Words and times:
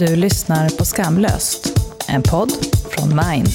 Du 0.00 0.16
lyssnar 0.16 0.68
på 0.68 0.84
Skamlöst, 0.84 1.72
en 2.08 2.22
podd 2.22 2.52
från 2.90 3.08
Mind. 3.08 3.48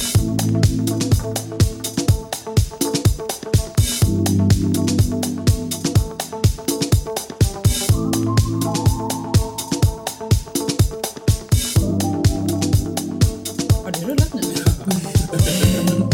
Har 13.83 13.91
du 13.91 13.99
rullat 14.05 14.33
nu? 14.33 14.41
Mm. 14.41 16.09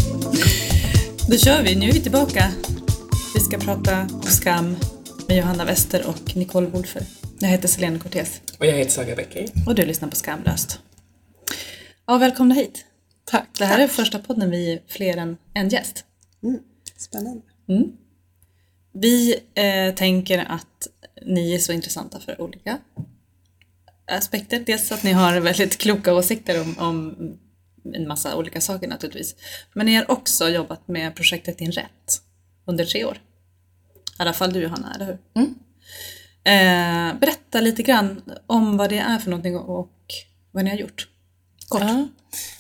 Då 1.28 1.38
kör 1.38 1.64
vi, 1.64 1.76
nu 1.76 1.90
är 1.90 1.94
vi 1.94 2.02
tillbaka. 2.02 2.52
Vi 3.34 3.40
ska 3.40 3.58
prata 3.58 4.08
om 4.14 4.22
skam 4.22 4.76
med 5.28 5.38
Johanna 5.38 5.66
Wester 5.66 6.08
och 6.08 6.36
Nicole 6.36 6.68
Wolfer. 6.68 7.04
Jag 7.40 7.50
heter 7.50 7.68
Selene 7.68 8.00
Cortez 8.00 8.42
och 8.62 8.68
jag 8.68 8.74
heter 8.74 8.92
Saga 8.92 9.16
Becker. 9.16 9.50
och 9.68 9.76
du 9.76 9.86
lyssnar 9.86 10.10
på 10.10 10.16
Skamlöst. 10.16 10.80
Ja, 12.06 12.18
välkomna 12.18 12.56
hit. 12.56 12.86
Tack. 13.26 13.48
Det 13.58 13.66
här 13.66 13.80
är 13.80 13.88
första 13.88 14.20
podden 14.20 14.50
vi 14.50 14.74
är 14.74 14.82
fler 14.88 15.18
än 15.18 15.38
en 15.54 15.70
gäst. 15.70 16.06
Spännande. 16.98 17.42
Vi 18.94 19.40
eh, 19.54 19.96
tänker 19.96 20.40
att 20.40 20.88
ni 21.26 21.56
är 21.56 21.60
så 21.60 21.74
intressanta 21.74 22.20
för 22.20 22.42
olika 22.42 22.78
aspekter. 24.12 24.64
Dels 24.66 24.92
att 24.92 25.04
ni 25.04 25.12
har 25.12 25.40
väldigt 25.40 25.78
kloka 25.78 26.14
åsikter 26.14 26.62
om, 26.62 26.76
om 26.80 27.16
en 27.94 28.08
massa 28.08 28.38
olika 28.38 28.62
saker 28.62 28.88
naturligtvis. 28.88 29.36
Men 29.74 29.86
ni 29.86 29.96
har 29.96 30.12
också 30.12 30.50
jobbat 30.50 30.88
med 30.88 31.16
projektet 31.16 31.58
Din 31.58 31.72
Rätt 31.72 32.22
under 32.66 32.86
tre 32.86 33.06
år. 33.06 33.16
I 33.16 34.22
alla 34.22 34.34
fall 34.34 34.54
du 34.54 34.60
Johanna, 34.62 34.94
eller 34.96 35.06
hur? 35.06 35.18
Eh, 36.44 37.20
berätta 37.20 37.62
lite 37.62 37.84
grann 37.84 38.22
om 38.48 38.78
vad 38.78 38.90
det 38.90 38.98
är 38.98 39.18
för 39.18 39.30
någonting 39.30 39.58
och 39.58 39.92
vad 40.52 40.64
ni 40.64 40.70
har 40.70 40.78
gjort. 40.78 41.08
Kort. 41.70 41.82
Ja, 41.82 42.08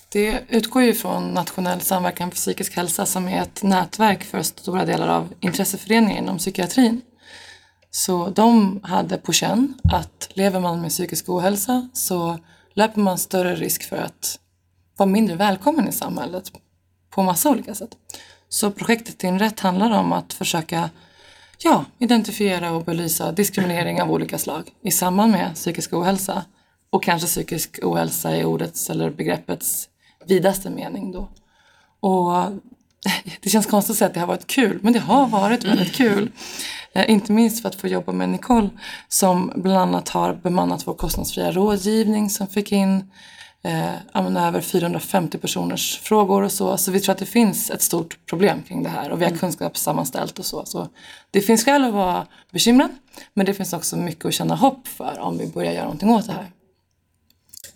det 0.09 0.43
utgår 0.49 0.83
ju 0.83 0.93
från 0.93 1.33
Nationell 1.33 1.81
samverkan 1.81 2.31
för 2.31 2.35
psykisk 2.35 2.75
hälsa 2.75 3.05
som 3.05 3.27
är 3.27 3.41
ett 3.41 3.63
nätverk 3.63 4.23
för 4.23 4.41
stora 4.41 4.85
delar 4.85 5.07
av 5.07 5.33
intresseföreningar 5.39 6.17
inom 6.17 6.37
psykiatrin. 6.37 7.01
Så 7.91 8.29
de 8.29 8.79
hade 8.83 9.17
på 9.17 9.33
känn 9.33 9.73
att 9.83 10.29
lever 10.33 10.59
man 10.59 10.81
med 10.81 10.89
psykisk 10.89 11.29
ohälsa 11.29 11.89
så 11.93 12.39
löper 12.73 13.01
man 13.01 13.17
större 13.17 13.55
risk 13.55 13.83
för 13.89 13.97
att 13.97 14.39
vara 14.97 15.09
mindre 15.09 15.35
välkommen 15.35 15.87
i 15.87 15.91
samhället 15.91 16.51
på 17.09 17.23
massa 17.23 17.49
olika 17.49 17.75
sätt. 17.75 17.89
Så 18.49 18.71
projektet 18.71 19.19
Din 19.19 19.39
rätt 19.39 19.59
handlar 19.59 19.91
om 19.91 20.13
att 20.13 20.33
försöka 20.33 20.89
ja, 21.63 21.85
identifiera 21.99 22.71
och 22.71 22.85
belysa 22.85 23.31
diskriminering 23.31 24.01
av 24.01 24.11
olika 24.11 24.37
slag 24.37 24.69
i 24.83 24.91
samband 24.91 25.31
med 25.31 25.55
psykisk 25.55 25.93
ohälsa 25.93 26.45
och 26.89 27.03
kanske 27.03 27.27
psykisk 27.27 27.79
ohälsa 27.83 28.37
i 28.37 28.43
ordets 28.43 28.89
eller 28.89 29.09
begreppets 29.09 29.89
vidaste 30.27 30.69
mening 30.69 31.11
då. 31.11 31.29
Och 31.99 32.51
det 33.41 33.49
känns 33.49 33.65
konstigt 33.65 33.91
att 33.91 33.97
säga 33.97 34.07
att 34.07 34.13
det 34.13 34.19
har 34.19 34.27
varit 34.27 34.47
kul, 34.47 34.79
men 34.81 34.93
det 34.93 34.99
har 34.99 35.27
varit 35.27 35.63
väldigt 35.63 35.93
kul. 35.93 36.31
Eh, 36.93 37.11
inte 37.11 37.31
minst 37.31 37.61
för 37.61 37.69
att 37.69 37.75
få 37.75 37.87
jobba 37.87 38.11
med 38.11 38.29
Nicole 38.29 38.69
som 39.07 39.51
bland 39.55 39.79
annat 39.79 40.09
har 40.09 40.33
bemannat 40.33 40.87
vår 40.87 40.93
kostnadsfria 40.93 41.51
rådgivning 41.51 42.29
som 42.29 42.47
fick 42.47 42.71
in 42.71 43.11
eh, 43.63 44.47
över 44.47 44.61
450 44.61 45.37
personers 45.37 45.99
frågor 45.99 46.41
och 46.41 46.51
så. 46.51 46.77
Så 46.77 46.91
vi 46.91 46.99
tror 46.99 47.13
att 47.13 47.19
det 47.19 47.25
finns 47.25 47.69
ett 47.69 47.81
stort 47.81 48.17
problem 48.25 48.63
kring 48.67 48.83
det 48.83 48.89
här 48.89 49.09
och 49.09 49.21
vi 49.21 49.25
har 49.25 49.31
kunskapssammanställt 49.31 50.39
och 50.39 50.45
så. 50.45 50.65
så. 50.65 50.87
Det 51.31 51.41
finns 51.41 51.65
skäl 51.65 51.83
att 51.83 51.93
vara 51.93 52.27
bekymrad 52.51 52.89
men 53.33 53.45
det 53.45 53.53
finns 53.53 53.73
också 53.73 53.97
mycket 53.97 54.25
att 54.25 54.33
känna 54.33 54.55
hopp 54.55 54.87
för 54.87 55.19
om 55.19 55.37
vi 55.37 55.47
börjar 55.47 55.71
göra 55.71 55.83
någonting 55.83 56.09
åt 56.09 56.27
det 56.27 56.33
här. 56.33 56.51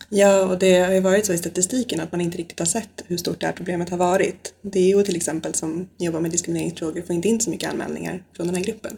Ja, 0.09 0.45
och 0.45 0.59
det 0.59 0.79
har 0.79 0.93
ju 0.93 0.99
varit 0.99 1.25
så 1.25 1.33
i 1.33 1.37
statistiken 1.37 1.99
att 1.99 2.11
man 2.11 2.21
inte 2.21 2.37
riktigt 2.37 2.59
har 2.59 2.65
sett 2.65 3.03
hur 3.07 3.17
stort 3.17 3.39
det 3.39 3.45
här 3.45 3.53
problemet 3.53 3.89
har 3.89 3.97
varit. 3.97 4.53
DO 4.61 5.03
till 5.03 5.15
exempel 5.15 5.53
som 5.53 5.89
jobbar 5.97 6.19
med 6.19 6.31
diskrimineringsfrågor 6.31 7.01
får 7.01 7.15
inte 7.15 7.27
in 7.27 7.39
så 7.39 7.49
mycket 7.49 7.69
anmälningar 7.69 8.23
från 8.35 8.47
den 8.47 8.55
här 8.55 8.63
gruppen. 8.63 8.97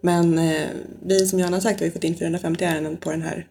Men 0.00 0.38
eh, 0.38 0.68
vi 1.06 1.26
som 1.26 1.38
Johanna 1.38 1.56
har 1.56 1.60
sagt 1.60 1.80
har 1.80 1.86
ju 1.86 1.92
fått 1.92 2.04
in 2.04 2.16
450 2.16 2.64
ärenden 2.64 2.96
på 2.96 3.10
den 3.10 3.22
här 3.22 3.46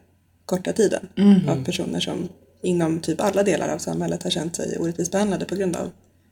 korta 0.45 0.73
tiden 0.73 1.09
av 1.49 1.65
personer 1.65 1.99
som 1.99 2.29
inom 2.61 2.99
typ 2.99 3.21
alla 3.21 3.43
delar 3.43 3.69
av 3.69 3.77
samhället 3.77 4.23
har 4.23 4.29
känt 4.29 4.55
sig 4.55 4.77
orättvist 4.79 5.11
behandlade 5.11 5.45
på 5.45 5.55
grund 5.55 5.75
av 5.75 5.91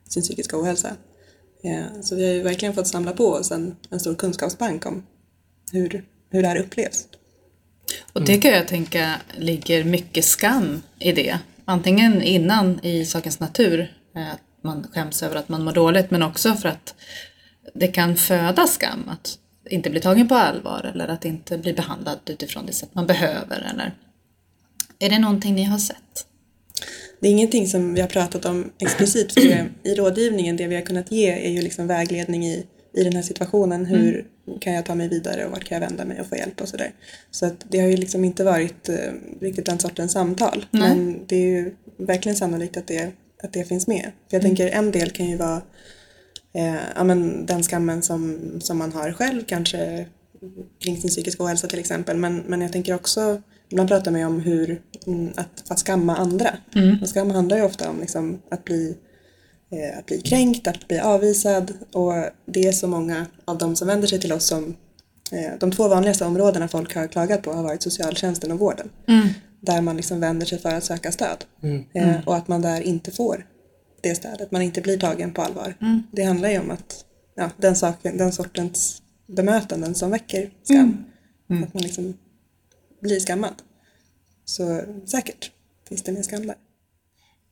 sin 0.09 0.23
psykiska 0.23 0.57
ohälsa. 0.57 0.95
Eh, 1.63 2.01
så 2.01 2.15
vi 2.15 2.25
har 2.25 2.33
ju 2.33 2.41
verkligen 2.41 2.73
fått 2.73 2.87
samla 2.87 3.11
på 3.11 3.27
oss 3.27 3.51
en, 3.51 3.75
en 3.89 3.99
stor 3.99 4.15
kunskapsbank 4.15 4.85
om 4.85 5.05
hur, 5.71 6.05
hur 6.29 6.41
det 6.41 6.47
här 6.47 6.57
upplevs. 6.57 7.07
Och 8.13 8.25
det 8.25 8.37
kan 8.37 8.51
jag 8.51 8.67
tänka 8.67 9.21
ligger 9.37 9.83
mycket 9.83 10.25
skam 10.25 10.81
i 10.99 11.11
det. 11.11 11.39
Antingen 11.65 12.21
innan 12.21 12.85
i 12.85 13.05
sakens 13.05 13.39
natur, 13.39 13.79
eh, 14.15 14.31
att 14.31 14.41
man 14.61 14.87
skäms 14.93 15.23
över 15.23 15.35
att 15.35 15.49
man 15.49 15.63
mår 15.63 15.71
dåligt, 15.71 16.11
men 16.11 16.23
också 16.23 16.53
för 16.53 16.69
att 16.69 16.95
det 17.73 17.87
kan 17.87 18.15
föda 18.15 18.67
skam. 18.67 19.09
Att 19.09 19.39
inte 19.69 19.89
bli 19.89 19.99
tagen 19.99 20.27
på 20.27 20.35
allvar 20.35 20.91
eller 20.93 21.07
att 21.07 21.25
inte 21.25 21.57
bli 21.57 21.73
behandlad 21.73 22.19
utifrån 22.25 22.65
det 22.65 22.73
sätt 22.73 22.89
man 22.93 23.07
behöver. 23.07 23.69
Eller... 23.73 23.93
Är 24.99 25.09
det 25.09 25.19
någonting 25.19 25.55
ni 25.55 25.63
har 25.63 25.77
sett? 25.77 26.25
Det 27.19 27.27
är 27.27 27.31
ingenting 27.31 27.67
som 27.67 27.93
vi 27.93 28.01
har 28.01 28.07
pratat 28.07 28.45
om 28.45 28.71
explicit 28.79 29.33
för 29.33 29.41
i 29.83 29.95
rådgivningen. 29.95 30.57
Det 30.57 30.67
vi 30.67 30.75
har 30.75 30.81
kunnat 30.81 31.11
ge 31.11 31.31
är 31.31 31.49
ju 31.49 31.61
liksom 31.61 31.87
vägledning 31.87 32.45
i, 32.45 32.65
i 32.93 33.03
den 33.03 33.13
här 33.13 33.21
situationen. 33.21 33.85
Hur 33.85 34.27
kan 34.61 34.73
jag 34.73 34.85
ta 34.85 34.95
mig 34.95 35.07
vidare 35.07 35.45
och 35.45 35.51
vart 35.51 35.63
kan 35.63 35.81
jag 35.81 35.89
vända 35.89 36.05
mig 36.05 36.21
och 36.21 36.27
få 36.27 36.35
hjälp 36.35 36.61
och 36.61 36.69
sådär. 36.69 36.91
Så 37.31 37.45
att 37.45 37.65
det 37.69 37.79
har 37.79 37.87
ju 37.87 37.97
liksom 37.97 38.25
inte 38.25 38.43
varit 38.43 38.89
eh, 38.89 38.95
riktigt 39.41 39.65
den 39.65 39.79
sortens 39.79 40.11
samtal. 40.11 40.65
Nej. 40.71 40.81
Men 40.89 41.25
det 41.27 41.35
är 41.35 41.47
ju 41.47 41.75
verkligen 41.97 42.35
sannolikt 42.35 42.77
att 42.77 42.87
det, 42.87 43.11
att 43.43 43.53
det 43.53 43.63
finns 43.63 43.87
med. 43.87 44.11
För 44.29 44.35
jag 44.35 44.41
tänker 44.41 44.67
en 44.67 44.91
del 44.91 45.09
kan 45.09 45.29
ju 45.29 45.37
vara 45.37 45.61
eh, 46.53 46.75
ja, 46.95 47.03
men 47.03 47.45
den 47.45 47.63
skammen 47.63 48.01
som, 48.01 48.39
som 48.61 48.77
man 48.77 48.93
har 48.93 49.11
själv 49.11 49.43
kanske 49.45 50.05
kring 50.79 51.01
sin 51.01 51.09
psykiska 51.09 51.43
ohälsa 51.43 51.67
till 51.67 51.79
exempel. 51.79 52.17
Men, 52.17 52.37
men 52.37 52.61
jag 52.61 52.71
tänker 52.71 52.93
också, 52.93 53.41
ibland 53.69 53.89
pratar 53.89 54.11
man 54.11 54.19
ju 54.19 54.25
om 54.27 54.39
hur, 54.39 54.81
mm, 55.07 55.31
att, 55.35 55.71
att 55.71 55.79
skamma 55.79 56.15
andra. 56.15 56.49
Och 57.01 57.09
skam 57.09 57.31
handlar 57.31 57.57
ju 57.57 57.63
ofta 57.63 57.89
om 57.89 57.99
liksom, 57.99 58.41
att, 58.51 58.63
bli, 58.63 58.97
eh, 59.71 59.97
att 59.97 60.05
bli 60.05 60.21
kränkt, 60.21 60.67
att 60.67 60.87
bli 60.87 60.99
avvisad. 60.99 61.73
Och 61.93 62.13
det 62.45 62.67
är 62.67 62.71
så 62.71 62.87
många 62.87 63.25
av 63.45 63.57
de 63.57 63.75
som 63.75 63.87
vänder 63.87 64.07
sig 64.07 64.19
till 64.19 64.33
oss 64.33 64.45
som 64.47 64.75
eh, 65.31 65.51
de 65.59 65.71
två 65.71 65.87
vanligaste 65.87 66.25
områdena 66.25 66.67
folk 66.67 66.95
har 66.95 67.07
klagat 67.07 67.41
på 67.41 67.53
har 67.53 67.63
varit 67.63 67.81
socialtjänsten 67.81 68.51
och 68.51 68.59
vården. 68.59 68.89
Där 69.61 69.81
man 69.81 69.97
liksom 69.97 70.19
vänder 70.19 70.45
sig 70.45 70.59
för 70.59 70.73
att 70.73 70.83
söka 70.83 71.11
stöd. 71.11 71.45
Eh, 71.93 72.27
och 72.27 72.35
att 72.35 72.47
man 72.47 72.61
där 72.61 72.81
inte 72.81 73.11
får 73.11 73.45
det 74.01 74.15
stödet, 74.15 74.51
man 74.51 74.61
inte 74.61 74.81
blir 74.81 74.97
tagen 74.97 75.33
på 75.33 75.41
allvar. 75.41 75.75
Det 76.11 76.23
handlar 76.23 76.49
ju 76.49 76.59
om 76.59 76.71
att 76.71 77.05
ja, 77.35 77.49
den, 77.57 77.75
saken, 77.75 78.17
den 78.17 78.31
sortens 78.31 79.01
bemötanden 79.27 79.95
som 79.95 80.11
väcker 80.11 80.49
skam. 80.63 81.05
Att 81.63 81.73
man 81.73 81.83
liksom 81.83 82.13
blir 82.99 83.19
skammad. 83.19 83.53
Så 84.45 84.81
säkert 85.05 85.51
finns 85.89 86.03
det 86.03 86.11
mer 86.11 86.21
skam 86.21 86.47
där. 86.47 86.55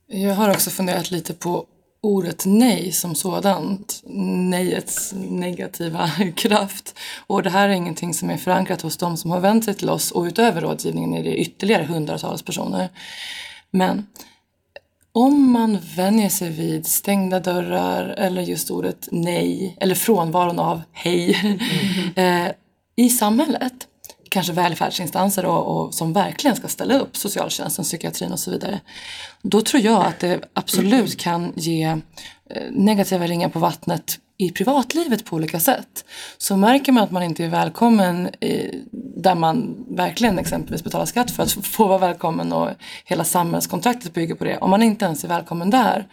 Jag 0.06 0.34
har 0.34 0.50
också 0.50 0.70
funderat 0.70 1.10
lite 1.10 1.34
på 1.34 1.66
ordet 2.00 2.42
nej 2.46 2.92
som 2.92 3.14
sådant. 3.14 4.02
Nejets 4.50 5.12
negativa 5.14 6.10
kraft. 6.36 6.94
Och 7.26 7.42
det 7.42 7.50
här 7.50 7.68
är 7.68 7.72
ingenting 7.72 8.14
som 8.14 8.30
är 8.30 8.36
förankrat 8.36 8.82
hos 8.82 8.96
de 8.96 9.16
som 9.16 9.30
har 9.30 9.40
vänt 9.40 9.64
sig 9.64 9.74
till 9.74 9.90
oss 9.90 10.10
och 10.10 10.24
utöver 10.24 10.60
rådgivningen 10.60 11.14
är 11.14 11.24
det 11.24 11.36
ytterligare 11.36 11.84
hundratals 11.84 12.42
personer. 12.42 12.88
Men 13.70 14.06
om 15.12 15.52
man 15.52 15.78
vänjer 15.96 16.28
sig 16.28 16.50
vid 16.50 16.86
stängda 16.86 17.40
dörrar 17.40 18.08
eller 18.08 18.42
just 18.42 18.70
ordet 18.70 19.08
nej 19.10 19.76
eller 19.80 19.94
frånvaron 19.94 20.58
av 20.58 20.82
hej 20.92 21.30
eh, 22.16 22.48
i 22.96 23.10
samhället, 23.10 23.88
kanske 24.36 24.52
välfärdsinstanser 24.52 25.46
och, 25.46 25.66
och 25.66 25.94
som 25.94 26.12
verkligen 26.12 26.56
ska 26.56 26.68
ställa 26.68 26.98
upp, 26.98 27.16
socialtjänsten, 27.16 27.84
psykiatrin 27.84 28.32
och 28.32 28.38
så 28.38 28.50
vidare. 28.50 28.80
Då 29.42 29.60
tror 29.62 29.82
jag 29.82 30.06
att 30.06 30.20
det 30.20 30.40
absolut 30.52 31.18
kan 31.18 31.52
ge 31.56 31.84
eh, 32.50 32.70
negativa 32.70 33.26
ringar 33.26 33.48
på 33.48 33.58
vattnet 33.58 34.18
i 34.38 34.50
privatlivet 34.50 35.24
på 35.24 35.36
olika 35.36 35.60
sätt. 35.60 36.04
Så 36.38 36.56
märker 36.56 36.92
man 36.92 37.04
att 37.04 37.10
man 37.10 37.22
inte 37.22 37.44
är 37.44 37.48
välkommen 37.48 38.26
i, 38.44 38.82
där 39.16 39.34
man 39.34 39.86
verkligen 39.88 40.38
exempelvis 40.38 40.84
betalar 40.84 41.06
skatt 41.06 41.30
för 41.30 41.42
att 41.42 41.52
få 41.52 41.86
vara 41.86 41.98
välkommen 41.98 42.52
och 42.52 42.70
hela 43.04 43.24
samhällskontraktet 43.24 44.14
bygger 44.14 44.34
på 44.34 44.44
det. 44.44 44.58
Om 44.58 44.70
man 44.70 44.82
inte 44.82 45.04
ens 45.04 45.24
är 45.24 45.28
välkommen 45.28 45.70
där, 45.70 46.06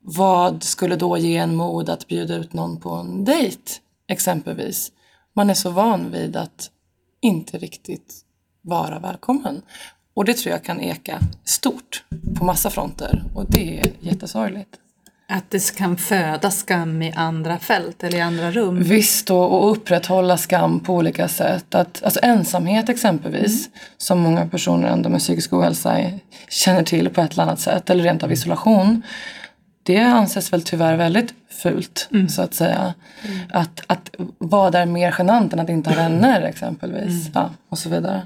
vad 0.00 0.62
skulle 0.62 0.96
då 0.96 1.18
ge 1.18 1.36
en 1.36 1.56
mod 1.56 1.88
att 1.90 2.06
bjuda 2.06 2.34
ut 2.34 2.52
någon 2.52 2.80
på 2.80 2.90
en 2.90 3.24
dejt 3.24 3.72
exempelvis? 4.08 4.92
Man 5.34 5.50
är 5.50 5.54
så 5.54 5.70
van 5.70 6.10
vid 6.10 6.36
att 6.36 6.70
inte 7.20 7.58
riktigt 7.58 8.14
vara 8.62 8.98
välkommen. 8.98 9.62
Och 10.14 10.24
det 10.24 10.34
tror 10.34 10.52
jag 10.52 10.64
kan 10.64 10.80
eka 10.80 11.18
stort 11.44 12.04
på 12.38 12.44
massa 12.44 12.70
fronter 12.70 13.24
och 13.34 13.46
det 13.48 13.78
är 13.80 13.92
jättesorgligt. 14.00 14.70
Att 15.30 15.50
det 15.50 15.76
kan 15.76 15.96
föda 15.96 16.50
skam 16.50 17.02
i 17.02 17.12
andra 17.12 17.58
fält 17.58 18.04
eller 18.04 18.18
i 18.18 18.20
andra 18.20 18.50
rum. 18.50 18.82
Visst, 18.82 19.30
och, 19.30 19.58
och 19.64 19.70
upprätthålla 19.72 20.36
skam 20.36 20.80
på 20.80 20.94
olika 20.94 21.28
sätt. 21.28 21.74
Att, 21.74 22.02
alltså 22.02 22.20
ensamhet 22.22 22.88
exempelvis, 22.88 23.68
som 23.96 24.20
många 24.20 24.46
personer 24.46 24.88
ändå 24.88 25.08
med 25.08 25.20
psykisk 25.20 25.52
ohälsa 25.52 26.10
känner 26.48 26.82
till 26.82 27.10
på 27.10 27.20
ett 27.20 27.32
eller 27.32 27.42
annat 27.42 27.60
sätt, 27.60 27.90
eller 27.90 28.04
rent 28.04 28.22
av 28.22 28.32
isolation. 28.32 29.02
Det 29.88 29.98
anses 29.98 30.52
väl 30.52 30.62
tyvärr 30.62 30.96
väldigt 30.96 31.34
fult, 31.48 32.08
så 32.28 32.42
att 32.42 32.54
säga. 32.54 32.94
Att, 33.50 33.84
att 33.86 34.10
vad 34.38 34.74
är 34.74 34.86
mer 34.86 35.14
genant 35.18 35.52
än 35.52 35.60
att 35.60 35.68
inte 35.68 35.90
ha 35.90 35.96
vänner 36.08 36.42
exempelvis. 36.42 37.30
Ja, 37.34 37.50
och 37.68 37.78
så 37.78 37.88
vidare. 37.88 38.22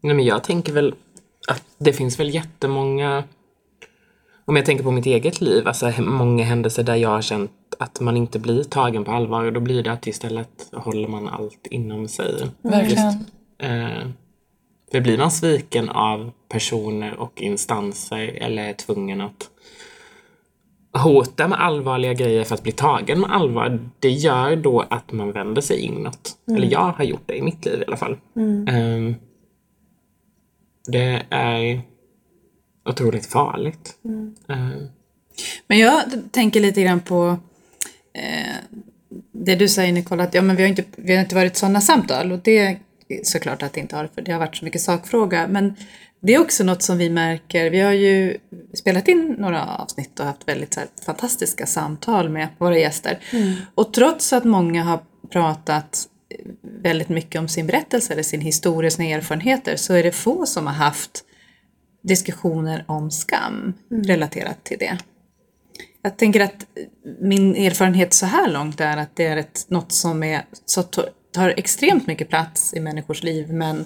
Nej, 0.00 0.14
men 0.14 0.24
jag 0.24 0.44
tänker 0.44 0.72
väl 0.72 0.94
att 1.48 1.62
det 1.78 1.92
finns 1.92 2.20
väl 2.20 2.34
jättemånga 2.34 3.24
om 4.44 4.56
jag 4.56 4.66
tänker 4.66 4.84
på 4.84 4.90
mitt 4.90 5.06
eget 5.06 5.40
liv, 5.40 5.68
alltså 5.68 5.92
många 5.98 6.44
händelser 6.44 6.82
där 6.82 6.96
jag 6.96 7.08
har 7.08 7.22
känt 7.22 7.50
att 7.78 8.00
man 8.00 8.16
inte 8.16 8.38
blir 8.38 8.64
tagen 8.64 9.04
på 9.04 9.10
allvar 9.10 9.44
och 9.44 9.52
då 9.52 9.60
blir 9.60 9.82
det 9.82 9.92
att 9.92 10.06
istället 10.06 10.68
håller 10.72 11.08
man 11.08 11.28
allt 11.28 11.66
inom 11.70 12.08
sig. 12.08 12.48
Verkligen. 12.62 13.24
Eh, 13.58 14.08
för 14.92 15.00
blir 15.00 15.18
man 15.18 15.30
sviken 15.30 15.88
av 15.88 16.32
personer 16.48 17.16
och 17.16 17.42
instanser 17.42 18.38
eller 18.42 18.68
är 18.68 18.72
tvungen 18.72 19.20
att 19.20 19.50
hota 20.98 21.48
med 21.48 21.60
allvarliga 21.60 22.12
grejer 22.12 22.44
för 22.44 22.54
att 22.54 22.62
bli 22.62 22.72
tagen 22.72 23.20
med 23.20 23.30
allvar, 23.32 23.90
det 23.98 24.10
gör 24.10 24.56
då 24.56 24.80
att 24.80 25.12
man 25.12 25.32
vänder 25.32 25.62
sig 25.62 25.80
inåt. 25.80 26.36
Eller 26.56 26.66
jag 26.72 26.92
har 26.92 27.04
gjort 27.04 27.22
det 27.26 27.36
i 27.36 27.42
mitt 27.42 27.64
liv 27.64 27.80
i 27.80 27.84
alla 27.86 27.96
fall. 27.96 28.12
Eh, 28.68 29.14
det 30.86 31.22
är 31.30 31.80
otroligt 32.84 33.26
farligt. 33.26 33.94
Eh, 34.48 34.68
Men 35.66 35.78
jag 35.78 36.02
tänker 36.30 36.60
lite 36.60 36.82
grann 36.82 37.00
på 37.00 37.36
eh, 38.14 38.80
det 39.32 39.54
du 39.54 39.68
säger 39.68 39.92
Nicole, 39.92 40.22
att 40.22 40.34
ja, 40.34 40.42
men 40.42 40.56
vi, 40.56 40.62
har 40.62 40.68
inte, 40.68 40.84
vi 40.96 41.14
har 41.14 41.22
inte 41.22 41.34
varit 41.34 41.56
sådana 41.56 41.80
samtal 41.80 42.32
och 42.32 42.38
det 42.38 42.58
är 42.58 42.78
såklart 43.22 43.62
att 43.62 43.72
det 43.72 43.80
inte 43.80 43.96
har 43.96 44.06
för 44.14 44.22
det 44.22 44.32
har 44.32 44.38
varit 44.38 44.56
så 44.56 44.64
mycket 44.64 44.80
sakfråga. 44.80 45.48
Men 45.48 45.74
det 46.22 46.34
är 46.34 46.40
också 46.40 46.64
något 46.64 46.82
som 46.82 46.98
vi 46.98 47.10
märker, 47.10 47.70
vi 47.70 47.80
har 47.80 47.92
ju 47.92 48.38
spelat 48.74 49.08
in 49.08 49.36
några 49.38 49.66
avsnitt 49.66 50.20
och 50.20 50.26
haft 50.26 50.48
väldigt 50.48 50.74
så 50.74 50.80
här, 50.80 50.88
fantastiska 51.06 51.66
samtal 51.66 52.28
med 52.28 52.48
våra 52.58 52.78
gäster. 52.78 53.18
Och 53.74 53.92
trots 53.92 54.32
att 54.32 54.44
många 54.44 54.84
har 54.84 55.00
pratat 55.30 56.08
väldigt 56.82 57.08
mycket 57.08 57.40
om 57.40 57.48
sin 57.48 57.66
berättelse 57.66 58.12
eller 58.12 58.22
sin 58.22 58.40
historia, 58.40 58.90
sina 58.90 59.08
erfarenheter 59.08 59.76
så 59.76 59.94
är 59.94 60.02
det 60.02 60.12
få 60.12 60.46
som 60.46 60.66
har 60.66 60.74
haft 60.74 61.24
diskussioner 62.02 62.84
om 62.88 63.10
skam 63.10 63.74
relaterat 63.90 64.64
till 64.64 64.78
det. 64.78 64.98
Jag 66.02 66.16
tänker 66.16 66.40
att 66.40 66.66
min 67.20 67.56
erfarenhet 67.56 68.14
så 68.14 68.26
här 68.26 68.50
långt 68.50 68.80
är 68.80 68.96
att 68.96 69.16
det 69.16 69.26
är 69.26 69.36
ett, 69.36 69.64
något 69.68 69.92
som 69.92 70.22
är, 70.22 70.44
så 70.64 70.82
tar 71.32 71.54
extremt 71.56 72.06
mycket 72.06 72.28
plats 72.28 72.74
i 72.74 72.80
människors 72.80 73.22
liv 73.22 73.52
men 73.52 73.84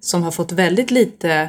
som 0.00 0.22
har 0.22 0.30
fått 0.30 0.52
väldigt 0.52 0.90
lite 0.90 1.48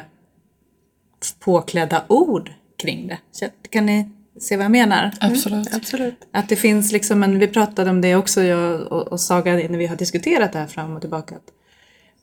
påklädda 1.40 2.04
ord 2.08 2.52
kring 2.78 3.08
det. 3.08 3.18
Så 3.32 3.46
Kan 3.70 3.86
ni 3.86 4.08
se 4.40 4.56
vad 4.56 4.64
jag 4.64 4.72
menar? 4.72 5.10
Absolut. 5.20 5.74
Absolut. 5.74 6.28
Att 6.32 6.48
det 6.48 6.56
finns 6.56 6.92
liksom 6.92 7.22
en, 7.22 7.38
vi 7.38 7.48
pratade 7.48 7.90
om 7.90 8.00
det 8.00 8.16
också 8.16 8.42
jag 8.42 8.92
och, 8.92 9.08
och 9.08 9.20
Saga 9.20 9.54
när 9.54 9.78
vi 9.78 9.86
har 9.86 9.96
diskuterat 9.96 10.52
det 10.52 10.58
här 10.58 10.66
fram 10.66 10.96
och 10.96 11.00
tillbaka. 11.00 11.34
Att 11.34 11.52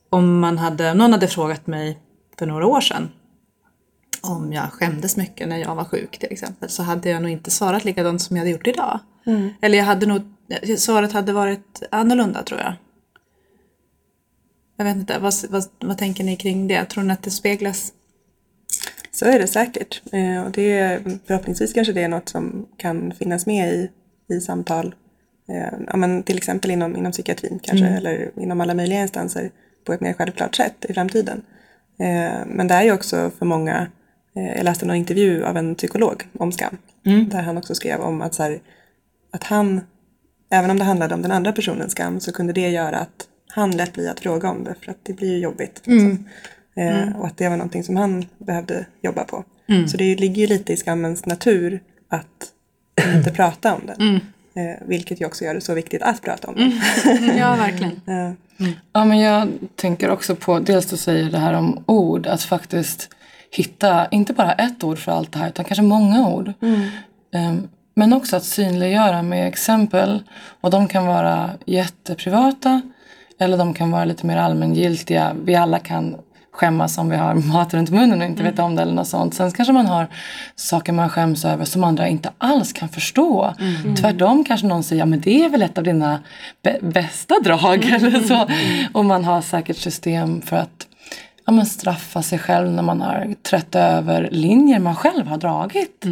om 0.10 0.40
man 0.40 0.58
hade, 0.58 0.94
någon 0.94 1.12
hade 1.12 1.28
frågat 1.28 1.68
mig 1.68 2.00
för 2.40 2.46
några 2.46 2.68
år 2.68 2.82
sedan 2.82 3.10
om 4.22 4.54
jag 4.54 4.72
skämdes 4.72 5.18
mycket 5.18 5.48
när 5.48 5.58
jag 5.58 5.76
var 5.76 5.86
sjuk 5.86 6.18
till 6.18 6.32
exempel 6.32 6.70
så 6.70 6.84
hade 6.84 7.10
jag 7.10 7.22
nog 7.22 7.32
inte 7.32 7.52
svarat 7.52 7.86
likadant 7.86 8.22
som 8.22 8.36
jag 8.36 8.42
hade 8.42 8.52
gjort 8.52 8.68
idag. 8.68 9.00
Eller 9.62 9.78
jag 9.78 9.86
hade 9.86 10.06
nog, 10.06 10.22
svaret 10.78 11.12
hade 11.12 11.34
varit 11.34 11.84
annorlunda 11.92 12.44
tror 12.44 12.60
jag. 12.60 12.74
Jag 14.78 14.86
vet 14.86 14.96
inte, 14.96 15.20
vad, 15.20 15.34
vad, 15.50 15.64
vad 15.80 15.98
tänker 15.98 16.24
ni 16.24 16.36
kring 16.36 16.68
det? 16.68 16.86
Tror 16.86 17.04
ni 17.04 17.14
att 17.14 17.24
det 17.24 17.32
speglas? 17.32 17.94
Så 19.12 19.26
är 19.26 19.40
det 19.40 19.48
säkert. 19.48 20.02
Eh, 20.12 20.44
och 20.46 20.52
det 20.52 20.72
är, 20.80 21.02
förhoppningsvis 21.28 21.74
kanske 21.74 21.94
det 21.94 22.04
är 22.04 22.08
något 22.08 22.30
som 22.30 22.66
kan 22.78 23.12
finnas 23.12 23.46
med 23.46 23.74
i, 23.74 23.90
i 24.34 24.42
samtal. 24.42 24.96
Eh, 25.50 25.80
ja, 25.88 25.98
men 25.98 26.24
till 26.24 26.38
exempel 26.38 26.72
inom, 26.72 26.96
inom 26.96 27.12
psykiatrin 27.12 27.60
kanske, 27.64 27.86
eller 27.98 28.32
inom 28.40 28.62
alla 28.62 28.74
möjliga 28.74 29.02
instanser 29.02 29.52
på 29.86 29.94
ett 29.94 30.02
mer 30.02 30.14
självklart 30.14 30.56
sätt 30.56 30.86
i 30.90 30.94
framtiden. 30.94 31.42
Eh, 32.00 32.46
men 32.48 32.68
det 32.68 32.74
är 32.74 32.84
ju 32.84 32.92
också 32.92 33.32
för 33.40 33.46
många, 33.46 33.88
jag 34.34 34.64
läste 34.64 34.86
någon 34.86 34.96
intervju 34.96 35.44
av 35.44 35.58
en 35.58 35.76
psykolog 35.76 36.24
om 36.38 36.52
skam, 36.52 36.78
där 37.30 37.42
han 37.42 37.58
också 37.58 37.76
skrev 37.76 38.00
om 38.00 38.22
att, 38.22 38.34
så 38.34 38.44
här, 38.44 38.60
att 39.32 39.44
han, 39.44 39.82
även 40.50 40.72
om 40.72 40.80
det 40.80 40.84
handlade 40.86 41.16
om 41.16 41.22
den 41.22 41.32
andra 41.32 41.52
personens 41.52 41.92
skam, 41.92 42.20
så 42.20 42.32
kunde 42.32 42.54
det 42.54 42.70
göra 42.70 42.98
att 42.98 43.28
han 43.48 43.78
lät 43.78 43.94
bli 43.94 44.08
att 44.08 44.20
fråga 44.20 44.50
om 44.50 44.64
det 44.64 44.76
för 44.84 44.92
att 44.92 44.98
det 45.04 45.14
blir 45.14 45.32
ju 45.32 45.38
jobbigt. 45.38 45.82
liksom. 45.84 46.26
Eh, 46.80 47.16
Och 47.20 47.28
att 47.28 47.38
det 47.38 47.50
var 47.50 47.58
någonting 47.58 47.84
som 47.84 47.96
han 47.96 48.26
behövde 48.38 48.86
jobba 49.02 49.24
på. 49.24 49.44
Så 49.88 49.98
det 49.98 50.16
ligger 50.16 50.42
ju 50.42 50.48
lite 50.48 50.74
i 50.74 50.78
skammens 50.78 51.26
natur 51.26 51.82
att 52.10 52.26
inte 53.16 53.32
prata 53.36 53.76
om 53.76 53.82
den. 53.86 54.16
Eh, 54.56 54.88
vilket 54.88 55.22
ju 55.22 55.26
också 55.26 55.46
gör 55.46 55.54
det 55.54 55.62
så 55.62 55.74
viktigt 55.74 56.02
att 56.02 56.22
prata 56.22 56.48
om 56.48 56.56
den. 56.56 57.38
Ja, 57.38 57.56
verkligen. 57.56 58.02
Eh, 58.08 58.32
Ja, 58.94 59.06
men 59.06 59.20
jag 59.20 59.48
tänker 59.76 60.10
också 60.12 60.36
på, 60.36 60.60
dels 60.60 60.86
du 60.86 60.98
säger 60.98 61.32
det 61.32 61.38
här 61.38 61.54
om 61.54 61.84
ord, 61.88 62.28
att 62.28 62.42
faktiskt 62.44 63.10
hitta, 63.52 64.08
inte 64.08 64.34
bara 64.34 64.52
ett 64.54 64.84
ord 64.84 64.98
för 65.00 65.12
allt 65.12 65.32
det 65.32 65.40
här, 65.40 65.48
utan 65.48 65.66
kanske 65.66 65.84
många 65.84 66.28
ord. 66.30 66.54
Ehm, 67.34 67.68
Men 67.96 68.14
också 68.14 68.36
att 68.36 68.44
synliggöra 68.44 69.22
med 69.22 69.48
exempel. 69.48 70.24
Och 70.62 70.70
de 70.72 70.88
kan 70.88 71.06
vara 71.06 71.50
jätteprivata, 71.66 72.82
eller 73.40 73.58
de 73.58 73.74
kan 73.74 73.92
vara 73.92 74.06
lite 74.06 74.26
mer 74.26 74.38
allmängiltiga. 74.38 75.36
Vi 75.44 75.56
alla 75.56 75.80
kan 75.80 76.16
skämmas 76.60 76.98
om 76.98 77.10
vi 77.10 77.16
har 77.18 77.34
mat 77.54 77.74
runt 77.74 77.90
munnen 77.90 78.22
och 78.22 78.28
inte 78.28 78.44
vet 78.44 78.60
om 78.60 78.76
det 78.76 78.82
eller 78.82 78.94
något 78.94 79.08
sånt. 79.08 79.34
Sen 79.34 79.52
kanske 79.52 79.74
man 79.74 79.86
har 79.86 80.08
saker 80.56 80.94
man 80.94 81.10
skäms 81.10 81.46
över 81.46 81.66
som 81.66 81.84
andra 81.84 82.08
inte 82.08 82.30
alls 82.38 82.74
kan 82.74 82.90
förstå. 82.90 83.54
Tvärtom 84.02 84.44
kanske 84.44 84.68
någon 84.68 84.84
säger, 84.84 85.00
ja 85.02 85.06
men 85.06 85.22
det 85.22 85.44
är 85.46 85.50
väl 85.50 85.62
ett 85.62 85.78
av 85.78 85.84
dina 85.84 86.20
bä- 86.64 86.92
bästa 86.92 87.36
drag 87.44 87.86
eller 87.86 88.20
så. 88.20 88.48
Och 88.94 89.06
man 89.06 89.26
har 89.26 89.42
säkert 89.42 89.78
system 89.78 90.42
för 90.42 90.56
att 90.58 90.88
ja, 91.46 91.52
men 91.54 91.66
straffa 91.66 92.22
sig 92.22 92.40
själv 92.40 92.72
när 92.72 92.84
man 92.84 93.02
har 93.02 93.34
trätt 93.50 93.76
över 93.76 94.30
linjer 94.32 94.80
man 94.80 94.96
själv 94.96 95.28
har 95.28 95.38
dragit. 95.38 96.06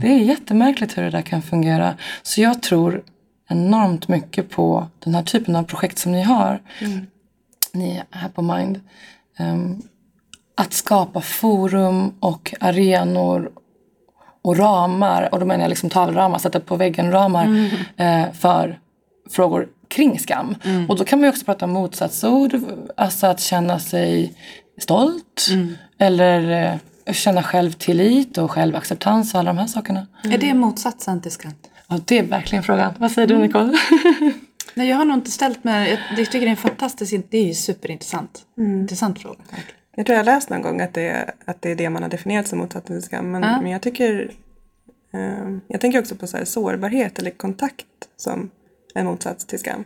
Det 0.00 0.08
är 0.14 0.18
jättemärkligt 0.18 0.98
hur 0.98 1.02
det 1.02 1.10
där 1.10 1.22
kan 1.22 1.42
fungera. 1.42 1.94
Så 2.22 2.40
jag 2.40 2.62
tror 2.62 3.02
enormt 3.50 4.08
mycket 4.08 4.50
på 4.50 4.86
den 5.04 5.14
här 5.14 5.22
typen 5.22 5.56
av 5.56 5.62
projekt 5.62 5.98
som 5.98 6.12
ni 6.12 6.22
har. 6.22 6.60
Ni 7.72 8.02
här 8.10 8.28
på 8.28 8.42
Mind. 8.42 8.80
Ehm, 9.38 9.82
att 10.54 10.72
skapa 10.72 11.20
forum 11.20 12.12
och 12.20 12.54
arenor 12.60 13.50
och 14.42 14.56
ramar, 14.56 15.28
och 15.32 15.40
då 15.40 15.46
menar 15.46 15.64
jag 15.64 15.68
liksom 15.68 15.90
talramar, 15.90 16.38
sätta 16.38 16.60
på 16.60 16.76
väggen-ramar 16.76 17.70
eh, 17.96 18.32
för 18.32 18.78
frågor 19.30 19.68
kring 19.88 20.18
skam. 20.18 20.54
Och 20.88 20.96
då 20.96 21.04
kan 21.04 21.18
man 21.18 21.26
ju 21.26 21.30
också 21.30 21.44
prata 21.44 21.64
om 21.64 21.70
motsatsord, 21.70 22.60
alltså 22.96 23.26
att 23.26 23.40
känna 23.40 23.78
sig 23.78 24.34
stolt 24.80 25.48
eller 25.98 26.70
eh, 27.06 27.12
känna 27.12 27.42
självtillit 27.42 28.38
och 28.38 28.50
självacceptans 28.50 29.34
och 29.34 29.40
alla 29.40 29.50
de 29.50 29.58
här 29.58 29.66
sakerna. 29.66 30.06
Är 30.24 30.38
det 30.38 30.54
motsatsen 30.54 31.20
till 31.20 31.32
skam? 31.32 31.52
Ja, 31.88 32.00
det 32.04 32.18
är 32.18 32.22
verkligen 32.22 32.64
frågan. 32.64 32.94
Vad 32.98 33.10
säger 33.10 33.28
du 33.28 33.38
Nicole? 33.38 33.72
Nej, 34.78 34.88
jag 34.88 34.96
har 34.96 35.04
nog 35.04 35.16
inte 35.16 35.30
ställt 35.30 35.64
mig... 35.64 35.90
Jag, 35.90 36.18
jag 36.18 36.26
tycker 36.26 36.40
det 36.40 36.46
är 36.46 36.50
en 36.50 36.56
fantastisk... 36.56 37.14
Det 37.30 37.38
är 37.38 37.44
ju 37.46 37.54
superintressant. 37.54 38.46
Intressant 38.58 39.18
fråga. 39.18 39.38
Jag 39.96 40.06
tror 40.06 40.14
jag 40.14 40.24
har 40.24 40.34
läst 40.34 40.50
någon 40.50 40.62
gång 40.62 40.80
att 40.80 40.94
det, 40.94 41.08
är- 41.08 41.34
att 41.44 41.62
det 41.62 41.70
är 41.70 41.74
det 41.76 41.90
man 41.90 42.02
har 42.02 42.10
definierat 42.10 42.48
som 42.48 42.58
motsatsen 42.58 42.96
till 42.96 43.02
skam. 43.06 43.30
Men, 43.30 43.42
Ja. 43.42 43.60
men 43.62 43.70
jag 43.72 43.82
tycker 43.82 44.30
eh, 45.14 45.56
jag 45.68 45.80
tänker 45.80 45.98
också 45.98 46.16
på 46.16 46.26
så 46.26 46.36
här 46.36 46.44
sårbarhet 46.44 47.18
eller 47.18 47.30
kontakt 47.30 47.86
som 48.16 48.50
en 48.94 49.06
motsats 49.06 49.44
till 49.44 49.58
skam. 49.58 49.84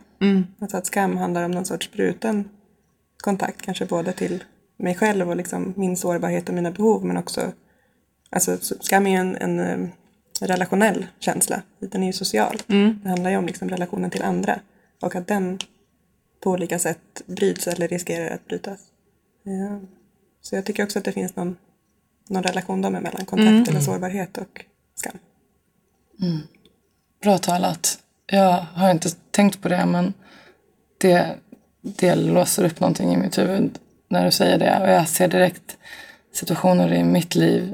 Alltså 0.61 0.77
att 0.77 0.85
skam 0.85 1.17
handlar 1.17 1.43
om 1.43 1.51
någon 1.51 1.65
sorts 1.65 1.91
bruten 1.91 2.49
kontakt, 3.17 3.61
kanske 3.61 3.85
både 3.85 4.11
till 4.13 4.43
mig 4.79 4.95
själv 4.95 5.29
och 5.29 5.35
liksom 5.35 5.73
min 5.77 5.97
sårbarhet 5.97 6.49
och 6.49 6.55
mina 6.55 6.71
behov 6.71 7.05
men 7.05 7.17
också 7.17 7.51
Alltså 8.29 8.57
skam 8.61 9.07
är 9.07 9.11
ju 9.11 9.17
en, 9.17 9.35
en 9.35 9.59
eh, 9.59 9.89
relationell 10.41 11.05
känsla. 11.19 11.61
Den 11.79 12.03
är 12.03 12.07
ju 12.07 12.13
social. 12.13 12.57
Det 13.03 13.09
handlar 13.09 13.29
ju 13.31 13.37
om 13.37 13.45
liksom 13.45 13.69
relationen 13.69 14.09
till 14.09 14.23
andra. 14.23 14.59
Och 15.03 15.15
att 15.15 15.27
den 15.27 15.59
på 16.43 16.49
olika 16.49 16.79
sätt 16.79 17.21
bryts 17.25 17.67
eller 17.67 17.87
riskerar 17.87 18.35
att 18.35 18.47
brytas. 18.47 18.79
Ja. 19.43 19.79
Så 20.41 20.55
jag 20.55 20.65
tycker 20.65 20.83
också 20.83 20.99
att 20.99 21.05
det 21.05 21.11
finns 21.11 21.35
någon, 21.35 21.57
någon 22.29 22.43
relation 22.43 22.81
dem 22.81 22.95
emellan. 22.95 23.25
Kontakt 23.25 23.69
eller 23.69 23.79
sårbarhet 23.79 24.37
och 24.37 24.65
skam. 24.95 25.17
Bra 27.21 27.37
talat. 27.37 27.99
Jag 28.25 28.65
har 28.73 28.91
inte 28.91 29.09
tänkt 29.31 29.61
på 29.61 29.69
det 29.69 29.85
men 29.85 30.13
det, 30.97 31.37
det 31.81 32.15
låser 32.15 32.65
upp 32.65 32.79
någonting 32.79 33.13
i 33.13 33.17
mitt 33.17 33.37
huvud 33.37 33.79
när 34.07 34.25
du 34.25 34.31
säger 34.31 34.59
det. 34.59 34.79
Och 34.81 34.89
jag 34.89 35.07
ser 35.07 35.27
direkt 35.27 35.77
situationer 36.33 36.93
i 36.93 37.03
mitt 37.03 37.35
liv 37.35 37.73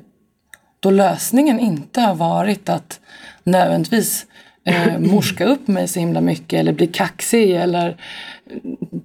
då 0.79 0.91
lösningen 0.91 1.59
inte 1.59 2.01
har 2.01 2.15
varit 2.15 2.69
att 2.69 2.99
nödvändigtvis 3.43 4.25
eh, 4.63 4.99
morska 4.99 5.45
upp 5.45 5.67
mig 5.67 5.87
så 5.87 5.99
himla 5.99 6.21
mycket 6.21 6.59
eller 6.59 6.73
bli 6.73 6.87
kaxig 6.87 7.55
eller 7.55 7.97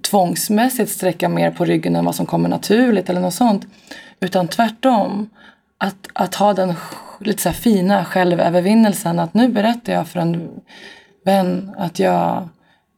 tvångsmässigt 0.01 0.91
sträcka 0.91 1.29
mer 1.29 1.51
på 1.51 1.65
ryggen 1.65 1.95
än 1.95 2.05
vad 2.05 2.15
som 2.15 2.25
kommer 2.25 2.49
naturligt 2.49 3.09
eller 3.09 3.21
något 3.21 3.33
sånt. 3.33 3.65
Utan 4.19 4.47
tvärtom. 4.47 5.29
Att, 5.77 6.07
att 6.13 6.35
ha 6.35 6.53
den 6.53 6.73
lite 7.19 7.41
så 7.41 7.51
fina 7.51 8.05
självövervinnelsen 8.05 9.19
att 9.19 9.33
nu 9.33 9.49
berättar 9.49 9.93
jag 9.93 10.07
för 10.07 10.19
en 10.19 10.49
vän 11.25 11.75
att 11.77 11.99
jag 11.99 12.49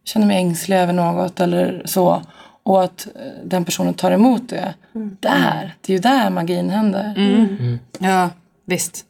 känner 0.04 0.28
mig 0.28 0.38
ängslig 0.38 0.78
över 0.78 0.94
något 0.94 1.40
eller 1.40 1.82
så. 1.86 2.22
Och 2.64 2.84
att 2.84 3.08
eh, 3.16 3.22
den 3.44 3.66
personen 3.66 3.94
tar 3.94 4.12
emot 4.12 4.50
det. 4.50 4.74
Mm. 4.96 5.18
Där, 5.20 5.76
det 5.82 5.94
är 5.94 5.98
ju 5.98 6.02
där 6.02 6.30
magin 6.30 6.70
händer. 6.70 7.14
Mm. 7.18 7.58
Mm. 7.60 7.80
Ja, 8.00 8.30
visst. 8.66 9.06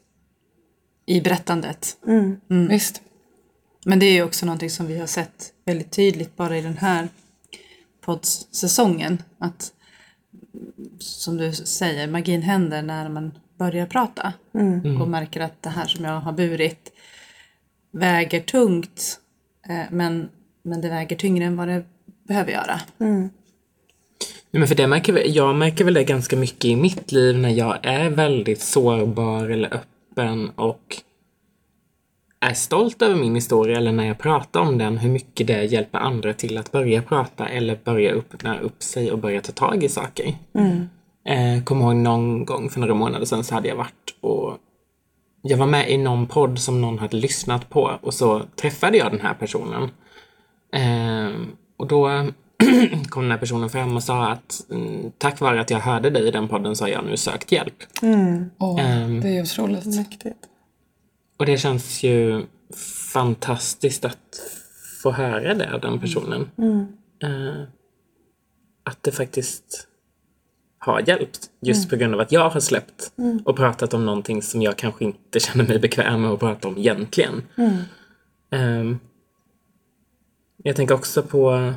I 1.06 1.20
berättandet. 1.20 1.96
Mm. 2.06 2.40
mm. 2.50 2.68
Visst. 2.68 3.02
Men 3.84 3.98
det 3.98 4.06
är 4.06 4.12
ju 4.12 4.22
också 4.22 4.46
någonting 4.46 4.70
som 4.70 4.86
vi 4.86 4.98
har 4.98 5.06
sett 5.06 5.52
väldigt 5.64 5.90
tydligt 5.90 6.36
bara 6.36 6.58
i 6.58 6.60
den 6.60 6.76
här 6.76 7.08
poddsäsongen. 8.00 9.22
Att 9.38 9.72
som 10.98 11.36
du 11.36 11.52
säger, 11.52 12.06
magin 12.06 12.42
händer 12.42 12.82
när 12.82 13.08
man 13.08 13.38
börjar 13.58 13.86
prata. 13.86 14.32
Mm. 14.54 15.02
Och 15.02 15.08
märker 15.08 15.40
att 15.40 15.62
det 15.62 15.70
här 15.70 15.86
som 15.86 16.04
jag 16.04 16.20
har 16.20 16.32
burit 16.32 16.92
väger 17.90 18.40
tungt. 18.40 19.20
Eh, 19.68 19.84
men, 19.90 20.28
men 20.62 20.80
det 20.80 20.88
väger 20.88 21.16
tyngre 21.16 21.44
än 21.44 21.56
vad 21.56 21.68
det 21.68 21.84
behöver 22.28 22.52
göra. 22.52 22.80
Mm. 23.00 23.30
men 24.50 24.68
för 24.68 24.74
det 24.74 24.86
märker, 24.86 25.36
jag 25.36 25.54
märker 25.54 25.84
väl 25.84 25.94
det 25.94 26.04
ganska 26.04 26.36
mycket 26.36 26.64
i 26.64 26.76
mitt 26.76 27.12
liv 27.12 27.38
när 27.38 27.50
jag 27.50 27.78
är 27.82 28.10
väldigt 28.10 28.60
sårbar 28.60 29.48
eller 29.48 29.74
öppen 29.74 30.50
och 30.50 31.02
är 32.40 32.54
stolt 32.54 33.02
över 33.02 33.14
min 33.14 33.34
historia 33.34 33.76
eller 33.76 33.92
när 33.92 34.06
jag 34.06 34.18
pratar 34.18 34.60
om 34.60 34.78
den, 34.78 34.98
hur 34.98 35.10
mycket 35.10 35.46
det 35.46 35.64
hjälper 35.64 35.98
andra 35.98 36.34
till 36.34 36.58
att 36.58 36.72
börja 36.72 37.02
prata 37.02 37.48
eller 37.48 37.78
börja 37.84 38.12
öppna 38.12 38.60
upp 38.60 38.82
sig 38.82 39.12
och 39.12 39.18
börja 39.18 39.40
ta 39.40 39.52
tag 39.52 39.84
i 39.84 39.88
saker. 39.88 40.34
Mm. 40.54 40.88
Eh, 41.24 41.64
Kommer 41.64 41.84
ihåg 41.84 41.96
någon 41.96 42.44
gång 42.44 42.70
för 42.70 42.80
några 42.80 42.94
månader 42.94 43.26
sedan 43.26 43.44
så 43.44 43.54
hade 43.54 43.68
jag 43.68 43.76
varit 43.76 44.16
och 44.20 44.58
jag 45.42 45.58
var 45.58 45.66
med 45.66 45.90
i 45.90 45.96
någon 45.96 46.26
podd 46.26 46.58
som 46.58 46.80
någon 46.80 46.98
hade 46.98 47.16
lyssnat 47.16 47.70
på 47.70 47.98
och 48.00 48.14
så 48.14 48.42
träffade 48.56 48.98
jag 48.98 49.12
den 49.12 49.20
här 49.20 49.34
personen. 49.34 49.90
Eh, 50.72 51.40
och 51.76 51.86
då 51.86 52.08
kom 53.08 53.22
den 53.22 53.30
här 53.30 53.38
personen 53.38 53.70
fram 53.70 53.96
och 53.96 54.02
sa 54.02 54.28
att 54.28 54.66
mm, 54.70 55.12
tack 55.18 55.40
vare 55.40 55.60
att 55.60 55.70
jag 55.70 55.78
hörde 55.78 56.10
dig 56.10 56.28
i 56.28 56.30
den 56.30 56.48
podden 56.48 56.76
så 56.76 56.84
har 56.84 56.88
jag 56.88 57.04
nu 57.04 57.16
sökt 57.16 57.52
hjälp. 57.52 58.02
Mm. 58.02 58.50
Oh, 58.58 59.04
um, 59.04 59.20
det 59.20 59.28
är 59.28 59.42
otroligt 59.42 59.96
mäktigt. 59.96 60.47
Och 61.38 61.46
det 61.46 61.58
känns 61.58 62.02
ju 62.02 62.46
fantastiskt 63.12 64.04
att 64.04 64.40
få 65.02 65.12
höra 65.12 65.54
det 65.54 65.74
av 65.74 65.80
den 65.80 66.00
personen. 66.00 66.50
Mm. 66.58 66.86
Uh, 67.24 67.62
att 68.84 69.02
det 69.02 69.12
faktiskt 69.12 69.88
har 70.78 71.08
hjälpt. 71.08 71.50
Just 71.60 71.84
mm. 71.84 71.90
på 71.90 71.96
grund 71.96 72.14
av 72.14 72.20
att 72.20 72.32
jag 72.32 72.50
har 72.50 72.60
släppt 72.60 73.12
mm. 73.18 73.38
och 73.44 73.56
pratat 73.56 73.94
om 73.94 74.06
någonting 74.06 74.42
som 74.42 74.62
jag 74.62 74.76
kanske 74.76 75.04
inte 75.04 75.40
känner 75.40 75.64
mig 75.68 75.78
bekväm 75.78 76.22
med 76.22 76.30
att 76.30 76.40
prata 76.40 76.68
om 76.68 76.78
egentligen. 76.78 77.42
Um, 78.50 78.98
jag 80.62 80.76
tänker 80.76 80.94
också 80.94 81.22
på 81.22 81.72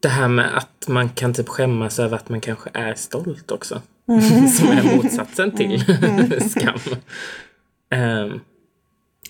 det 0.00 0.08
här 0.08 0.28
med 0.28 0.56
att 0.56 0.88
man 0.88 1.08
kan 1.08 1.34
typ 1.34 1.48
skämmas 1.48 1.98
över 1.98 2.16
att 2.16 2.28
man 2.28 2.40
kanske 2.40 2.70
är 2.74 2.94
stolt 2.94 3.50
också. 3.50 3.82
Mm. 4.10 4.48
Som 4.48 4.68
är 4.68 4.96
motsatsen 4.96 5.50
till 5.50 5.84
mm. 6.02 6.40
skam. 6.50 6.78
Um, 7.94 8.40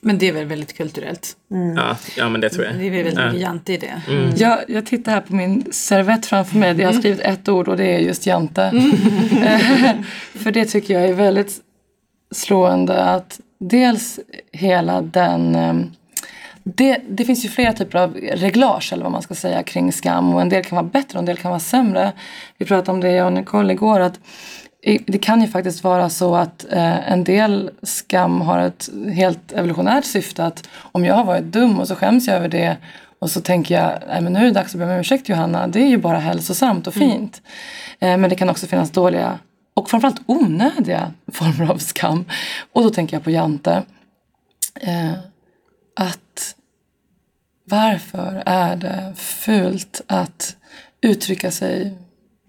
men 0.02 0.18
det 0.18 0.28
är 0.28 0.32
väl 0.32 0.46
väldigt 0.46 0.76
kulturellt? 0.76 1.36
Mm. 1.50 1.76
Ja, 1.76 1.96
ja, 2.16 2.28
men 2.28 2.40
det 2.40 2.50
tror 2.50 2.64
jag. 2.64 2.74
Det 2.74 2.86
är 2.86 2.90
väldigt 2.90 3.16
mycket 3.16 3.40
jante 3.40 3.72
i 3.72 3.76
det. 3.76 4.02
Mm. 4.08 4.32
Jag, 4.36 4.58
jag 4.68 4.86
tittar 4.86 5.12
här 5.12 5.20
på 5.20 5.34
min 5.34 5.72
servett 5.72 6.26
framför 6.26 6.58
mig. 6.58 6.80
Jag 6.80 6.92
har 6.92 7.00
skrivit 7.00 7.20
ett 7.20 7.48
ord 7.48 7.68
och 7.68 7.76
det 7.76 7.94
är 7.94 7.98
just 7.98 8.26
jante. 8.26 8.62
Mm. 8.62 10.04
För 10.34 10.50
det 10.50 10.64
tycker 10.64 10.94
jag 10.94 11.08
är 11.08 11.14
väldigt 11.14 11.60
slående 12.30 13.04
att 13.04 13.40
dels 13.58 14.20
hela 14.52 15.02
den 15.02 15.54
ehm, 15.54 15.90
det, 16.62 17.00
det, 17.08 17.24
finns 17.24 17.44
ju 17.44 17.48
flera 17.48 17.72
typer 17.72 17.98
av 17.98 18.14
reglage 18.14 18.92
eller 18.92 19.02
vad 19.02 19.12
man 19.12 19.22
ska 19.22 19.34
säga 19.34 19.62
kring 19.62 19.92
skam 19.92 20.34
och 20.34 20.40
en 20.40 20.48
del 20.48 20.64
kan 20.64 20.76
vara 20.76 20.86
bättre 20.86 21.18
och 21.18 21.22
en 21.22 21.26
del 21.26 21.36
kan 21.36 21.50
vara 21.50 21.60
sämre. 21.60 22.12
Vi 22.58 22.66
pratade 22.66 22.92
om 22.92 23.00
det 23.00 23.12
jag 23.12 23.26
och 23.26 23.32
Nicole 23.32 23.72
igår 23.72 24.00
att 24.00 24.20
det 25.06 25.18
kan 25.18 25.40
ju 25.40 25.48
faktiskt 25.48 25.84
vara 25.84 26.10
så 26.10 26.36
att 26.36 26.66
eh, 26.72 27.12
en 27.12 27.24
del 27.24 27.70
skam 27.82 28.40
har 28.40 28.58
ett 28.58 28.90
helt 29.14 29.52
evolutionärt 29.52 30.04
syfte 30.04 30.44
att 30.44 30.68
om 30.76 31.04
jag 31.04 31.14
har 31.14 31.24
varit 31.24 31.44
dum 31.44 31.80
och 31.80 31.88
så 31.88 31.94
skäms 31.94 32.26
jag 32.26 32.36
över 32.36 32.48
det 32.48 32.76
och 33.18 33.30
så 33.30 33.40
tänker 33.40 33.74
jag, 33.74 33.98
nej 34.08 34.20
men 34.20 34.32
nu 34.32 34.38
är 34.38 34.44
det 34.44 34.50
dags 34.50 34.74
att 34.74 34.78
be 34.78 34.84
om 34.84 34.90
ursäkt 34.90 35.28
Johanna, 35.28 35.66
det 35.66 35.80
är 35.80 35.86
ju 35.86 35.96
bara 35.96 36.18
hälsosamt 36.18 36.86
och 36.86 36.96
mm. 36.96 37.10
fint. 37.10 37.42
Mm. 38.00 38.14
Eh, 38.14 38.20
men 38.20 38.30
det 38.30 38.36
kan 38.36 38.50
också 38.50 38.66
finnas 38.66 38.90
dåliga 38.90 39.38
och 39.74 39.90
framförallt 39.90 40.20
onödiga 40.26 41.12
former 41.32 41.70
av 41.70 41.78
skam. 41.78 42.24
Och 42.72 42.82
då 42.82 42.90
tänker 42.90 43.16
jag 43.16 43.24
på 43.24 43.30
Jante. 43.30 43.82
Eh, 44.80 45.12
att 45.96 46.54
varför 47.64 48.42
är 48.46 48.76
det 48.76 49.12
fult 49.16 50.00
att 50.06 50.56
uttrycka 51.00 51.50
sig 51.50 51.98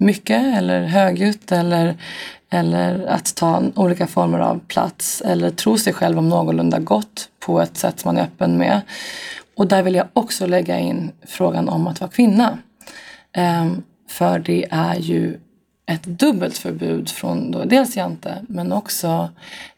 mycket 0.02 0.58
eller 0.58 0.84
högljutt 0.84 1.52
eller, 1.52 1.96
eller 2.50 3.06
att 3.08 3.36
ta 3.36 3.64
olika 3.76 4.08
former 4.08 4.40
av 4.40 4.60
plats 4.68 5.22
eller 5.26 5.50
tro 5.50 5.78
sig 5.78 5.94
själv 5.94 6.18
om 6.18 6.30
någorlunda 6.30 6.80
gott 6.80 7.30
på 7.40 7.62
ett 7.62 7.78
sätt 7.78 8.00
som 8.00 8.10
man 8.10 8.18
är 8.18 8.24
öppen 8.24 8.58
med. 8.58 8.82
Och 9.58 9.68
där 9.68 9.84
vill 9.84 9.96
jag 9.96 10.08
också 10.14 10.46
lägga 10.46 10.80
in 10.80 11.12
frågan 11.26 11.70
om 11.70 11.88
att 11.88 12.02
vara 12.02 12.12
kvinna. 12.12 12.58
Um, 13.38 13.84
för 14.10 14.40
det 14.40 14.66
är 14.72 14.96
ju 14.96 15.40
ett 15.92 16.04
dubbelt 16.04 16.58
förbud 16.58 17.10
från 17.10 17.52
då 17.52 17.64
dels 17.64 17.96
Jante 17.96 18.36
men 18.48 18.72
också 18.72 19.30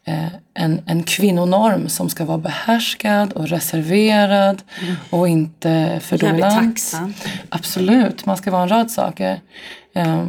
eh, 0.06 0.28
en, 0.54 0.82
en 0.86 1.04
kvinnonorm 1.04 1.90
som 1.90 2.10
ska 2.10 2.26
vara 2.26 2.38
behärskad 2.38 3.34
och 3.34 3.48
reserverad 3.48 4.62
mm. 4.82 4.96
och 5.10 5.28
inte 5.28 6.00
fördold. 6.04 6.34
Absolut, 7.50 8.26
man 8.26 8.38
ska 8.38 8.52
vara 8.52 8.64
en 8.64 8.70
rad 8.70 8.92
saker. 8.92 9.40
Eh, 9.96 10.26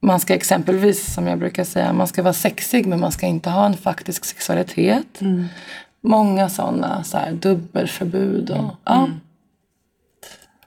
man 0.00 0.20
ska 0.20 0.34
exempelvis, 0.34 1.14
som 1.14 1.26
jag 1.26 1.38
brukar 1.38 1.64
säga, 1.64 1.92
man 1.92 2.06
ska 2.06 2.22
vara 2.22 2.34
sexig 2.34 2.86
men 2.86 3.00
man 3.00 3.12
ska 3.12 3.26
inte 3.26 3.50
ha 3.50 3.66
en 3.66 3.76
faktisk 3.76 4.24
sexualitet. 4.24 5.20
Mm. 5.20 5.46
Många 6.00 6.48
sådana 6.48 7.04
så 7.04 7.18
här, 7.18 7.32
dubbelförbud. 7.32 8.50
Och, 8.50 8.56
mm. 8.56 8.70
ja. 8.84 8.96
Mm. 9.04 9.20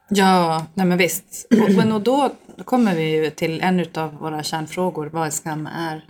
Ja, 0.09 0.65
nej 0.73 0.85
men 0.85 0.97
visst. 0.97 1.47
Men 1.77 1.91
och 1.91 2.01
då 2.01 2.31
kommer 2.63 2.95
vi 2.95 3.15
ju 3.15 3.29
till 3.29 3.61
en 3.61 3.85
av 3.95 4.17
våra 4.17 4.43
kärnfrågor, 4.43 5.09
vad 5.13 5.33
skam 5.33 5.67
är 5.67 6.01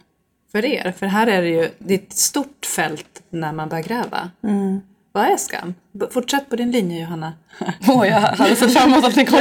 för 0.51 0.65
er. 0.65 0.93
För 0.99 1.05
här 1.05 1.27
är 1.27 1.41
det 1.41 1.49
ju 1.49 1.69
det 1.79 1.93
ett 1.93 2.13
stort 2.13 2.65
fält 2.75 3.23
när 3.29 3.53
man 3.53 3.69
börjar 3.69 3.83
gräva. 3.83 4.29
Mm. 4.43 4.81
Vad 5.11 5.25
är 5.25 5.37
skam? 5.37 5.73
Fortsätt 6.11 6.49
på 6.49 6.55
din 6.55 6.71
linje 6.71 7.01
Johanna. 7.01 7.33
Åh, 7.87 8.01
oh, 8.01 8.07
jag 8.07 8.19
hade 8.19 8.55
sett 8.55 8.73
fram 8.73 8.93
emot 8.93 9.05
att 9.05 9.15
ni 9.15 9.25
kom 9.25 9.39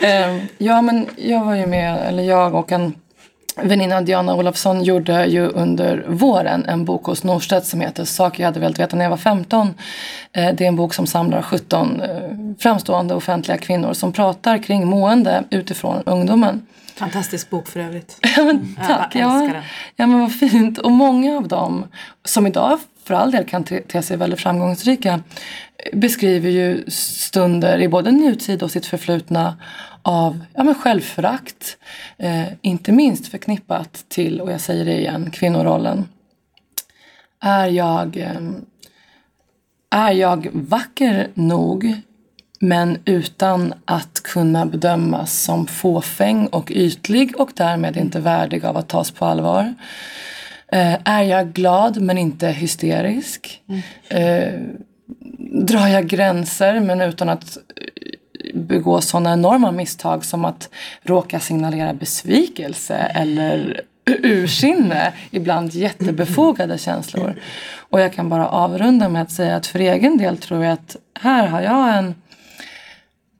um, 0.00 0.40
Ja, 0.58 0.82
men 0.82 1.06
jag 1.16 1.44
var 1.44 1.54
ju 1.54 1.66
med, 1.66 2.08
eller 2.08 2.22
jag 2.22 2.54
och 2.54 2.72
en 2.72 2.94
väninna 3.62 4.00
Diana 4.00 4.34
Olofsson 4.34 4.84
gjorde 4.84 5.26
ju 5.26 5.48
under 5.48 6.04
våren 6.08 6.64
en 6.68 6.84
bok 6.84 7.04
hos 7.04 7.24
Norstedt 7.24 7.66
som 7.66 7.80
heter 7.80 8.04
Saker 8.04 8.42
jag 8.42 8.48
hade 8.48 8.60
velat 8.60 8.78
veta 8.78 8.96
när 8.96 9.04
jag 9.04 9.10
var 9.10 9.16
15. 9.16 9.74
Eh, 10.32 10.54
det 10.54 10.64
är 10.64 10.68
en 10.68 10.76
bok 10.76 10.94
som 10.94 11.06
samlar 11.06 11.42
17 11.42 12.00
eh, 12.00 12.08
framstående 12.58 13.14
offentliga 13.14 13.58
kvinnor 13.58 13.92
som 13.92 14.12
pratar 14.12 14.58
kring 14.58 14.86
mående 14.86 15.44
utifrån 15.50 16.02
ungdomen. 16.06 16.66
Fantastisk 16.94 17.50
bok 17.50 17.68
för 17.68 17.80
övrigt. 17.80 18.18
Men, 18.36 18.76
tack. 18.86 19.14
Ja, 19.14 19.50
ja, 19.96 20.06
men 20.06 20.20
vad 20.20 20.34
fint. 20.34 20.78
Och 20.78 20.92
många 20.92 21.36
av 21.36 21.48
dem 21.48 21.84
som 22.24 22.46
idag 22.46 22.78
för 23.04 23.14
all 23.14 23.30
del 23.30 23.44
kan 23.44 23.64
te 23.64 24.02
sig 24.02 24.16
väldigt 24.16 24.40
framgångsrika 24.40 25.20
beskriver 25.92 26.50
ju 26.50 26.84
stunder 26.90 27.78
i 27.78 27.88
både 27.88 28.10
nutid 28.10 28.62
och 28.62 28.70
sitt 28.70 28.86
förflutna 28.86 29.56
av 30.06 30.44
ja, 30.54 30.64
men 30.64 30.74
självförakt. 30.74 31.78
Eh, 32.18 32.46
inte 32.62 32.92
minst 32.92 33.28
förknippat 33.28 34.04
till, 34.08 34.40
och 34.40 34.52
jag 34.52 34.60
säger 34.60 34.84
det 34.84 34.98
igen, 34.98 35.30
kvinnorollen. 35.30 36.08
Är 37.40 37.66
jag, 37.66 38.16
eh, 38.16 38.40
är 39.90 40.12
jag 40.12 40.48
vacker 40.52 41.28
nog 41.34 42.00
men 42.60 42.98
utan 43.04 43.74
att 43.84 44.22
kunna 44.22 44.66
bedömas 44.66 45.42
som 45.42 45.66
fåfäng 45.66 46.46
och 46.46 46.70
ytlig 46.70 47.40
och 47.40 47.50
därmed 47.54 47.96
inte 47.96 48.20
värdig 48.20 48.64
av 48.64 48.76
att 48.76 48.88
tas 48.88 49.10
på 49.10 49.24
allvar. 49.24 49.74
Eh, 50.72 50.96
är 51.04 51.22
jag 51.22 51.52
glad 51.52 52.00
men 52.00 52.18
inte 52.18 52.48
hysterisk? 52.48 53.62
Mm. 53.68 53.82
Eh, 54.08 54.60
drar 55.64 55.88
jag 55.88 56.06
gränser 56.06 56.80
men 56.80 57.00
utan 57.00 57.28
att 57.28 57.58
begå 58.54 59.00
sådana 59.00 59.32
enorma 59.32 59.72
misstag 59.72 60.24
som 60.24 60.44
att 60.44 60.68
råka 61.02 61.40
signalera 61.40 61.94
besvikelse 61.94 62.96
eller 62.96 63.80
ursinne, 64.06 65.12
ibland 65.30 65.74
jättebefogade 65.74 66.78
känslor. 66.78 67.34
Och 67.90 68.00
jag 68.00 68.12
kan 68.12 68.28
bara 68.28 68.48
avrunda 68.48 69.08
med 69.08 69.22
att 69.22 69.30
säga 69.30 69.56
att 69.56 69.66
för 69.66 69.78
egen 69.78 70.18
del 70.18 70.38
tror 70.38 70.64
jag 70.64 70.72
att 70.72 70.96
här 71.20 71.46
har 71.46 71.60
jag 71.60 71.96
en 71.96 72.14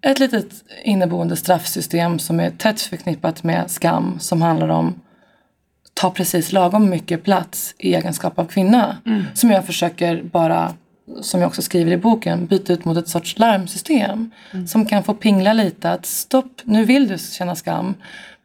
ett 0.07 0.19
litet 0.19 0.65
inneboende 0.85 1.37
straffsystem 1.37 2.19
som 2.19 2.41
är 2.41 2.51
tätt 2.51 2.81
förknippat 2.81 3.43
med 3.43 3.71
skam 3.71 4.17
som 4.21 4.43
handlar 4.43 4.69
om 4.69 5.01
ta 5.95 6.11
precis 6.11 6.53
lagom 6.53 6.91
mycket 6.91 7.25
plats 7.25 7.75
i 7.79 7.95
egenskap 7.95 8.39
av 8.39 8.45
kvinna. 8.45 8.97
Mm. 9.07 9.25
Som 9.35 9.51
jag 9.51 9.67
försöker 9.67 10.23
bara, 10.23 10.75
som 11.21 11.41
jag 11.41 11.49
också 11.49 11.63
skriver 11.63 11.93
i 11.93 11.97
boken, 11.97 12.47
byta 12.47 12.73
ut 12.73 12.85
mot 12.85 12.99
ett 12.99 13.09
sorts 13.09 13.39
larmsystem. 13.39 14.31
Mm. 14.53 14.67
Som 14.67 14.87
kan 14.87 15.05
få 15.05 15.15
pingla 15.15 15.53
lite 15.53 15.91
att 15.91 16.07
stopp, 16.07 16.61
nu 16.65 16.85
vill 16.85 17.09
du 17.09 17.19
känna 17.19 17.57
skam. 17.57 17.95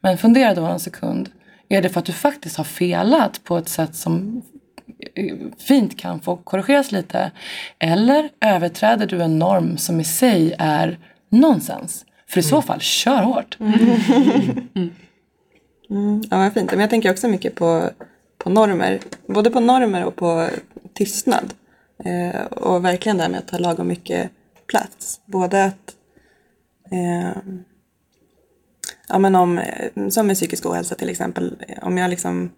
Men 0.02 0.18
fundera 0.18 0.56
då 0.56 0.66
en 0.66 0.80
sekund. 0.80 1.30
Är 1.70 1.82
det 1.82 1.90
för 1.90 2.00
att 2.00 2.06
du 2.06 2.14
faktiskt 2.14 2.58
har 2.58 2.64
felat 2.64 3.44
på 3.44 3.58
ett 3.58 3.70
sätt 3.70 3.96
som 3.96 4.42
fint 5.58 6.00
kan 6.00 6.20
få 6.20 6.36
korrigeras 6.36 6.92
lite? 6.92 7.32
Eller 7.80 8.30
överträder 8.40 9.08
du 9.08 9.22
en 9.22 9.40
norm 9.40 9.78
som 9.78 10.00
i 10.00 10.04
sig 10.04 10.56
är 10.58 11.00
nonsens? 11.30 12.06
För 12.28 12.40
i 12.40 12.44
så 12.44 12.56
mm. 12.56 12.64
fall, 12.64 12.80
kör 12.80 13.24
hårt. 13.24 13.58
Mm. 13.60 14.92
Mm, 15.90 16.24
ja, 16.30 16.38
vad 16.38 16.54
fint. 16.54 16.72
Men 16.72 16.80
jag 16.80 16.90
tänker 16.90 17.12
också 17.12 17.28
mycket 17.28 17.56
på, 17.56 17.90
på 18.38 18.50
normer. 18.50 19.00
Både 19.28 19.50
på 19.50 19.60
normer 19.60 20.04
och 20.06 20.16
på 20.16 20.50
tystnad. 20.94 21.54
Eh, 22.06 22.46
och 22.46 22.86
verkligen 22.86 23.18
det 23.18 23.24
här 23.24 23.30
med 23.30 23.40
att 23.40 23.48
ta 23.48 23.58
lagom 23.58 23.88
mycket 23.88 24.32
plats. 24.68 25.22
Både 25.26 25.66
att 25.66 25.96
eh, 26.92 27.42
ja, 29.08 29.20
men 29.20 29.36
om, 29.36 29.58
eh, 29.58 30.08
som 30.10 30.28
med 30.28 30.36
psykisk 30.36 30.66
ohälsa 30.66 30.96
till 30.96 31.10
exempel, 31.10 31.56
eh, 31.68 31.88
om 31.88 31.98
jag 31.98 32.10
liksom 32.10 32.52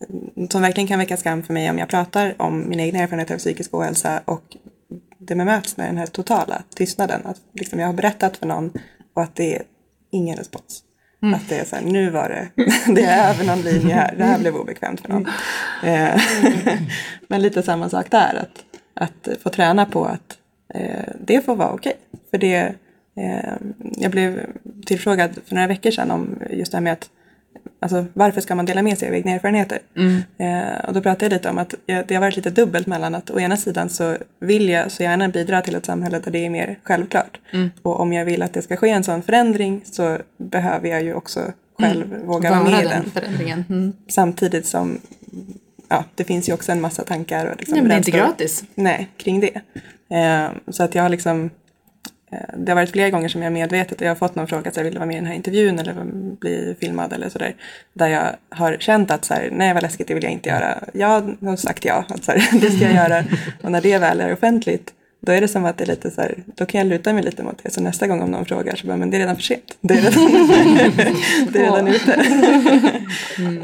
eh, 0.00 0.48
som 0.48 0.62
verkligen 0.62 0.88
kan 0.88 0.98
väcka 0.98 1.16
skam 1.16 1.42
för 1.42 1.54
mig 1.54 1.70
om 1.70 1.78
jag 1.78 1.88
pratar 1.88 2.34
om 2.42 2.68
mina 2.68 2.82
egna 2.82 2.98
erfarenheter 2.98 3.34
av 3.34 3.38
psykisk 3.38 3.74
ohälsa 3.74 4.22
och 4.24 4.56
det 5.18 5.34
bemöts 5.34 5.76
med 5.76 5.88
den 5.88 5.98
här 5.98 6.06
totala 6.06 6.62
tystnaden. 6.74 7.20
Att 7.24 7.40
liksom 7.52 7.80
jag 7.80 7.86
har 7.86 7.94
berättat 7.94 8.36
för 8.36 8.46
någon 8.46 8.72
och 9.14 9.22
att 9.22 9.36
det 9.36 9.56
är 9.56 9.62
ingen 10.10 10.36
respons. 10.36 10.82
Mm. 11.24 11.34
Att 11.34 11.48
det 11.48 11.58
är 11.58 11.64
så 11.64 11.76
här, 11.76 11.82
nu 11.82 12.10
var 12.10 12.28
det, 12.28 12.48
det 12.92 13.02
är 13.02 13.30
över 13.30 13.44
någon 13.44 13.60
linje 13.60 13.94
här, 13.94 14.14
det 14.18 14.24
här 14.24 14.38
blev 14.38 14.56
obekvämt 14.56 15.00
för 15.00 15.08
någon. 15.08 15.26
Eh, 15.84 16.20
men 17.28 17.42
lite 17.42 17.62
samma 17.62 17.88
sak 17.88 18.10
där, 18.10 18.34
att, 18.42 18.64
att 18.94 19.42
få 19.42 19.50
träna 19.50 19.86
på 19.86 20.04
att 20.04 20.38
eh, 20.74 21.12
det 21.20 21.44
får 21.44 21.56
vara 21.56 21.70
okej. 21.70 21.92
Okay. 22.12 22.20
För 22.30 22.38
det, 22.38 22.74
eh, 23.16 23.54
jag 23.96 24.10
blev 24.10 24.46
tillfrågad 24.86 25.30
för 25.46 25.54
några 25.54 25.68
veckor 25.68 25.90
sedan 25.90 26.10
om 26.10 26.38
just 26.50 26.72
det 26.72 26.76
här 26.76 26.82
med 26.82 26.92
att 26.92 27.10
Alltså 27.84 28.06
varför 28.12 28.40
ska 28.40 28.54
man 28.54 28.66
dela 28.66 28.82
med 28.82 28.98
sig 28.98 29.08
av 29.08 29.14
egna 29.14 29.30
erfarenheter? 29.30 29.78
Mm. 29.96 30.22
Eh, 30.38 30.84
och 30.84 30.94
då 30.94 31.00
pratade 31.00 31.24
jag 31.24 31.32
lite 31.32 31.50
om 31.50 31.58
att 31.58 31.74
jag, 31.86 32.06
det 32.06 32.14
har 32.14 32.20
varit 32.20 32.36
lite 32.36 32.50
dubbelt 32.50 32.86
mellan 32.86 33.14
att 33.14 33.30
å 33.30 33.40
ena 33.40 33.56
sidan 33.56 33.88
så 33.88 34.16
vill 34.40 34.68
jag 34.68 34.92
så 34.92 35.02
gärna 35.02 35.28
bidra 35.28 35.62
till 35.62 35.74
ett 35.74 35.86
samhälle 35.86 36.18
där 36.18 36.30
det 36.30 36.46
är 36.46 36.50
mer 36.50 36.78
självklart. 36.82 37.40
Mm. 37.52 37.70
Och 37.82 38.00
om 38.00 38.12
jag 38.12 38.24
vill 38.24 38.42
att 38.42 38.52
det 38.52 38.62
ska 38.62 38.76
ske 38.76 38.90
en 38.90 39.04
sån 39.04 39.22
förändring 39.22 39.80
så 39.84 40.18
behöver 40.36 40.88
jag 40.88 41.02
ju 41.02 41.14
också 41.14 41.40
själv 41.78 42.14
mm. 42.14 42.26
våga 42.26 42.50
vara 42.50 42.62
med 42.62 42.84
i 42.84 42.88
den. 42.88 43.10
Förändringen. 43.10 43.64
Mm. 43.68 43.92
Samtidigt 44.08 44.66
som 44.66 45.00
ja, 45.88 46.04
det 46.14 46.24
finns 46.24 46.48
ju 46.48 46.52
också 46.52 46.72
en 46.72 46.80
massa 46.80 47.04
tankar 47.04 47.46
och 47.46 47.56
liksom 47.58 47.74
Nej, 47.74 47.82
men 47.82 47.88
det 47.88 47.94
är 47.94 47.98
inte 47.98 48.10
gratis. 48.10 48.64
Nej, 48.74 49.08
kring 49.16 49.40
det. 49.40 49.60
Eh, 50.16 50.50
så 50.68 50.82
att 50.82 50.94
jag 50.94 51.02
har 51.02 51.08
liksom 51.08 51.50
det 52.56 52.72
har 52.72 52.76
varit 52.76 52.90
flera 52.90 53.10
gånger 53.10 53.28
som 53.28 53.42
jag 53.42 53.52
medvetet, 53.52 54.00
och 54.00 54.06
jag 54.06 54.10
har 54.10 54.16
fått 54.16 54.34
någon 54.34 54.46
fråga, 54.46 54.70
så 54.70 54.80
här, 54.80 54.84
vill 54.84 54.98
vara 54.98 55.06
med 55.06 55.14
i 55.14 55.18
den 55.18 55.26
här 55.26 55.34
intervjun 55.34 55.78
eller 55.78 55.94
bli 56.40 56.76
filmad 56.80 57.12
eller 57.12 57.28
sådär. 57.28 57.54
Där 57.92 58.08
jag 58.08 58.36
har 58.48 58.76
känt 58.80 59.10
att 59.10 59.24
så 59.24 59.34
här, 59.34 59.48
nej 59.52 59.74
vad 59.74 59.82
läskigt, 59.82 60.08
det 60.08 60.14
vill 60.14 60.22
jag 60.22 60.32
inte 60.32 60.48
göra. 60.48 60.78
Jag 60.92 61.36
har 61.40 61.56
sagt 61.56 61.84
ja, 61.84 62.04
att 62.08 62.24
så 62.24 62.32
här, 62.32 62.48
det 62.60 62.70
ska 62.70 62.84
jag 62.84 62.94
göra. 62.94 63.24
Och 63.62 63.72
när 63.72 63.80
det 63.80 63.98
väl 63.98 64.20
är 64.20 64.32
offentligt, 64.32 64.92
då 65.20 65.32
är 65.32 65.40
det 65.40 65.48
som 65.48 65.64
att 65.64 65.78
det 65.78 65.84
är 65.84 65.88
lite 65.88 66.10
så 66.10 66.20
här, 66.20 66.34
då 66.46 66.66
kan 66.66 66.78
jag 66.78 66.88
luta 66.88 67.12
mig 67.12 67.22
lite 67.22 67.42
mot 67.42 67.62
det. 67.62 67.70
Så 67.70 67.80
nästa 67.80 68.06
gång 68.06 68.22
om 68.22 68.30
någon 68.30 68.44
frågar 68.44 68.76
så 68.76 68.86
bara, 68.86 68.96
men 68.96 69.10
det 69.10 69.16
är 69.16 69.18
redan 69.18 69.36
för 69.36 69.42
sent. 69.42 69.76
Det 69.80 69.94
är 69.94 70.02
redan, 70.02 70.12
det 71.52 71.58
är 71.58 71.62
redan 71.62 71.88
ute. 71.88 72.12
Mm. 73.38 73.62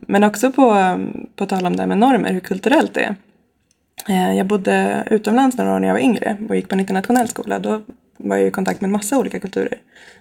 Men 0.00 0.24
också 0.24 0.52
på, 0.52 0.96
på 1.36 1.46
tal 1.46 1.66
om 1.66 1.76
det 1.76 1.82
här 1.82 1.88
med 1.88 1.98
normer, 1.98 2.32
hur 2.32 2.40
kulturellt 2.40 2.94
det 2.94 3.00
är. 3.00 3.14
Eh, 4.08 4.34
jag 4.34 4.46
bodde 4.46 5.04
utomlands 5.10 5.56
några 5.56 5.74
år 5.74 5.78
när 5.78 5.88
jag 5.88 5.94
var 5.94 6.00
yngre 6.00 6.36
och 6.48 6.56
gick 6.56 6.68
på 6.68 6.74
en 6.74 6.80
internationell 6.80 7.28
skola. 7.28 7.58
Då 7.58 7.82
var 8.16 8.36
jag 8.36 8.46
i 8.46 8.50
kontakt 8.50 8.80
med 8.80 8.88
en 8.88 8.92
massa 8.92 9.18
olika 9.18 9.40
kulturer. 9.40 9.78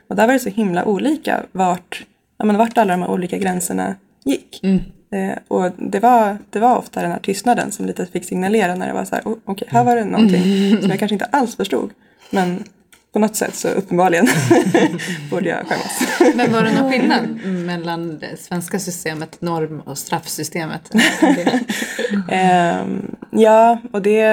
Och 0.07 0.15
där 0.15 0.27
var 0.27 0.33
det 0.33 0.39
så 0.39 0.49
himla 0.49 0.85
olika 0.85 1.43
vart, 1.51 2.05
ja, 2.37 2.45
men 2.45 2.57
vart 2.57 2.77
alla 2.77 2.93
de 2.93 3.01
här 3.01 3.11
olika 3.11 3.37
gränserna 3.37 3.95
gick. 4.25 4.59
Mm. 4.63 4.79
Eh, 5.11 5.37
och 5.47 5.71
det 5.77 5.99
var, 5.99 6.37
det 6.49 6.59
var 6.59 6.77
ofta 6.77 7.01
den 7.01 7.11
här 7.11 7.19
tystnaden 7.19 7.71
som 7.71 7.85
lite 7.85 8.05
fick 8.05 8.25
signalera 8.25 8.75
när 8.75 8.87
det 8.87 8.93
var 8.93 9.05
så 9.05 9.15
här, 9.15 9.23
oh, 9.25 9.31
okej, 9.31 9.65
okay, 9.65 9.67
här 9.71 9.83
var 9.83 9.95
det 9.95 10.05
någonting 10.05 10.43
mm. 10.43 10.81
som 10.81 10.89
jag 10.89 10.99
kanske 10.99 11.15
inte 11.15 11.25
alls 11.25 11.55
förstod. 11.55 11.91
Men 12.31 12.63
på 13.13 13.19
något 13.19 13.35
sätt 13.35 13.55
så 13.55 13.69
uppenbarligen 13.69 14.27
borde 15.31 15.49
jag 15.49 15.67
skämmas. 15.67 16.35
Men 16.35 16.51
var 16.51 16.63
det 16.63 16.71
någon 16.71 16.91
skillnad 16.91 17.45
mellan 17.45 18.19
det 18.19 18.39
svenska 18.39 18.79
systemet, 18.79 19.41
norm 19.41 19.79
och 19.79 19.97
straffsystemet? 19.97 20.93
um, 22.13 23.15
ja, 23.31 23.77
och 23.91 24.01
det, 24.01 24.23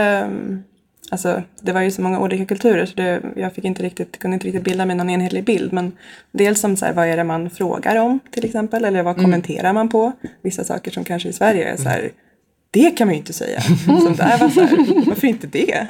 alltså, 1.10 1.42
det 1.60 1.72
var 1.72 1.80
ju 1.80 1.90
så 1.90 2.02
många 2.02 2.20
olika 2.20 2.46
kulturer 2.46 2.86
så 2.86 2.94
det, 2.94 3.22
jag 3.36 3.52
fick 3.52 3.64
inte 3.64 3.82
riktigt, 3.82 4.18
kunde 4.18 4.34
inte 4.34 4.46
riktigt 4.46 4.64
bilda 4.64 4.86
mig 4.86 4.96
någon 4.96 5.10
enhetlig 5.10 5.44
bild. 5.44 5.72
Men 5.72 5.92
dels 6.32 6.60
som 6.60 6.76
så 6.76 6.86
här, 6.86 6.92
vad 6.92 7.06
är 7.06 7.16
det 7.16 7.24
man 7.24 7.50
frågar 7.50 7.96
om 7.96 8.20
till 8.30 8.44
exempel 8.44 8.84
eller 8.84 9.02
vad 9.02 9.14
mm. 9.14 9.24
kommenterar 9.24 9.72
man 9.72 9.88
på? 9.88 10.12
Vissa 10.42 10.64
saker 10.64 10.90
som 10.90 11.04
kanske 11.04 11.28
i 11.28 11.32
Sverige 11.32 11.64
är 11.64 11.76
så 11.76 11.88
här 11.88 12.10
det 12.74 12.90
kan 12.90 13.06
man 13.06 13.14
ju 13.14 13.18
inte 13.18 13.32
säga. 13.32 13.60
Som 13.84 14.16
där 14.16 14.38
var 14.38 14.48
så 14.48 14.60
här, 14.60 15.06
varför 15.06 15.26
inte 15.26 15.46
det? 15.46 15.86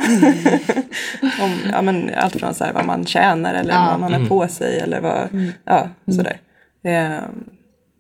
Om, 1.43 1.59
ja, 1.73 1.83
men 1.83 2.11
allt 2.15 2.37
från 2.37 2.55
så 2.55 2.65
här, 2.65 2.73
vad 2.73 2.87
man 2.87 3.07
tjänar 3.07 3.55
eller 3.55 3.75
ja. 3.75 3.89
vad 3.91 4.01
man 4.01 4.13
har 4.13 4.19
mm. 4.19 4.29
på 4.29 4.49
sig 4.49 4.79
eller 4.79 5.01
vad, 5.01 5.33
mm. 5.33 5.53
ja, 5.65 5.89
mm. 6.07 6.17
sådär. 6.17 6.41
Eh, 6.85 7.23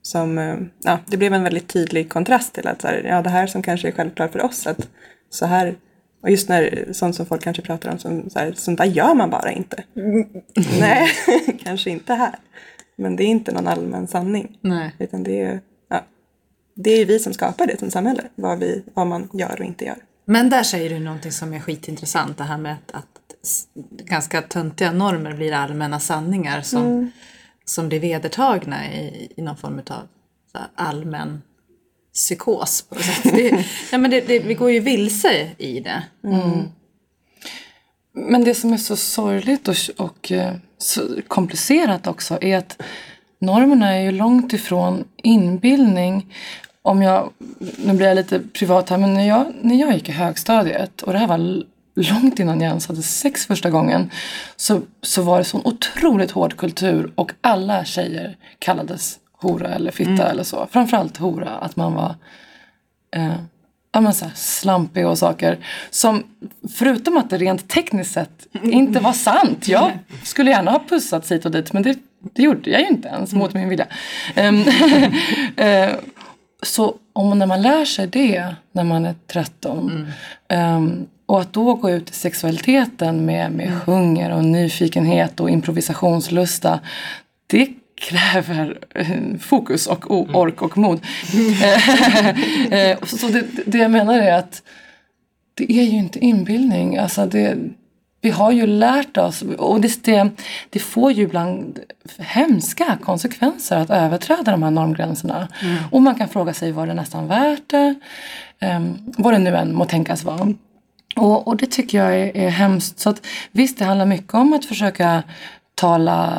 som, 0.03 0.59
ja, 0.85 0.99
det 1.07 1.17
blev 1.17 1.35
en 1.35 1.43
väldigt 1.43 1.69
tydlig 1.69 2.09
kontrast 2.09 2.55
till 2.55 2.67
att 2.67 2.81
så 2.81 2.89
här, 2.89 3.03
ja, 3.09 3.23
det 3.23 3.31
här 3.31 3.47
som 3.47 3.63
kanske 3.63 3.89
är 3.89 3.93
självklart 3.93 4.33
för 4.33 4.45
oss, 4.45 4.67
att 4.67 4.89
så 5.31 5.47
här, 5.47 5.75
och 6.23 6.31
just 6.31 6.49
när 6.49 6.89
sånt 6.93 7.17
som 7.17 7.27
folk 7.27 7.43
kanske 7.43 7.63
pratar 7.63 7.91
om, 7.91 7.99
som, 7.99 8.31
så 8.31 8.39
här, 8.39 8.53
sånt 8.57 8.79
där 8.79 8.85
gör 8.85 9.15
man 9.15 9.31
bara 9.31 9.53
inte. 9.53 9.85
Mm. 9.97 10.27
Nej, 10.81 11.09
kanske 11.65 11.91
inte 11.91 12.15
här. 12.15 12.35
Men 12.97 13.17
det 13.17 13.25
är 13.25 13.27
inte 13.27 13.53
någon 13.53 13.69
allmän 13.69 14.07
sanning. 14.07 14.59
Nej. 14.61 14.95
Utan 14.99 15.23
det 15.23 15.43
är 15.43 15.61
det 16.75 16.91
är 16.91 17.07
vi 17.07 17.19
som 17.19 17.35
skapar 17.35 17.67
det 17.67 17.79
som 17.79 17.91
samhälle, 17.91 18.23
vad, 18.35 18.59
vi, 18.59 18.85
vad 18.95 19.07
man 19.07 19.29
gör 19.33 19.57
och 19.59 19.65
inte 19.65 19.85
gör. 19.85 19.97
Men 20.25 20.51
där 20.51 20.63
säger 20.63 20.91
du 20.91 20.99
någonting 20.99 21.33
som 21.33 21.55
är 21.55 21.61
skitintressant, 21.61 22.39
det 22.39 22.45
här 22.45 22.59
med 22.59 22.73
att, 22.73 22.95
att 22.95 23.07
ganska 24.05 24.43
töntiga 24.43 24.93
normer 24.93 25.35
blir 25.35 25.53
allmänna 25.53 26.01
sanningar 26.01 26.63
som, 26.63 26.87
mm. 26.87 27.11
som 27.65 27.89
blir 27.89 28.01
vedertagna 28.01 28.93
i, 28.93 29.33
i 29.37 29.43
någon 29.43 29.57
form 29.57 29.83
av 29.91 30.09
allmän 30.75 31.43
psykos. 32.15 32.83
På 32.83 32.95
det, 33.23 33.65
ja, 33.93 33.99
men 33.99 34.11
det, 34.11 34.21
det, 34.21 34.39
vi 34.39 34.55
går 34.55 34.71
ju 34.71 34.81
vilse 34.81 35.51
i 35.59 35.81
det. 35.81 36.03
Mm. 36.25 36.69
Men 38.13 38.45
det 38.45 38.55
som 38.55 38.73
är 38.73 38.77
så 38.77 38.97
sorgligt 38.97 39.69
och, 39.69 39.77
och 39.97 40.33
eh, 40.33 40.55
så 40.79 41.23
komplicerat 41.29 42.07
också 42.07 42.39
är 42.41 42.59
att 42.59 42.83
normerna 43.39 43.95
är 43.95 44.01
ju 44.01 44.11
långt 44.11 44.53
ifrån 44.53 45.05
inbildning 45.23 46.35
om 46.87 47.03
jag, 47.03 47.31
nu 47.77 47.93
blir 47.93 48.07
jag 48.07 48.15
lite 48.15 48.41
privat 48.41 48.91
här, 48.91 48.99
men 48.99 49.15
när 49.15 49.29
jag, 49.29 49.47
när 49.61 49.75
jag 49.75 49.95
gick 49.95 50.09
i 50.09 50.13
högstadiet 50.13 51.03
och 51.03 51.13
det 51.13 51.19
här 51.19 51.27
var 51.27 51.65
långt 51.95 52.39
innan 52.39 52.61
jag 52.61 52.69
ens 52.69 52.87
hade 52.87 53.03
sex 53.03 53.47
första 53.47 53.71
gången 53.71 54.11
så, 54.57 54.81
så 55.03 55.23
var 55.23 55.39
det 55.39 55.45
sån 55.45 55.61
otroligt 55.65 56.31
hård 56.31 56.57
kultur 56.57 57.13
och 57.15 57.33
alla 57.41 57.85
tjejer 57.85 58.37
kallades 58.59 59.19
hora 59.33 59.75
eller 59.75 59.91
fitta 59.91 60.11
mm. 60.11 60.27
eller 60.27 60.43
så. 60.43 60.69
Framförallt 60.71 61.17
hora, 61.17 61.51
att 61.51 61.77
man 61.77 61.95
var 61.95 62.15
eh, 63.17 63.35
ja, 63.93 64.01
men 64.01 64.15
så 64.15 64.27
slampig 64.35 65.07
och 65.07 65.19
saker. 65.19 65.59
Som 65.91 66.23
förutom 66.75 67.17
att 67.17 67.31
det 67.31 67.39
rent 67.39 67.69
tekniskt 67.69 68.13
sett 68.13 68.47
inte 68.63 69.01
var 69.01 69.13
sant. 69.13 69.69
Jag 69.69 69.91
skulle 70.23 70.51
gärna 70.51 70.71
ha 70.71 70.83
pussats 70.89 71.33
hit 71.33 71.45
och 71.45 71.51
dit 71.51 71.73
men 71.73 71.83
det, 71.83 71.99
det 72.35 72.43
gjorde 72.43 72.71
jag 72.71 72.81
ju 72.81 72.87
inte 72.87 73.09
ens 73.09 73.33
mot 73.33 73.55
min 73.55 73.69
vilja. 73.69 73.87
Um, 74.37 74.65
Så 76.65 76.95
om 77.13 77.39
när 77.39 77.47
man 77.47 77.63
lär 77.63 77.85
sig 77.85 78.07
det 78.07 78.55
när 78.73 78.85
man 78.85 79.05
är 79.05 79.15
13 79.27 80.07
mm. 80.51 80.77
um, 80.77 81.07
och 81.27 81.41
att 81.41 81.53
då 81.53 81.75
gå 81.75 81.91
ut 81.91 82.11
i 82.11 82.13
sexualiteten 82.13 83.25
med, 83.25 83.53
med 83.53 83.67
mm. 83.67 83.79
hunger 83.87 84.31
och 84.31 84.45
nyfikenhet 84.45 85.41
och 85.41 85.51
improvisationslusta. 85.51 86.81
Det 87.47 87.69
kräver 87.95 88.79
eh, 88.95 89.39
fokus 89.41 89.87
och 89.87 90.11
mm. 90.11 90.35
ork 90.35 90.63
och 90.63 90.79
mod. 90.79 91.01
Eh, 92.71 92.99
så 93.03 93.29
det, 93.29 93.45
det 93.67 93.79
jag 93.79 93.91
menar 93.91 94.19
är 94.19 94.33
att 94.33 94.63
det 95.55 95.73
är 95.73 95.83
ju 95.83 95.99
inte 95.99 96.19
inbildning. 96.19 96.99
Alltså 96.99 97.27
det, 97.27 97.57
vi 98.25 98.31
har 98.31 98.53
ju 98.53 98.67
lärt 98.67 99.17
oss 99.17 99.43
och 99.59 99.81
det, 99.81 100.05
det, 100.05 100.31
det 100.71 100.79
får 100.79 101.13
ju 101.13 101.23
ibland 101.23 101.79
hemska 102.19 102.99
konsekvenser 103.03 103.77
att 103.77 103.91
överträda 103.91 104.53
de 104.53 104.63
här 104.63 104.71
normgränserna. 104.71 105.49
Och 105.91 106.03
man 106.03 106.15
kan 106.15 106.29
fråga 106.29 106.55
sig 106.55 106.73
var 106.73 106.87
det 106.87 106.95
nästan 106.95 107.29
värt 107.29 107.63
det? 107.67 107.95
Um, 108.61 109.13
vad 109.19 109.35
det 109.35 109.39
nu 109.39 109.57
än 109.57 109.75
må 109.75 109.85
tänkas 109.85 110.25
vara. 110.25 110.55
Och, 111.17 111.49
och 111.49 111.57
det 111.57 111.67
tycker 111.67 111.99
jag 111.99 112.21
är, 112.21 112.37
är 112.37 112.49
hemskt. 112.49 113.01
Så 113.01 113.11
att, 113.11 113.27
visst, 113.53 113.79
det 113.79 113.85
handlar 113.85 114.07
mycket 114.07 114.35
om 114.35 114.53
att 114.53 114.65
försöka 114.65 115.23
tala 115.75 116.39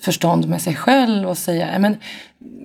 förstånd 0.00 0.48
med 0.48 0.62
sig 0.62 0.74
själv 0.74 1.28
och 1.28 1.38
säga 1.38 1.78
men, 1.78 1.96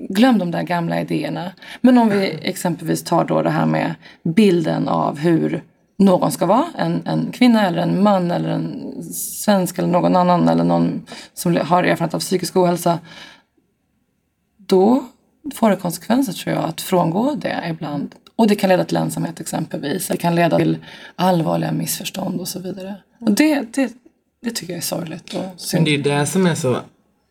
glöm 0.09 0.37
de 0.37 0.51
där 0.51 0.63
gamla 0.63 1.01
idéerna. 1.01 1.51
Men 1.81 1.97
om 1.97 2.09
vi 2.09 2.39
exempelvis 2.41 3.03
tar 3.03 3.25
då 3.25 3.41
det 3.41 3.49
här 3.49 3.65
med 3.65 3.95
bilden 4.23 4.87
av 4.87 5.19
hur 5.19 5.63
någon 5.97 6.31
ska 6.31 6.45
vara, 6.45 6.65
en, 6.77 7.07
en 7.07 7.31
kvinna 7.31 7.67
eller 7.67 7.81
en 7.81 8.03
man 8.03 8.31
eller 8.31 8.49
en 8.49 8.93
svensk 9.13 9.77
eller 9.77 9.87
någon 9.87 10.15
annan 10.15 10.49
eller 10.49 10.63
någon 10.63 11.05
som 11.33 11.55
har 11.55 11.83
erfarenhet 11.83 12.13
av 12.13 12.19
psykisk 12.19 12.55
ohälsa. 12.55 12.99
Då 14.57 15.03
får 15.55 15.69
det 15.69 15.75
konsekvenser 15.75 16.33
tror 16.33 16.55
jag 16.55 16.65
att 16.65 16.81
frångå 16.81 17.35
det 17.35 17.63
ibland. 17.69 18.15
Och 18.35 18.47
det 18.47 18.55
kan 18.55 18.69
leda 18.69 18.85
till 18.85 18.97
ensamhet 18.97 19.39
exempelvis. 19.39 20.07
Det 20.07 20.17
kan 20.17 20.35
leda 20.35 20.57
till 20.57 20.77
allvarliga 21.15 21.71
missförstånd 21.71 22.39
och 22.39 22.47
så 22.47 22.59
vidare. 22.59 22.95
Och 23.19 23.31
det, 23.31 23.73
det, 23.73 23.93
det 24.41 24.51
tycker 24.51 24.73
jag 24.73 24.77
är 24.77 24.81
sorgligt 24.81 25.33
och 25.33 25.61
synd. 25.61 25.79
Men 25.79 25.83
det 25.83 25.91
är 25.91 25.97
ju 25.97 26.19
det 26.19 26.25
som 26.25 26.47
är 26.47 26.55
så 26.55 26.77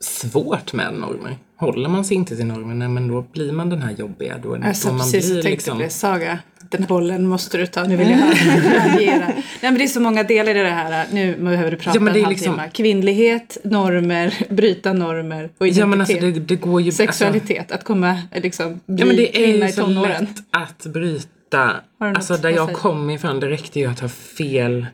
svårt 0.00 0.72
med 0.72 0.94
normer. 0.94 1.37
Håller 1.64 1.88
man 1.88 2.05
sig 2.05 2.16
inte 2.16 2.37
till 2.37 2.46
normerna, 2.46 2.88
men 2.88 3.09
då 3.09 3.24
blir 3.33 3.53
man 3.53 3.70
den 3.70 3.83
här 3.83 3.92
jobbiga. 3.92 4.38
Då, 4.42 4.55
Alltså, 4.55 4.88
man 4.88 4.98
precis, 4.98 5.24
blir 5.27 5.35
jag 5.37 5.42
tänkte 5.44 5.50
liksom... 5.50 5.79
det. 5.79 5.90
Saga, 5.90 6.38
den 6.70 6.85
bollen 6.88 7.27
måste 7.27 7.59
du 7.59 7.66
ta. 7.66 7.85
Nu 7.85 7.96
vill 7.96 8.11
jag 8.11 8.16
höra. 8.16 9.27
Nej, 9.27 9.42
men 9.61 9.74
det 9.74 9.85
är 9.85 9.88
så 9.88 10.00
många 10.00 10.22
delar 10.22 10.50
i 10.57 10.59
det 10.62 10.68
här. 10.68 11.07
Nu 11.12 11.37
behöver 11.37 11.70
du 11.70 11.77
prata 11.77 11.96
Ja, 11.98 12.00
men 12.00 12.12
det 12.14 12.18
en 12.20 12.27
är 12.27 12.31
liksom- 12.31 12.61
Kvinnlighet, 12.72 13.59
normer, 13.64 14.35
bryta 14.50 14.92
normer 14.92 15.50
och 15.59 15.66
identitet. 15.66 15.81
Ja 15.81 15.87
men 15.87 16.00
alltså 16.00 16.16
det, 16.20 16.31
det 16.31 16.57
går 16.57 16.81
ju... 16.83 16.92
Sexualitet, 16.92 17.72
att 17.72 17.85
komma 17.85 18.18
liksom 18.35 18.81
bli 18.87 19.00
Ja 19.00 19.07
men 19.07 19.16
det 19.16 19.29
är 19.29 19.46
kvinna 19.46 19.64
ju 19.66 19.70
i 19.70 19.72
så 19.72 19.83
tonåren. 19.85 20.11
lätt 20.24 20.38
att 20.50 20.87
bryta. 20.92 21.59
Har 21.59 22.07
du 22.07 22.07
något 22.07 22.16
Alltså 22.16 22.37
där 22.37 22.48
att 22.48 22.55
jag 22.57 22.72
kommer 22.72 23.14
ifrån, 23.14 23.40
det 23.40 23.48
räckte 23.50 23.81
ju 23.81 23.87
att 23.90 24.00
ha 24.00 24.09
fel 24.09 24.87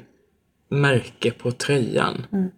märke 0.70 1.30
på 1.30 1.50
tröjan. 1.52 2.26
Mm, 2.33 2.48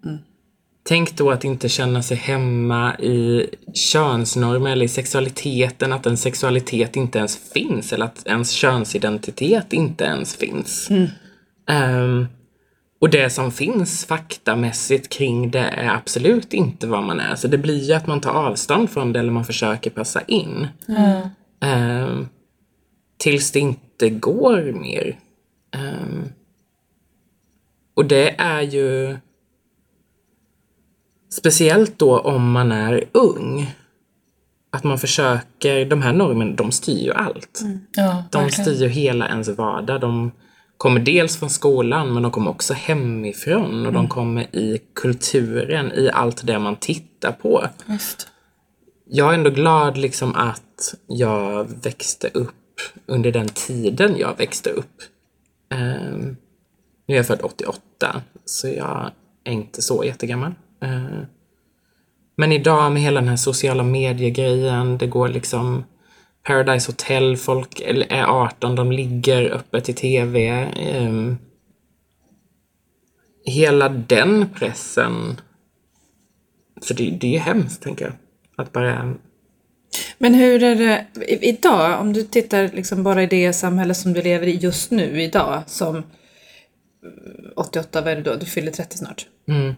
Tänk 0.85 1.17
då 1.17 1.31
att 1.31 1.45
inte 1.45 1.69
känna 1.69 2.03
sig 2.03 2.17
hemma 2.17 2.99
i 2.99 3.47
könsnormer 3.75 4.71
eller 4.71 4.85
i 4.85 4.89
sexualiteten, 4.89 5.93
att 5.93 6.07
en 6.07 6.17
sexualitet 6.17 6.97
inte 6.97 7.19
ens 7.19 7.53
finns 7.53 7.93
eller 7.93 8.05
att 8.05 8.27
ens 8.27 8.51
könsidentitet 8.51 9.73
inte 9.73 10.05
ens 10.05 10.37
finns. 10.37 10.91
Mm. 10.91 11.09
Ehm, 11.69 12.27
och 13.01 13.11
det 13.11 13.31
som 13.31 13.53
finns 13.53 14.05
faktamässigt 14.05 15.09
kring 15.09 15.51
det 15.51 15.59
är 15.59 15.89
absolut 15.89 16.55
inte 16.55 16.87
vad 16.87 17.03
man 17.03 17.21
är. 17.21 17.35
Så 17.35 17.49
det 17.49 17.59
blir 17.59 17.83
ju 17.83 17.93
att 17.93 18.07
man 18.07 18.21
tar 18.21 18.33
avstånd 18.33 18.91
från 18.91 19.13
det 19.13 19.21
eller 19.21 19.33
man 19.33 19.45
försöker 19.45 19.91
passa 19.91 20.21
in. 20.23 20.69
Ehm, 21.61 22.29
tills 23.19 23.51
det 23.51 23.61
inte 23.61 24.11
går 24.11 24.73
mer. 24.73 25.19
Ehm, 25.75 26.25
och 27.95 28.05
det 28.05 28.35
är 28.39 28.63
ju 28.63 29.17
speciellt 31.33 31.99
då 31.99 32.19
om 32.19 32.53
man 32.53 32.73
är 32.73 33.05
ung. 33.13 33.75
Att 34.71 34.85
man 34.85 34.99
försöker, 34.99 35.85
de 35.85 36.03
här 36.03 36.13
normerna, 36.13 36.55
de 36.57 36.73
styr 36.73 37.05
ju 37.05 37.13
allt. 37.13 37.61
Ja, 37.97 38.25
De 38.31 38.43
verkligen. 38.43 38.65
styr 38.67 38.83
ju 38.83 38.89
hela 38.89 39.29
ens 39.29 39.49
vardag. 39.49 40.01
De 40.01 40.31
kommer 40.77 41.01
dels 41.01 41.37
från 41.37 41.51
skolan 41.51 42.15
men 42.15 42.23
de 42.23 42.33
kommer 42.33 42.51
också 42.51 42.75
hemifrån 42.75 43.87
och 43.87 43.93
de 43.93 44.09
kommer 44.09 44.57
i 44.57 44.81
kulturen, 44.95 45.93
i 45.93 46.11
allt 46.13 46.47
det 46.47 46.59
man 46.59 46.77
tittar 46.77 47.33
på. 47.33 47.67
Visst. 47.87 48.29
Jag 49.07 49.31
är 49.31 49.35
ändå 49.35 49.51
glad 49.51 49.97
liksom 49.99 50.35
att 50.35 50.95
jag 51.07 51.65
växte 51.83 52.29
upp 52.35 52.81
under 53.07 53.33
den 53.33 53.49
tiden 53.49 54.17
jag 54.19 54.39
växte 54.39 54.71
upp. 54.71 55.03
Ehm, 55.71 56.37
nu 57.07 57.15
är 57.15 57.17
jag 57.17 57.27
född 57.27 57.41
88, 57.43 58.23
så 58.45 58.69
jag 58.69 59.11
är 59.45 59.53
inte 59.53 59.83
så 59.83 60.05
jättegammal. 60.05 60.53
Ehm, 60.83 61.27
men 62.37 62.53
idag 62.53 62.93
med 62.93 63.03
hela 63.03 63.21
den 63.21 63.29
här 63.29 63.37
sociala 63.37 63.83
mediegrejen, 63.83 64.99
det 64.99 65.07
går 65.07 65.29
liksom 65.29 65.85
Paradise 66.43 66.93
Hotel, 66.93 67.37
folk 67.37 67.81
är 68.11 68.25
18, 68.25 68.75
de 68.75 68.93
ligger 68.93 69.51
öppet 69.51 69.89
i 69.89 69.93
TV. 69.93 70.69
Hela 73.45 73.89
den 73.89 74.49
pressen, 74.55 75.41
för 76.83 76.95
det, 76.95 77.11
det 77.11 77.27
är 77.27 77.31
ju 77.31 77.39
hemskt 77.39 77.83
tänker 77.83 78.05
jag. 78.05 78.15
Att 78.57 78.73
bara 78.73 79.15
Men 80.19 80.35
hur 80.35 80.63
är 80.63 80.75
det 80.75 81.07
idag, 81.41 82.01
om 82.01 82.13
du 82.13 82.23
tittar 82.23 82.71
liksom 82.75 83.03
bara 83.03 83.23
i 83.23 83.27
det 83.27 83.53
samhälle 83.53 83.95
som 83.95 84.13
du 84.13 84.23
lever 84.23 84.47
i 84.47 84.57
just 84.57 84.91
nu 84.91 85.23
idag 85.23 85.63
som 85.67 85.97
mm, 85.97 86.07
88, 87.57 88.01
vad 88.01 88.13
är 88.13 88.17
det 88.17 88.23
då? 88.23 88.37
Du 88.37 88.47
fyller 88.47 88.73
30 88.73 88.99
snart. 88.99 89.27
Mm. 89.49 89.75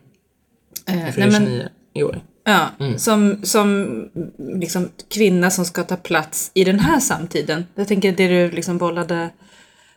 Jag 0.99 1.15
fyller 1.15 1.31
29 1.31 1.69
i 1.95 2.03
år. 2.03 2.21
Ja, 2.45 2.69
som, 2.97 3.37
som 3.43 4.09
liksom 4.39 4.89
kvinna 5.09 5.51
som 5.51 5.65
ska 5.65 5.83
ta 5.83 5.97
plats 5.97 6.51
i 6.55 6.65
den 6.65 6.79
här 6.79 7.01
samtiden. 7.01 7.65
Jag 7.75 7.89
tänker 7.89 8.13
det 8.13 8.29
du 8.29 8.51
liksom 8.51 8.79
bollade 8.79 9.31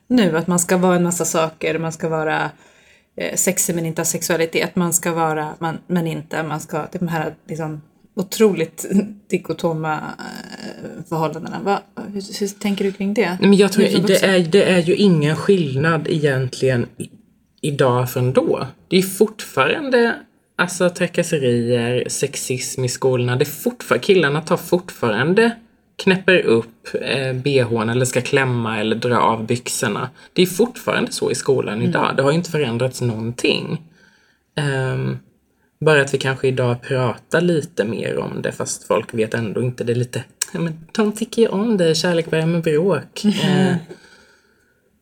nu, 0.07 0.37
att 0.37 0.47
man 0.47 0.59
ska 0.59 0.77
vara 0.77 0.95
en 0.95 1.03
massa 1.03 1.25
saker, 1.25 1.79
man 1.79 1.91
ska 1.91 2.09
vara 2.09 2.51
eh, 3.17 3.35
sexig 3.35 3.75
men 3.75 3.85
inte 3.85 4.01
ha 4.01 4.05
sexualitet, 4.05 4.75
man 4.75 4.93
ska 4.93 5.13
vara, 5.13 5.53
man, 5.59 5.77
men 5.87 6.07
inte, 6.07 6.43
man 6.43 6.59
ska, 6.59 6.87
de 6.91 7.07
här 7.07 7.35
liksom 7.47 7.81
otroligt 8.15 8.85
dikotoma 9.29 9.93
eh, 9.93 11.03
förhållandena. 11.09 11.59
Va, 11.63 11.81
hur, 12.13 12.39
hur 12.39 12.47
tänker 12.59 12.85
du 12.85 12.91
kring 12.91 13.13
det? 13.13 13.29
Nej, 13.29 13.49
men 13.49 13.53
jag 13.53 13.71
tror 13.71 13.83
det 13.83 13.99
vuxen. 13.99 14.29
är, 14.29 14.39
det 14.39 14.63
är 14.63 14.79
ju 14.79 14.95
ingen 14.95 15.35
skillnad 15.35 16.07
egentligen 16.07 16.85
idag 17.61 18.11
från 18.11 18.33
då. 18.33 18.67
Det 18.87 18.97
är 18.97 19.01
fortfarande 19.01 20.15
alltså 20.57 20.89
trakasserier, 20.89 22.09
sexism 22.09 22.85
i 22.85 22.89
skolorna. 22.89 23.35
Det 23.35 23.43
är 23.43 23.45
fortfarande, 23.45 24.05
killarna 24.05 24.41
tar 24.41 24.57
fortfarande 24.57 25.51
knäpper 25.95 26.45
upp 26.45 26.87
eh, 27.01 27.33
bhn 27.33 27.89
eller 27.89 28.05
ska 28.05 28.21
klämma 28.21 28.79
eller 28.79 28.95
dra 28.95 29.19
av 29.19 29.45
byxorna. 29.45 30.09
Det 30.33 30.41
är 30.41 30.45
fortfarande 30.45 31.11
så 31.11 31.31
i 31.31 31.35
skolan 31.35 31.81
idag. 31.81 32.13
Det 32.15 32.23
har 32.23 32.31
ju 32.31 32.37
inte 32.37 32.51
förändrats 32.51 33.01
någonting. 33.01 33.81
Ehm, 34.55 35.17
bara 35.79 36.01
att 36.01 36.13
vi 36.13 36.17
kanske 36.17 36.47
idag 36.47 36.81
pratar 36.81 37.41
lite 37.41 37.85
mer 37.85 38.17
om 38.17 38.41
det 38.41 38.51
fast 38.51 38.83
folk 38.83 39.13
vet 39.13 39.33
ändå 39.33 39.61
inte. 39.61 39.83
Det 39.83 39.93
är 39.93 39.95
lite, 39.95 40.23
ja 40.53 40.59
men 40.59 40.87
de 40.91 41.11
tycker 41.11 41.41
ju 41.41 41.47
om 41.47 41.77
det, 41.77 41.95
kärlek 41.95 42.31
börjar 42.31 42.45
med 42.45 42.63
bråk. 42.63 43.23
Eh, 43.43 43.75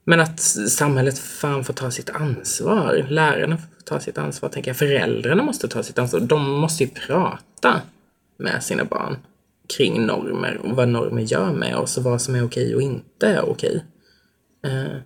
men 0.05 0.19
att 0.19 0.39
samhället 0.69 1.19
fan 1.19 1.63
får 1.63 1.73
ta 1.73 1.91
sitt 1.91 2.09
ansvar. 2.09 3.05
Lärarna 3.09 3.57
får 3.57 3.83
ta 3.85 3.99
sitt 3.99 4.17
ansvar, 4.17 4.49
tänker 4.49 4.69
jag. 4.69 4.77
Föräldrarna 4.77 5.43
måste 5.43 5.67
ta 5.67 5.83
sitt 5.83 5.99
ansvar. 5.99 6.19
De 6.19 6.51
måste 6.51 6.83
ju 6.83 6.89
prata 6.89 7.81
med 8.37 8.63
sina 8.63 8.85
barn 8.85 9.17
kring 9.77 10.05
normer 10.05 10.59
och 10.63 10.75
vad 10.75 10.87
normer 10.87 11.21
gör 11.21 11.53
med 11.53 11.75
oss 11.75 11.97
och 11.97 12.03
vad 12.03 12.21
som 12.21 12.35
är 12.35 12.45
okej 12.45 12.75
och 12.75 12.81
inte 12.81 13.27
är 13.27 13.49
okej. 13.49 13.85
Eh, 14.65 14.97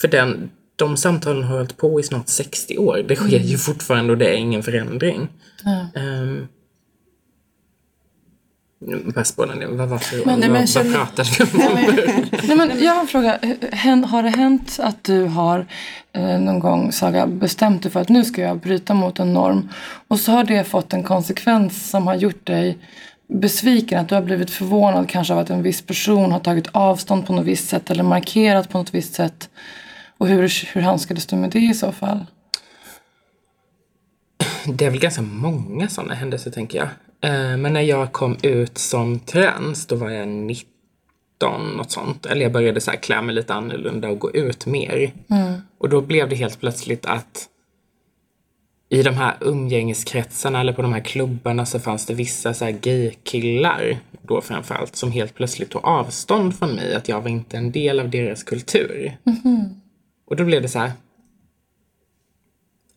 för 0.00 0.08
den, 0.08 0.50
de 0.76 0.96
samtalen 0.96 1.42
har 1.42 1.56
hållit 1.56 1.76
på 1.76 2.00
i 2.00 2.02
snart 2.02 2.28
60 2.28 2.78
år. 2.78 3.04
Det 3.08 3.16
sker 3.16 3.38
ju 3.38 3.58
fortfarande 3.58 4.12
och 4.12 4.18
det 4.18 4.26
är 4.26 4.36
ingen 4.36 4.62
förändring. 4.62 5.28
Um, 8.86 9.12
Passbollen, 9.12 9.76
vad 9.76 9.88
var 9.88 9.98
frågan? 9.98 10.40
nej, 10.40 10.48
men 10.48 10.60
Vad- 10.60 10.68
känner- 10.68 10.98
Vad 10.98 11.14
pratade 11.16 11.28
vi 11.52 11.66
om? 11.66 12.26
Nej, 12.48 12.56
men 12.56 12.82
jag 12.84 12.92
har 12.92 13.00
en 13.00 13.06
fråga. 13.06 13.38
Har 14.06 14.22
det 14.22 14.28
hänt 14.30 14.78
att 14.82 15.04
du 15.04 15.24
har 15.24 15.66
eh, 16.12 16.40
någon 16.40 16.58
gång, 16.58 16.92
Saga, 16.92 17.26
bestämt 17.26 17.82
dig 17.82 17.92
för 17.92 18.00
att 18.00 18.08
nu 18.08 18.24
ska 18.24 18.40
jag 18.42 18.58
bryta 18.58 18.94
mot 18.94 19.18
en 19.18 19.32
norm 19.32 19.68
och 20.08 20.20
så 20.20 20.32
har 20.32 20.44
det 20.44 20.64
fått 20.64 20.92
en 20.92 21.02
konsekvens 21.02 21.90
som 21.90 22.06
har 22.06 22.14
gjort 22.14 22.46
dig 22.46 22.78
besviken, 23.28 24.00
att 24.00 24.08
du 24.08 24.14
har 24.14 24.22
blivit 24.22 24.50
förvånad 24.50 25.08
kanske 25.08 25.32
av 25.34 25.38
att 25.40 25.50
en 25.50 25.62
viss 25.62 25.82
person 25.82 26.32
har 26.32 26.40
tagit 26.40 26.68
avstånd 26.72 27.26
på 27.26 27.32
något 27.32 27.44
visst 27.46 27.68
sätt 27.68 27.90
eller 27.90 28.02
markerat 28.02 28.68
på 28.68 28.78
något 28.78 28.94
visst 28.94 29.14
sätt. 29.14 29.50
Och 30.18 30.28
hur, 30.28 30.66
hur 30.74 30.80
handskades 30.80 31.26
du 31.26 31.36
med 31.36 31.50
det 31.50 31.58
i 31.58 31.74
så 31.74 31.92
fall? 31.92 32.26
Det 34.66 34.84
är 34.84 34.90
väl 34.90 35.00
ganska 35.00 35.22
många 35.22 35.88
sådana 35.88 36.14
händelser 36.14 36.50
tänker 36.50 36.78
jag. 36.78 36.88
Eh, 37.20 37.56
Men 37.56 37.72
när 37.72 37.80
jag 37.80 38.12
kom 38.12 38.36
ut 38.42 38.78
som 38.78 39.18
trans, 39.18 39.86
då 39.86 39.96
var 39.96 40.10
jag 40.10 40.28
19, 40.28 40.66
något 41.76 41.90
sånt. 41.90 42.26
Eller 42.26 42.42
jag 42.42 42.52
började 42.52 42.80
så 42.80 42.90
här 42.90 42.98
klä 42.98 43.22
mig 43.22 43.34
lite 43.34 43.54
annorlunda 43.54 44.08
och 44.08 44.18
gå 44.18 44.30
ut 44.32 44.66
mer. 44.66 45.12
Och 45.78 45.88
då 45.88 46.00
blev 46.00 46.28
det 46.28 46.36
helt 46.36 46.60
plötsligt 46.60 47.06
att 47.06 47.48
i 48.88 49.02
de 49.02 49.10
här 49.14 49.34
umgängeskretsarna 49.40 50.60
eller 50.60 50.72
på 50.72 50.82
de 50.82 50.92
här 50.92 51.00
klubbarna 51.00 51.66
så 51.66 51.80
fanns 51.80 52.06
det 52.06 52.14
vissa 52.14 52.54
så 52.54 52.64
här 52.64 52.72
gaykillar 52.72 53.98
då 54.22 54.40
framförallt 54.40 54.96
som 54.96 55.12
helt 55.12 55.34
plötsligt 55.34 55.70
tog 55.70 55.84
avstånd 55.84 56.58
från 56.58 56.74
mig. 56.74 56.94
Att 56.94 57.08
jag 57.08 57.20
var 57.20 57.28
inte 57.28 57.56
en 57.56 57.72
del 57.72 58.00
av 58.00 58.10
deras 58.10 58.42
kultur. 58.42 59.16
Och 60.26 60.36
då 60.36 60.44
blev 60.44 60.62
det 60.62 60.68
så 60.68 60.78
här. 60.78 60.92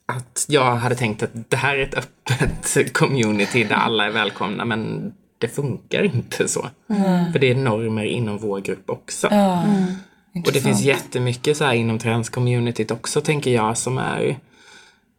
Att 0.10 0.46
jag 0.48 0.76
hade 0.76 0.96
tänkt 0.96 1.24
att 1.24 1.32
det 1.50 1.58
här 1.58 1.78
är 1.78 1.84
ett 1.84 1.96
öppet 1.96 2.94
community 2.94 3.64
där 3.64 3.76
alla 3.76 4.06
är 4.06 4.12
välkomna 4.12 4.66
men 4.66 5.12
det 5.38 5.48
funkar 5.48 6.04
inte 6.04 6.48
så. 6.48 6.70
För 7.34 7.40
det 7.40 7.52
är 7.52 7.56
normer 7.56 8.04
inom 8.06 8.38
vår 8.38 8.60
grupp 8.60 8.90
också. 8.90 9.28
Ja, 9.32 9.64
Och 10.46 10.52
det 10.54 10.62
finns 10.62 10.82
jättemycket 10.82 11.58
så 11.58 11.64
här 11.64 11.74
inom 11.74 12.00
transcommunityt 12.00 12.92
också 12.92 13.22
tänker 13.22 13.52
jag 13.52 13.78
som 13.78 13.98
är 13.98 14.38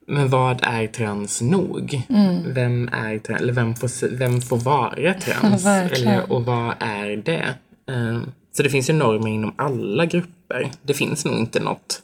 men 0.07 0.29
vad 0.29 0.61
är 0.63 0.87
trans 0.87 1.41
nog? 1.41 2.03
Vem 2.47 2.89
är 2.93 3.19
trans, 3.19 3.41
eller 3.41 3.53
vem 3.53 3.75
får, 3.75 4.17
vem 4.17 4.41
får 4.41 4.57
vara 4.57 5.15
trans? 5.15 5.67
eller, 5.93 6.33
och 6.33 6.45
vad 6.45 6.75
är 6.81 7.17
det? 7.17 7.55
Ehm, 7.91 8.33
så 8.53 8.63
det 8.63 8.71
finns 8.71 8.91
ju 8.91 8.95
normer 8.95 9.31
inom 9.31 9.53
alla 9.57 10.07
grupper. 10.07 10.71
Det 10.83 10.95
finns 10.95 11.25
nog 11.25 11.39
inte 11.39 11.61
något, 11.61 12.03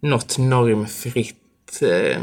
något 0.00 0.38
normfritt 0.38 1.82
eh, 1.82 2.22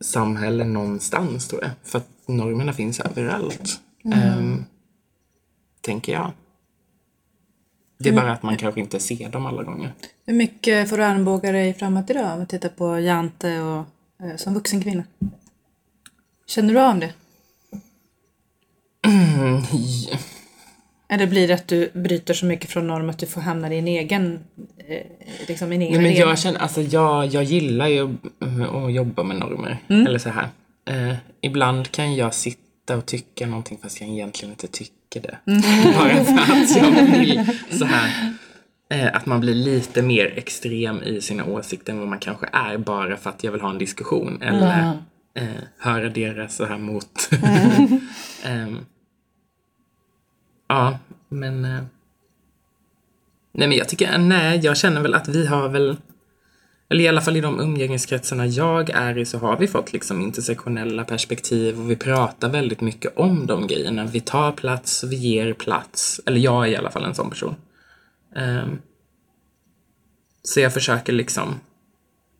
samhälle 0.00 0.64
någonstans 0.64 1.48
tror 1.48 1.62
jag. 1.62 1.70
För 1.82 1.98
att 1.98 2.08
normerna 2.26 2.72
finns 2.72 3.00
överallt. 3.00 3.80
Ehm, 4.14 4.64
tänker 5.80 6.12
jag. 6.12 6.32
Det 7.98 8.08
är 8.08 8.12
bara 8.12 8.32
att 8.32 8.42
man 8.42 8.56
kanske 8.56 8.80
inte 8.80 9.00
ser 9.00 9.28
dem 9.28 9.46
alla 9.46 9.62
gånger. 9.62 9.94
Hur 10.26 10.34
mycket 10.34 10.90
får 10.90 10.96
du 10.96 11.04
armbåga 11.04 11.52
dig 11.52 11.74
framåt 11.74 12.10
idag 12.10 12.32
om 12.32 12.40
vi 12.40 12.46
tittar 12.46 12.68
på 12.68 12.98
Jante 12.98 13.60
och 13.60 13.84
eh, 14.26 14.36
som 14.36 14.54
vuxen 14.54 14.82
kvinna? 14.82 15.04
Känner 16.46 16.74
du 16.74 16.80
av 16.80 16.98
det? 16.98 17.12
Eller 21.12 21.26
blir 21.26 21.48
det 21.48 21.54
att 21.54 21.68
du 21.68 21.90
bryter 21.94 22.34
så 22.34 22.46
mycket 22.46 22.70
från 22.70 22.86
norm 22.86 23.10
att 23.10 23.18
du 23.18 23.26
får 23.26 23.40
hamna 23.40 23.74
i 23.74 23.78
en 23.78 23.88
egen, 23.88 24.40
eh, 24.88 25.06
liksom 25.48 25.72
en 25.72 25.82
egen 25.82 26.02
Nej, 26.02 26.02
men 26.02 26.28
jag 26.28 26.38
känner, 26.38 26.60
alltså 26.60 26.80
jag, 26.80 27.26
jag 27.26 27.44
gillar 27.44 27.88
ju 27.88 28.16
att 28.86 28.92
jobba 28.92 29.22
med 29.22 29.36
normer. 29.36 29.78
Mm. 29.88 30.06
Eller 30.06 30.18
så 30.18 30.28
här. 30.28 30.48
Eh, 30.90 31.16
ibland 31.40 31.90
kan 31.90 32.14
jag 32.16 32.34
sitta 32.34 32.96
och 32.96 33.06
tycka 33.06 33.46
någonting 33.46 33.78
fast 33.82 34.00
jag 34.00 34.10
egentligen 34.10 34.52
inte 34.52 34.66
tycker 34.68 35.20
det. 35.20 35.38
Mm. 35.46 35.62
Bara 35.98 36.24
för 36.24 36.52
att 36.52 36.76
jag 36.76 37.18
vill 37.18 37.46
så 37.70 37.84
här. 37.84 38.34
Eh, 38.90 39.16
att 39.16 39.26
man 39.26 39.40
blir 39.40 39.54
lite 39.54 40.02
mer 40.02 40.32
extrem 40.36 41.02
i 41.02 41.20
sina 41.20 41.44
åsikter 41.44 41.92
än 41.92 41.98
vad 41.98 42.08
man 42.08 42.18
kanske 42.18 42.46
är 42.52 42.78
bara 42.78 43.16
för 43.16 43.30
att 43.30 43.44
jag 43.44 43.52
vill 43.52 43.60
ha 43.60 43.70
en 43.70 43.78
diskussion. 43.78 44.42
Eller 44.42 44.92
eh, 45.34 45.44
höra 45.78 46.08
deras 46.08 46.56
så 46.56 46.64
här 46.64 46.78
mot. 46.78 47.30
Ehm, 48.44 48.78
ja, 50.72 50.98
men 51.28 51.64
eh, 51.64 51.82
Nej 53.52 53.68
men 53.68 53.78
jag 53.78 53.88
tycker, 53.88 54.12
eh, 54.12 54.18
nej 54.18 54.60
jag 54.62 54.76
känner 54.76 55.00
väl 55.00 55.14
att 55.14 55.28
vi 55.28 55.46
har 55.46 55.68
väl 55.68 55.96
eller 56.88 57.04
i 57.04 57.08
alla 57.08 57.20
fall 57.20 57.36
i 57.36 57.40
de 57.40 57.60
umgängeskretsarna 57.60 58.46
jag 58.46 58.90
är 58.90 59.18
i 59.18 59.24
så 59.24 59.38
har 59.38 59.58
vi 59.58 59.68
fått 59.68 59.92
liksom 59.92 60.20
intersektionella 60.20 61.04
perspektiv 61.04 61.80
och 61.80 61.90
vi 61.90 61.96
pratar 61.96 62.48
väldigt 62.48 62.80
mycket 62.80 63.16
om 63.16 63.46
de 63.46 63.66
grejerna. 63.66 64.04
Vi 64.04 64.20
tar 64.20 64.52
plats, 64.52 65.04
vi 65.04 65.16
ger 65.16 65.52
plats. 65.52 66.20
Eller 66.26 66.40
jag 66.40 66.66
är 66.66 66.70
i 66.70 66.76
alla 66.76 66.90
fall 66.90 67.04
en 67.04 67.14
sån 67.14 67.30
person. 67.30 67.54
Ehm, 68.36 68.78
så 70.42 70.60
jag 70.60 70.74
försöker 70.74 71.12
liksom 71.12 71.60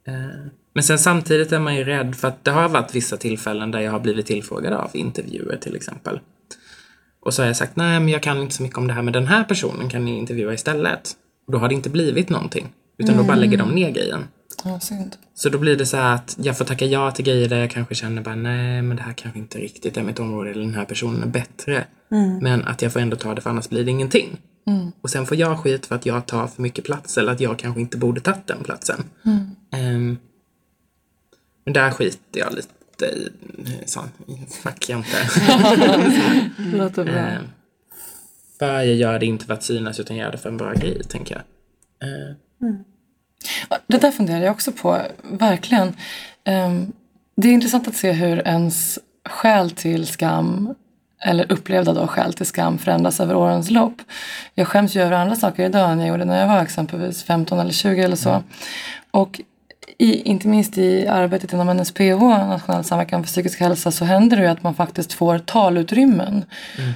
eh, 0.07 0.47
men 0.75 0.85
sen 0.85 0.99
samtidigt 0.99 1.53
är 1.53 1.61
man 1.61 1.77
ju 1.77 1.85
rädd 1.85 2.17
för 2.17 2.29
att 2.29 2.45
det 2.45 2.51
har 2.51 2.69
varit 2.69 2.95
vissa 2.95 3.17
tillfällen 3.17 3.71
där 3.71 3.81
jag 3.81 3.93
har 3.93 4.01
blivit 4.01 4.27
tillfrågad 4.27 4.73
av 4.73 4.91
intervjuer 4.95 5.57
till 5.57 5.77
exempel. 5.77 6.21
Och 7.23 7.35
så 7.35 7.43
har 7.43 7.47
jag 7.47 7.57
sagt, 7.57 7.77
nej 7.77 8.01
men 8.01 8.09
jag 8.09 8.23
kan 8.23 8.41
inte 8.41 8.55
så 8.55 8.63
mycket 8.63 8.79
om 8.79 8.87
det 8.87 8.93
här 8.93 9.03
med 9.03 9.13
den 9.13 9.27
här 9.27 9.45
personen, 9.45 9.89
kan 9.89 10.05
ni 10.05 10.19
intervjua 10.19 10.55
istället? 10.55 11.17
Och 11.47 11.53
då 11.53 11.59
har 11.59 11.69
det 11.69 11.75
inte 11.75 11.91
blivit 11.91 12.29
någonting. 12.29 12.73
Utan 12.99 13.17
då 13.17 13.23
bara 13.23 13.37
lägger 13.37 13.59
de 13.59 13.71
ner 13.71 13.91
grejen. 13.91 14.25
Ja, 14.65 14.81
synd. 14.81 15.17
Så 15.35 15.49
då 15.49 15.59
blir 15.59 15.77
det 15.77 15.87
så 15.87 15.97
att 15.97 16.37
jag 16.39 16.59
får 16.59 16.65
tacka 16.65 16.85
ja 16.87 17.11
till 17.11 17.25
grejer 17.25 17.49
där 17.49 17.59
jag 17.59 17.71
kanske 17.71 17.95
känner 17.95 18.23
bara, 18.23 18.35
nej 18.35 18.83
men 18.83 18.97
det 18.97 19.03
här 19.03 19.13
kanske 19.13 19.39
inte 19.39 19.59
riktigt 19.59 19.97
är 19.97 20.03
mitt 20.03 20.21
område 20.21 20.51
eller 20.51 20.63
den 20.65 20.75
här 20.75 20.85
personen 20.85 21.23
är 21.23 21.27
bättre. 21.27 21.85
Men 22.41 22.65
att 22.65 22.83
jag 22.83 22.93
får 22.93 23.01
ändå 23.01 23.17
ta 23.17 23.35
det 23.35 23.41
för 23.41 23.51
annars 23.51 23.69
blir 23.69 23.85
det 23.85 23.91
ingenting. 23.91 24.39
Och 25.01 25.11
sen 25.11 25.27
får 25.27 25.37
jag 25.37 25.59
skit 25.59 25.87
för 25.87 25.95
att 25.95 26.07
jag 26.07 26.27
tar 26.27 26.47
för 26.47 26.63
mycket 26.63 26.85
plats 26.85 27.19
eller 27.19 27.33
att 27.33 27.41
jag 27.41 27.59
kanske 27.59 27.81
inte 27.81 27.97
borde 27.97 28.21
tagit 28.21 28.47
den 28.47 28.65
platsen. 28.65 29.05
Ehm, 29.73 30.19
men 31.65 31.75
där 31.75 31.91
skiter 31.91 32.41
jag 32.41 32.55
lite 32.55 32.69
i. 33.07 33.29
Så, 33.87 34.01
fuck 34.63 34.89
jag 34.89 34.99
inte. 34.99 35.17
Låter 36.77 37.05
bra. 37.05 37.15
Eh, 37.15 37.39
för 38.59 38.67
jag 38.75 38.87
gör 38.87 39.19
det 39.19 39.27
inte 39.27 39.45
för 39.47 39.55
att 39.55 39.63
synas 39.63 40.01
utan 40.01 40.17
jag 40.17 40.25
gör 40.25 40.33
det 40.33 40.39
för 40.39 40.49
en 40.49 40.57
bra 40.57 40.73
grej, 40.73 41.03
tänker 41.09 41.35
jag. 41.35 41.43
Eh, 42.09 42.37
Ja, 43.71 43.79
Det 43.87 43.99
där 43.99 44.11
funderar 44.11 44.41
jag 44.41 44.53
också 44.53 44.73
på, 44.73 44.99
verkligen. 45.23 45.97
Ehm, 46.45 46.93
Det 47.37 47.49
är 47.49 47.53
intressant 47.53 47.89
att 47.89 47.97
se 47.97 48.13
hur 48.13 48.49
ens 48.49 48.99
skäl 49.29 49.71
till 49.71 50.07
skam 50.07 50.75
eller 51.25 51.53
upplevda 51.53 51.93
då 51.93 52.07
skäl 52.07 52.33
till 52.33 52.47
skam 52.47 52.79
förändras 52.79 53.21
över 53.21 53.35
årens 53.37 53.71
lopp. 53.71 53.95
Jag 54.55 54.69
skäms 54.69 54.97
ju 54.97 55.01
över 55.03 55.13
andra 55.13 55.37
saker 55.37 55.65
idag 55.67 55.91
än 55.93 56.01
jag 56.01 56.09
gjorde 56.09 56.25
när 56.25 56.41
jag 56.41 56.47
var 56.49 56.63
exempelvis 56.63 57.23
15 57.25 57.59
eller 57.59 57.73
20 57.73 58.03
eller 58.03 58.17
så. 58.17 58.43
Och 59.11 59.41
i, 59.99 60.23
inte 60.23 60.49
minst 60.49 60.79
i 60.79 61.07
arbetet 61.07 61.53
inom 61.53 61.77
NSPH, 61.77 62.21
Nationell 62.21 62.85
samverkan 62.85 63.23
för 63.23 63.29
psykisk 63.29 63.61
hälsa, 63.61 63.91
så 63.91 64.05
händer 64.05 64.37
det 64.37 64.43
ju 64.43 64.49
att 64.49 64.63
man 64.63 64.75
faktiskt 64.75 65.13
får 65.13 65.39
talutrymmen 65.39 66.45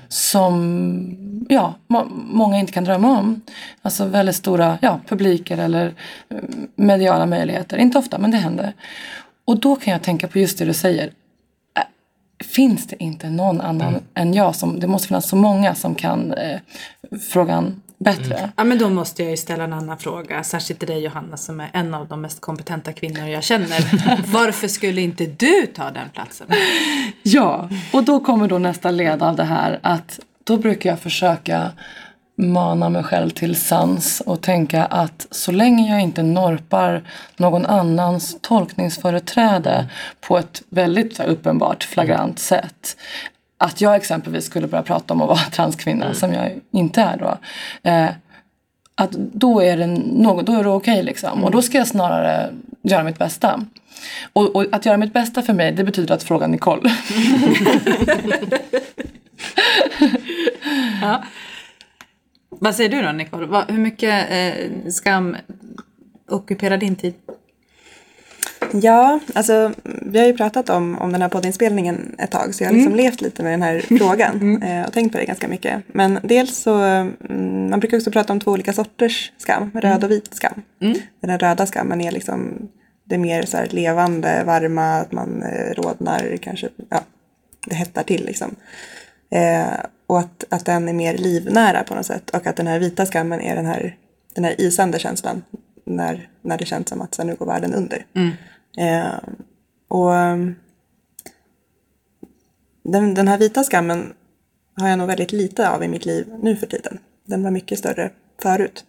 som 0.09 1.47
ja, 1.49 1.75
må, 1.87 2.05
många 2.11 2.59
inte 2.59 2.73
kan 2.73 2.85
drömma 2.85 3.19
om. 3.19 3.41
Alltså 3.83 4.05
väldigt 4.05 4.37
stora 4.37 4.79
ja, 4.83 5.01
publiker 5.09 5.59
eller 5.59 5.95
eh, 6.29 6.39
mediala 6.77 7.27
möjligheter. 7.27 7.77
Inte 7.77 7.99
ofta, 7.99 8.19
men 8.19 8.31
det 8.31 8.37
händer. 8.37 8.73
Och 9.45 9.61
då 9.61 9.77
kan 9.77 9.93
jag 9.93 10.03
tänka 10.03 10.29
på 10.29 10.39
just 10.39 10.59
det 10.59 10.65
du 10.65 10.75
säger. 10.75 11.11
Finns 12.45 12.87
det 12.87 13.03
inte 13.03 13.31
någon 13.31 13.61
annan 13.61 13.97
än 14.15 14.35
jag 14.35 14.57
som, 14.57 14.81
det 14.81 14.87
måste 14.87 15.09
finnas 15.09 15.29
så 15.29 15.37
många 15.37 15.75
som 15.75 15.95
kan 15.95 16.33
eh, 16.33 16.59
frågan 17.31 17.83
bättre. 17.99 18.51
Ja 18.57 18.65
men 18.65 18.79
då 18.79 18.89
måste 18.89 19.23
jag 19.23 19.31
ju 19.31 19.37
ställa 19.37 19.65
en 19.65 19.73
annan 19.73 19.99
fråga, 19.99 20.45
särskilt 20.45 20.81
till 20.81 20.89
dig 20.89 21.05
Johanna 21.05 21.37
som 21.37 21.61
är 21.61 21.71
en 21.73 21.95
av 21.95 22.09
de 22.09 22.21
mest 22.21 22.41
kompetenta 22.41 22.93
kvinnor 22.93 23.29
jag 23.29 23.45
känner. 23.45 24.23
Varför 24.33 24.69
skulle 24.69 25.01
inte 25.01 25.27
du 25.27 25.67
ta 25.67 25.91
den 25.91 26.09
platsen? 26.13 26.47
Ja, 27.23 27.69
och 27.93 28.05
då 28.05 28.21
kommer 28.21 28.49
då 28.49 28.59
nästa 28.59 28.91
led 28.91 29.23
av 29.23 29.37
det 29.37 29.45
här 29.45 29.79
att 29.83 30.21
då 30.45 30.57
brukar 30.57 30.91
jag 30.91 31.01
försöka 31.01 31.73
mana 32.39 32.89
mig 32.89 33.03
själv 33.03 33.31
till 33.31 33.57
sans 33.57 34.21
och 34.21 34.41
tänka 34.41 34.85
att 34.85 35.27
så 35.31 35.53
länge 35.53 35.91
jag 35.91 36.01
inte 36.01 36.23
norpar 36.23 37.03
någon 37.37 37.67
annans 37.67 38.37
tolkningsföreträde 38.41 39.87
på 40.21 40.39
ett 40.39 40.63
väldigt 40.69 41.21
uppenbart 41.21 41.85
flagrant 41.85 42.39
sätt 42.39 42.97
att 43.59 43.81
jag 43.81 43.97
exempelvis 43.97 44.45
skulle 44.45 44.67
börja 44.67 44.83
prata 44.83 45.15
om 45.15 45.21
att 45.21 45.29
vara 45.29 45.39
transkvinna 45.53 46.15
som 46.15 46.33
jag 46.33 46.61
inte 46.71 47.01
är 47.01 47.17
då. 47.17 47.39
Eh, 47.91 48.09
att 48.95 49.13
då 49.13 49.61
är 49.61 49.77
det, 49.77 49.87
något, 49.87 50.47
då 50.47 50.53
är 50.53 50.65
det 50.65 50.71
okej 50.71 51.03
liksom. 51.03 51.45
Och 51.45 51.51
då 51.51 51.63
ska 51.63 51.79
jag 51.79 51.89
snarare 51.89 52.51
göra 52.83 53.05
mitt 53.05 53.19
bästa. 53.19 53.61
Och, 54.33 54.57
och 54.57 54.65
att 54.73 54.87
göra 54.87 54.97
mitt 54.97 55.13
bästa 55.13 55.43
för 55.43 55.53
mig 55.53 55.73
det 55.73 55.85
betyder 55.85 56.15
att 56.15 56.23
fråga 56.23 56.47
Nicole. 56.47 56.91
Vad 62.49 62.75
säger 62.75 62.91
du 62.91 63.03
då 63.03 63.13
Nicole? 63.13 63.65
Hur 63.69 63.79
mycket 63.79 64.31
eh, 64.31 64.55
skam 64.91 65.37
ockuperar 66.29 66.77
din 66.77 66.97
tid? 66.97 67.15
Ja, 68.73 69.21
alltså 69.35 69.73
vi 69.83 70.19
har 70.19 70.27
ju 70.27 70.37
pratat 70.37 70.71
om, 70.71 70.99
om 70.99 71.13
den 71.13 71.23
här 71.23 71.29
poddinspelningen 71.29 72.17
ett 72.19 72.31
tag 72.31 72.55
så 72.55 72.65
jag 72.65 72.69
har 72.69 72.75
liksom 72.75 72.97
levt 72.97 73.21
lite 73.21 73.43
med 73.43 73.53
den 73.53 73.63
här 73.63 73.81
frågan 73.99 74.63
eh, 74.63 74.87
och 74.87 74.93
tänkt 74.93 75.13
på 75.13 75.19
det 75.19 75.25
ganska 75.25 75.49
mycket. 75.49 75.83
Men 75.87 76.19
dels 76.23 76.57
så, 76.57 76.75
mm, 76.75 77.71
man 77.71 77.81
brukar 77.81 77.97
också 77.97 78.11
prata 78.11 78.33
om 78.33 78.41
två 78.41 78.51
olika 78.51 78.73
sorters 78.73 79.33
skam, 79.39 79.71
röd 79.75 80.05
och 80.05 80.11
vit 80.11 80.35
skam. 80.35 80.63
Den 81.21 81.39
röda 81.39 81.67
skammen 81.67 82.01
är 82.01 82.11
liksom 82.13 82.69
det 83.05 83.19
mer 83.19 83.43
så 83.43 83.59
levande, 83.71 84.45
varma, 84.45 84.95
att 84.95 85.13
man 85.13 85.43
eh, 85.43 85.75
rodnar, 85.75 86.37
kanske, 86.37 86.69
ja, 86.89 87.01
det 87.67 87.75
hettar 87.75 88.03
till 88.03 88.27
liksom. 88.27 88.55
Eh, 89.31 89.79
och 90.07 90.19
att, 90.19 90.45
att 90.51 90.65
den 90.65 90.89
är 90.89 90.93
mer 90.93 91.19
livnära 91.19 91.83
på 91.83 91.95
något 91.95 92.07
sätt 92.07 92.31
och 92.31 92.47
att 92.47 92.57
den 92.57 92.67
här 92.67 92.79
vita 92.79 93.07
skammen 93.07 93.41
är 93.41 93.57
den 93.57 93.67
här, 93.67 93.97
den 94.35 94.45
här 94.45 94.61
isande 94.61 94.99
känslan 94.99 95.43
när, 95.85 96.29
när 96.43 96.59
det 96.59 96.65
känns 96.65 96.89
som 96.89 97.01
att 97.01 97.15
så 97.15 97.25
nu 97.25 97.35
går 97.35 97.47
världen 97.47 97.75
under. 97.75 98.07
Eh, 98.77 99.15
och 99.89 100.11
um, 100.11 100.55
den, 102.83 103.15
den 103.15 103.29
här 103.29 103.39
vita 103.39 103.65
skammen 103.65 104.13
har 104.77 104.89
jag 104.89 104.99
nog 104.99 105.07
väldigt 105.07 105.33
lite 105.33 105.71
av 105.71 105.85
i 105.85 105.89
mitt 105.89 106.07
liv 106.07 106.27
nu 106.43 106.57
för 106.57 106.67
tiden. 106.67 106.99
Den 107.25 107.43
var 107.43 107.51
mycket 107.51 107.79
större 107.79 108.11
förut. 108.43 108.85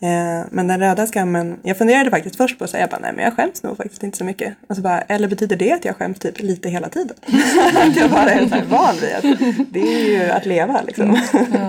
Eh, 0.00 0.46
men 0.50 0.66
den 0.66 0.80
röda 0.80 1.06
skammen, 1.06 1.60
jag 1.62 1.78
funderade 1.78 2.10
faktiskt 2.10 2.36
först 2.36 2.58
på 2.58 2.64
att 2.64 2.70
säga 2.70 2.86
bara, 2.90 3.00
nej 3.00 3.12
men 3.14 3.24
jag 3.24 3.34
skäms 3.36 3.62
nog 3.62 3.76
faktiskt 3.76 4.02
inte 4.02 4.18
så 4.18 4.24
mycket. 4.24 4.54
Och 4.68 4.76
så 4.76 4.82
bara, 4.82 5.00
eller 5.00 5.28
betyder 5.28 5.56
det 5.56 5.72
att 5.72 5.84
jag 5.84 5.96
skäms 5.96 6.18
typ 6.18 6.40
lite 6.40 6.68
hela 6.68 6.88
tiden? 6.88 7.16
att 7.76 7.96
jag 7.96 8.10
bara 8.10 8.30
är 8.30 8.48
så 8.48 8.54
här 8.54 8.64
van 8.64 8.94
vid 9.00 9.14
att 9.14 9.38
det 9.70 9.80
är 9.80 10.10
ju 10.10 10.30
att 10.30 10.46
leva 10.46 10.82
liksom. 10.86 11.20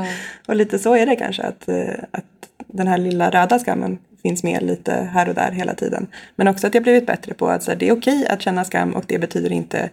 och 0.47 0.55
lite 0.55 0.79
så 0.79 0.95
är 0.95 1.05
det 1.05 1.15
kanske 1.15 1.43
att, 1.43 1.69
eh, 1.69 1.93
att 2.11 2.25
den 2.67 2.87
här 2.87 2.97
lilla 2.97 3.29
röda 3.29 3.59
skammen 3.59 3.99
finns 4.21 4.43
med 4.43 4.63
lite 4.63 4.91
här 4.93 5.29
och 5.29 5.35
där 5.35 5.51
hela 5.51 5.73
tiden. 5.73 6.07
Men 6.35 6.47
också 6.47 6.67
att 6.67 6.73
jag 6.73 6.83
blivit 6.83 7.05
bättre 7.05 7.33
på 7.33 7.47
att 7.49 7.63
så 7.63 7.71
här, 7.71 7.77
det 7.77 7.87
är 7.87 7.91
okej 7.97 8.27
att 8.27 8.41
känna 8.41 8.63
skam 8.65 8.93
och 8.95 9.03
det 9.07 9.19
betyder 9.19 9.51
inte, 9.51 9.89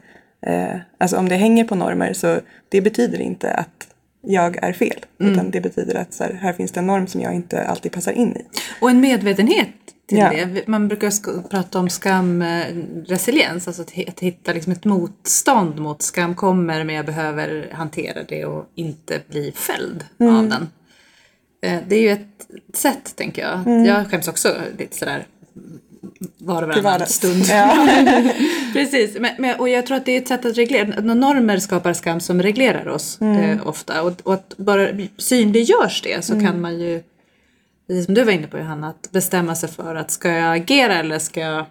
eh, 0.47 0.77
alltså 0.99 1.17
om 1.17 1.29
det 1.29 1.37
hänger 1.37 1.65
på 1.65 1.75
normer 1.75 2.13
så 2.13 2.39
det 2.69 2.81
betyder 2.81 3.19
inte 3.21 3.51
att 3.51 3.89
jag 4.29 4.57
är 4.65 4.73
fel. 4.73 5.05
Utan 5.19 5.51
det 5.51 5.61
betyder 5.61 5.95
att 5.95 6.13
så 6.15 6.25
här, 6.25 6.33
här 6.43 6.53
finns 6.53 6.73
det 6.73 6.81
en 6.81 6.87
norm 6.87 7.07
som 7.07 7.21
jag 7.21 7.35
inte 7.35 7.65
alltid 7.65 7.93
passar 7.93 8.13
in 8.13 8.37
i. 8.37 8.45
Och 8.81 8.91
en 8.91 9.01
medvetenhet 9.01 9.69
till 10.09 10.19
Ja. 10.19 10.31
det. 10.31 10.67
Man 10.69 10.89
brukar 10.89 11.43
prata 11.49 11.79
om 11.79 11.89
skamresiliens, 11.89 13.67
alltså 13.67 13.83
att, 13.83 13.91
hi- 13.93 14.09
att 14.09 14.21
hitta 14.21 14.53
liksom 14.53 14.73
ett 14.73 14.85
motstånd 14.85 15.79
mot 15.81 16.03
skam 16.03 16.35
kommer 16.35 16.85
men 16.85 16.95
jag 16.95 17.07
behöver 17.07 17.69
hantera 17.73 18.23
det 18.29 18.45
och 18.45 18.65
inte 18.75 19.21
bli 19.31 19.53
fälld 19.53 20.05
Mm. 20.21 20.37
av 20.37 20.49
den. 20.49 20.69
Eh, 21.63 21.81
Det 21.89 21.97
är 21.97 22.01
ju 22.01 22.11
ett 22.11 22.47
sätt 22.75 23.17
tänker 23.17 23.43
jag. 23.43 23.67
Mm. 23.67 23.85
Jag 23.85 24.11
skäms 24.11 24.29
också 24.29 24.57
lite 24.79 24.97
sådär 24.97 25.27
var 26.39 26.63
och 26.63 26.83
varannan 26.83 27.07
stund. 27.07 27.45
Ja. 27.49 27.89
Precis, 28.73 29.19
men, 29.21 29.35
men, 29.39 29.61
och 29.61 29.69
jag 29.69 29.87
tror 29.87 29.97
att 29.97 30.05
det 30.05 30.13
är 30.13 30.21
ett 30.21 30.29
sätt 30.29 30.45
att 30.45 30.57
reglera. 30.57 31.01
Normer 31.01 31.59
skapar 31.59 31.93
skam 31.93 32.21
som 32.21 32.43
reglerar 32.43 32.89
oss 32.89 33.21
eh, 33.21 33.67
ofta. 33.69 34.03
Och, 34.03 34.21
och 34.23 34.35
att 34.35 34.57
bara 34.57 34.89
synliggörs 35.19 36.03
det 36.03 36.25
så 36.25 36.41
kan 36.41 36.61
man 36.61 36.81
ju, 36.81 37.03
precis 37.87 38.05
som 38.05 38.15
du 38.15 38.25
var 38.25 38.33
inne 38.33 38.47
på 38.47 38.59
Johanna, 38.59 38.89
att 38.89 39.11
bestämma 39.13 39.55
sig 39.55 39.69
för 39.69 39.95
att 39.95 40.11
ska 40.11 40.29
jag 40.31 40.57
agera 40.57 40.95
eller 40.95 41.19
ska 41.19 41.41
jag, 41.41 41.67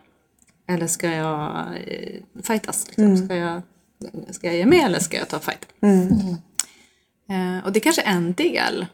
eller 0.69 0.88
ska 0.88 1.08
jag 1.08 1.67
eh, 1.88 2.41
fightas? 2.43 2.88
Liksom? 2.88 3.17
Ska, 3.17 3.36
jag, 3.36 3.62
ska 4.32 4.48
jag 4.48 4.56
ge 4.56 4.65
med 4.65 4.86
eller 4.86 5.00
ska 5.00 5.17
jag 5.17 5.28
ta 5.28 5.39
fight? 5.39 5.67
Eh, 7.30 7.65
och 7.65 7.71
det 7.71 7.80
är 7.80 7.82
kanske 7.82 8.02
är 8.02 8.12
en 8.12 8.34
del. 8.34 8.86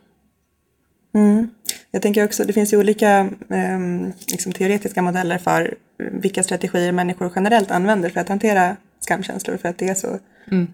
Jag 1.92 2.02
tänker 2.02 2.26
också, 2.26 2.44
det 2.44 2.54
finns 2.54 2.74
ju 2.74 2.78
olika 2.78 3.30
ehm, 3.50 4.12
liksom, 4.32 4.52
teoretiska 4.52 5.02
modeller 5.02 5.38
för 5.38 5.76
vilka 5.98 6.44
strategier 6.44 6.92
människor 6.92 7.32
generellt 7.36 7.72
använder 7.72 8.10
för 8.10 8.20
att 8.20 8.30
hantera 8.30 8.76
skamkänslor 9.00 9.58
för 9.58 9.70
att 9.70 9.78
det 9.78 9.90
är 9.90 9.94
så 9.94 10.20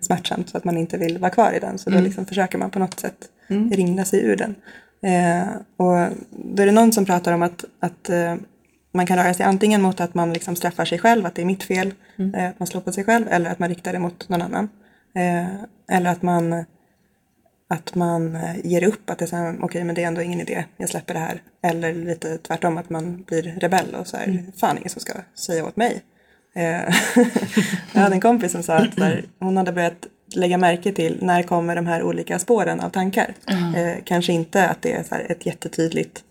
smärtsamt 0.01 0.49
så 0.49 0.57
att 0.57 0.63
man 0.63 0.77
inte 0.77 0.97
vill 0.97 1.17
vara 1.17 1.31
kvar 1.31 1.51
i 1.51 1.59
den. 1.59 1.77
Så 1.77 1.89
då 1.89 1.99
liksom 1.99 2.25
försöker 2.25 2.57
man 2.57 2.69
på 2.69 2.79
något 2.79 2.99
sätt 2.99 3.29
ringla 3.71 4.05
sig 4.05 4.21
ur 4.25 4.35
den. 4.35 4.55
Eh, 5.01 5.47
och 5.77 6.17
då 6.31 6.63
är 6.63 6.65
det 6.65 6.71
någon 6.71 6.91
som 6.91 7.05
pratar 7.05 7.33
om 7.33 7.41
att, 7.41 7.65
att 7.79 8.09
eh, 8.09 8.35
man 8.93 9.05
kan 9.05 9.17
röra 9.17 9.33
sig 9.33 9.45
antingen 9.45 9.81
mot 9.81 9.99
att 9.99 10.13
man 10.13 10.33
liksom 10.33 10.55
straffar 10.55 10.85
sig 10.85 10.99
själv, 10.99 11.25
att 11.25 11.35
det 11.35 11.41
är 11.41 11.45
mitt 11.45 11.63
fel, 11.63 11.93
eh, 12.35 12.49
att 12.49 12.59
man 12.59 12.67
slår 12.67 12.81
på 12.81 12.91
sig 12.91 13.03
själv, 13.03 13.25
eller 13.29 13.49
att 13.49 13.59
man 13.59 13.69
riktar 13.69 13.93
det 13.93 13.99
mot 13.99 14.29
någon 14.29 14.41
annan. 14.41 14.69
Eh, 15.15 15.95
eller 15.97 16.09
att 16.09 16.21
man 16.21 16.65
att 17.67 17.95
man 17.95 18.35
eh, 18.35 18.65
ger 18.65 18.83
upp, 18.83 19.09
att 19.09 19.19
det 19.19 19.25
är 19.25 19.27
så 19.27 19.35
här, 19.35 19.57
okej 19.61 19.83
men 19.83 19.95
det 19.95 20.03
är 20.03 20.07
ändå 20.07 20.21
ingen 20.21 20.41
idé, 20.41 20.65
jag 20.77 20.89
släpper 20.89 21.13
det 21.13 21.19
här. 21.19 21.41
Eller 21.63 21.93
lite 21.93 22.37
tvärtom, 22.37 22.77
att 22.77 22.89
man 22.89 23.23
blir 23.23 23.43
rebell 23.43 23.95
och 23.95 24.07
så 24.07 24.17
här, 24.17 24.43
fan 24.57 24.77
ingen 24.77 24.89
som 24.89 25.01
ska 25.01 25.13
säga 25.35 25.65
åt 25.65 25.75
mig. 25.75 26.01
Eh, 26.55 26.63
jag 27.93 28.01
hade 28.01 28.15
en 28.15 28.21
kompis 28.21 28.51
som 28.51 28.63
sa 28.63 28.75
att 28.75 28.99
här, 28.99 29.25
hon 29.39 29.57
hade 29.57 29.71
börjat 29.71 30.07
lägga 30.35 30.57
märke 30.57 30.91
till 30.91 31.17
när 31.21 31.43
kommer 31.43 31.75
de 31.75 31.87
här 31.87 32.03
olika 32.03 32.39
spåren 32.39 32.79
av 32.79 32.89
tankar. 32.89 33.33
Eh, 33.75 34.03
kanske 34.03 34.33
inte 34.33 34.67
att 34.67 34.81
det 34.81 34.93
är 34.93 35.03
så 35.03 35.15
här 35.15 35.31
ett 35.31 35.45
jättetydligt 35.45 36.23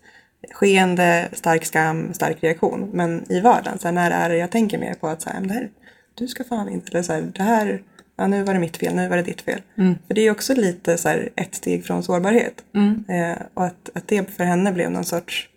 skeende, 0.51 1.29
stark 1.33 1.65
skam, 1.65 2.13
stark 2.13 2.43
reaktion. 2.43 2.89
Men 2.93 3.31
i 3.31 3.39
vardagen, 3.39 3.79
så 3.79 3.87
här, 3.87 3.93
när 3.93 4.11
är 4.11 4.29
det 4.29 4.37
jag 4.37 4.51
tänker 4.51 4.77
mer 4.77 4.93
på 4.93 5.07
att 5.07 5.21
så 5.21 5.29
här, 5.29 5.41
det 5.41 5.53
här, 5.53 5.69
du 6.13 6.27
ska 6.27 6.43
fan 6.43 6.69
inte, 6.69 6.91
eller 6.91 7.03
så 7.03 7.13
här, 7.13 7.21
det 7.21 7.43
här, 7.43 7.81
ja, 8.17 8.27
nu 8.27 8.43
var 8.43 8.53
det 8.53 8.59
mitt 8.59 8.77
fel, 8.77 8.95
nu 8.95 9.07
var 9.09 9.17
det 9.17 9.23
ditt 9.23 9.41
fel. 9.41 9.61
För 10.07 10.13
det 10.13 10.21
är 10.21 10.23
ju 10.23 10.31
också 10.31 10.53
lite 10.53 10.97
så 10.97 11.09
här, 11.09 11.29
ett 11.35 11.55
steg 11.55 11.85
från 11.85 12.03
sårbarhet. 12.03 12.63
Eh, 13.09 13.37
och 13.53 13.65
att, 13.65 13.89
att 13.93 14.07
det 14.07 14.29
för 14.31 14.43
henne 14.43 14.71
blev 14.71 14.91
någon 14.91 15.05
sorts, 15.05 15.49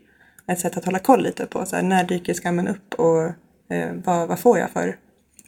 ett 0.46 0.61
sätt 0.61 0.77
att 0.77 0.85
hålla 0.85 0.99
koll 0.99 1.23
lite 1.23 1.46
på, 1.46 1.66
så 1.66 1.77
här, 1.77 1.83
när 1.83 2.05
dyker 2.05 2.35
skammen 2.35 2.68
upp 2.68 2.94
och 2.94 3.23
eh, 3.75 3.92
vad, 4.05 4.29
vad 4.29 4.38
får 4.38 4.59
jag 4.59 4.70
för 4.70 4.96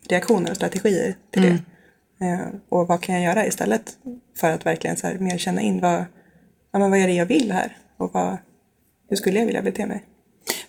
reaktioner 0.09 0.51
och 0.51 0.57
strategier 0.57 1.15
till 1.31 1.43
det. 1.43 2.27
Eh, 2.27 2.47
och 2.69 2.89
vad 2.89 3.01
kan 3.03 3.15
jag 3.15 3.25
göra 3.25 3.47
istället 3.47 3.93
för 4.37 4.51
att 4.51 4.67
verkligen 4.67 4.97
så 4.97 5.07
här, 5.07 5.19
mer 5.19 5.39
känna 5.39 5.61
in 5.61 5.81
vad, 5.81 6.05
ja, 6.73 6.79
men 6.79 6.91
vad 6.91 7.01
är 7.01 7.07
det 7.07 7.13
jag 7.13 7.27
vill 7.27 7.53
här 7.53 7.77
och 7.97 8.11
vad, 8.15 8.37
hur 9.09 9.17
skulle 9.17 9.39
jag 9.39 9.47
vilja 9.47 9.63
bete 9.63 9.87
mig? 9.87 10.05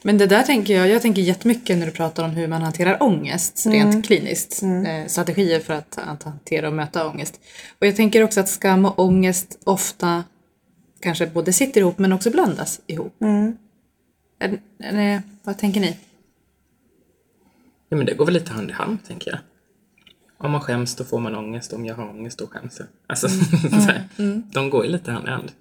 Men 0.02 0.18
det 0.18 0.28
där 0.28 0.44
tänker 0.44 0.76
jag, 0.76 0.90
jag 0.90 1.02
tänker 1.02 1.22
jättemycket 1.22 1.78
när 1.78 1.86
du 1.86 1.92
pratar 1.92 2.24
om 2.24 2.32
hur 2.32 2.48
man 2.48 2.62
hanterar 2.62 3.04
ångest 3.04 3.66
rent 3.66 4.06
kliniskt. 4.06 4.64
Eh, 4.64 5.08
strategier 5.08 5.60
för 5.60 5.74
att, 5.74 5.98
att 5.98 6.24
hantera 6.24 6.68
och 6.68 6.74
möta 6.74 7.08
ångest. 7.08 7.40
Och 7.80 7.88
jag 7.88 7.96
tänker 7.96 8.24
också 8.24 8.40
att 8.40 8.50
skam 8.50 8.86
och 8.86 9.00
ångest 9.00 9.60
ofta 9.64 10.24
kanske 11.00 11.28
både 11.28 11.54
sitter 11.54 11.82
ihop 11.82 12.00
men 12.00 12.14
också 12.14 12.30
blandas 12.30 12.82
ihop. 12.88 13.16
Är, 14.40 14.60
är, 14.80 15.22
vad 15.44 15.58
tänker 15.58 15.80
ni? 15.80 15.98
Ja, 17.90 17.98
men 17.98 18.06
det 18.06 18.14
går 18.14 18.26
väl 18.26 18.34
lite 18.34 18.52
hand 18.52 18.70
i 18.70 18.74
hand, 18.74 18.98
tänker 19.08 19.32
jag. 19.32 19.40
Om 20.38 20.52
man 20.52 20.62
skäms, 20.62 20.96
då 20.96 21.04
får 21.04 21.20
man 21.20 21.36
ångest. 21.36 21.74
Om 21.74 21.86
jag 21.86 21.96
har 21.96 22.10
ångest, 22.10 22.40
då 22.40 22.48
skäms 22.48 22.80
jag. 22.80 22.88
Alltså, 23.08 23.30
så 23.70 23.76
här, 23.76 24.08
de 24.54 24.70
går 24.70 24.86
ju 24.86 24.92
lite 24.92 25.12
hand 25.12 25.28
i 25.28 25.30
hand. 25.30 25.52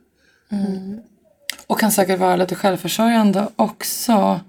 Och 1.66 1.80
kan 1.80 1.92
säkert 1.92 2.18
vara 2.18 2.36
lite 2.36 2.54
självförsörjande 2.54 3.48
också. 3.56 4.40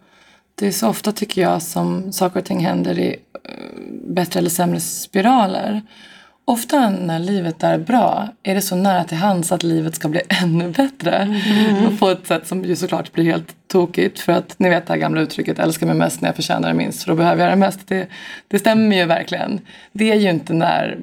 Det 0.56 0.68
är 0.68 0.72
så 0.72 0.90
ofta 0.90 1.12
tycker 1.12 1.42
jag 1.42 1.62
som 1.62 2.14
saker 2.14 2.40
och 2.40 2.46
ting 2.46 2.66
händer 2.66 3.00
i 3.00 3.16
eh, 3.34 3.52
bättre 4.08 4.40
eller 4.40 4.50
sämre 4.50 4.80
spiraler. 4.80 5.82
Ofta 6.46 6.90
när 6.90 7.20
livet 7.20 7.64
är 7.64 7.78
bra 7.78 8.28
är 8.44 8.56
det 8.56 8.62
så 8.62 8.76
nära 8.76 9.04
till 9.04 9.18
hands 9.18 9.52
att 9.52 9.64
livet 9.64 9.96
ska 9.96 10.08
bli 10.08 10.22
ännu 10.44 10.70
bättre. 10.70 11.42
Och 11.88 12.00
på 12.00 12.10
ett 12.10 12.28
sätt 12.28 12.48
som 12.48 12.64
ju 12.64 12.76
såklart 12.76 13.14
blir 13.14 13.26
helt 13.26 13.56
tokigt. 13.68 14.20
För 14.20 14.34
att 14.34 14.60
ni 14.60 14.70
vet 14.70 14.88
det 14.88 14.94
här 14.94 15.00
gamla 15.00 15.22
uttrycket 15.22 15.60
älska 15.60 15.86
mig 15.86 15.96
mest 15.96 16.22
när 16.22 16.30
jag 16.30 16.36
förtjänar 16.36 16.68
det 16.68 16.74
minst 16.74 17.04
för 17.04 17.10
då 17.10 17.16
behöver 17.16 17.44
jag 17.44 17.52
det 17.52 17.56
mest. 17.56 17.88
Det, 17.88 18.08
det 18.48 18.60
stämmer 18.60 18.96
ju 18.96 19.06
verkligen. 19.06 19.60
Det 19.92 20.12
är 20.12 20.16
ju 20.16 20.30
inte 20.30 20.54
när 20.54 20.98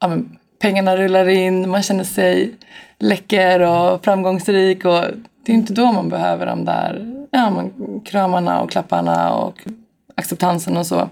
ja, 0.00 0.08
men, 0.08 0.38
pengarna 0.60 0.96
rullar 0.96 1.28
in, 1.28 1.70
man 1.70 1.82
känner 1.82 2.04
sig 2.04 2.54
läcker 2.98 3.60
och 3.60 4.04
framgångsrik. 4.04 4.84
Och 4.84 5.04
det 5.44 5.52
är 5.52 5.56
inte 5.56 5.72
då 5.72 5.92
man 5.92 6.08
behöver 6.08 6.46
de 6.46 6.64
där 6.64 7.14
ja, 7.30 7.50
men, 7.50 8.00
kramarna 8.00 8.60
och 8.60 8.70
klapparna 8.70 9.34
och 9.34 9.66
acceptansen 10.14 10.76
och 10.76 10.86
så. 10.86 11.08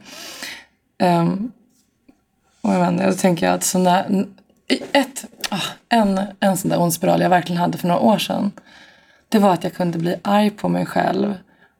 Um, 1.02 1.52
och 2.60 2.74
jag, 2.74 2.78
vet 2.78 2.86
tänker 2.88 3.04
jag 3.04 3.18
tänker 3.18 3.50
att 3.50 3.64
så 3.64 3.78
ett, 4.92 5.24
ah, 5.50 5.62
en, 5.88 6.20
en 6.40 6.56
sån 6.56 6.70
där 6.70 6.80
ond 6.80 6.94
spiral 6.94 7.20
jag 7.20 7.30
verkligen 7.30 7.60
hade 7.60 7.78
för 7.78 7.88
några 7.88 8.00
år 8.00 8.18
sedan. 8.18 8.52
Det 9.28 9.38
var 9.38 9.52
att 9.52 9.64
jag 9.64 9.74
kunde 9.74 9.98
bli 9.98 10.16
arg 10.22 10.50
på 10.50 10.68
mig 10.68 10.86
själv 10.86 11.34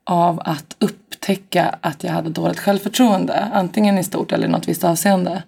av 0.04 0.40
att 0.44 0.76
upptäcka 0.78 1.78
att 1.80 2.04
jag 2.04 2.12
hade 2.12 2.30
dåligt 2.30 2.60
självförtroende. 2.60 3.48
Antingen 3.52 3.98
i 3.98 4.04
stort 4.04 4.32
eller 4.32 4.46
i 4.46 4.50
något 4.50 4.68
visst 4.68 4.84
avseende. 4.84 5.42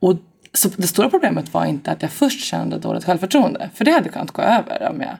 Och 0.00 0.16
så 0.52 0.68
det 0.76 0.86
stora 0.86 1.10
problemet 1.10 1.54
var 1.54 1.64
inte 1.64 1.90
att 1.90 2.02
jag 2.02 2.10
först 2.10 2.40
kände 2.40 2.78
dåligt 2.78 3.04
självförtroende. 3.04 3.70
För 3.74 3.84
det 3.84 3.90
hade 3.90 4.08
kunnat 4.08 4.30
gå 4.30 4.42
över 4.42 4.88
om 4.90 5.00
jag 5.00 5.16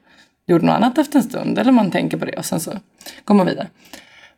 gjorde 0.46 0.66
något 0.66 0.74
annat 0.76 0.98
efter 0.98 1.18
en 1.18 1.24
stund. 1.24 1.58
Eller 1.58 1.72
man 1.72 1.90
tänker 1.90 2.16
på 2.16 2.24
det 2.24 2.32
och 2.38 2.44
sen 2.44 2.60
så 2.60 2.72
går 3.24 3.34
man 3.34 3.46
vidare. 3.46 3.66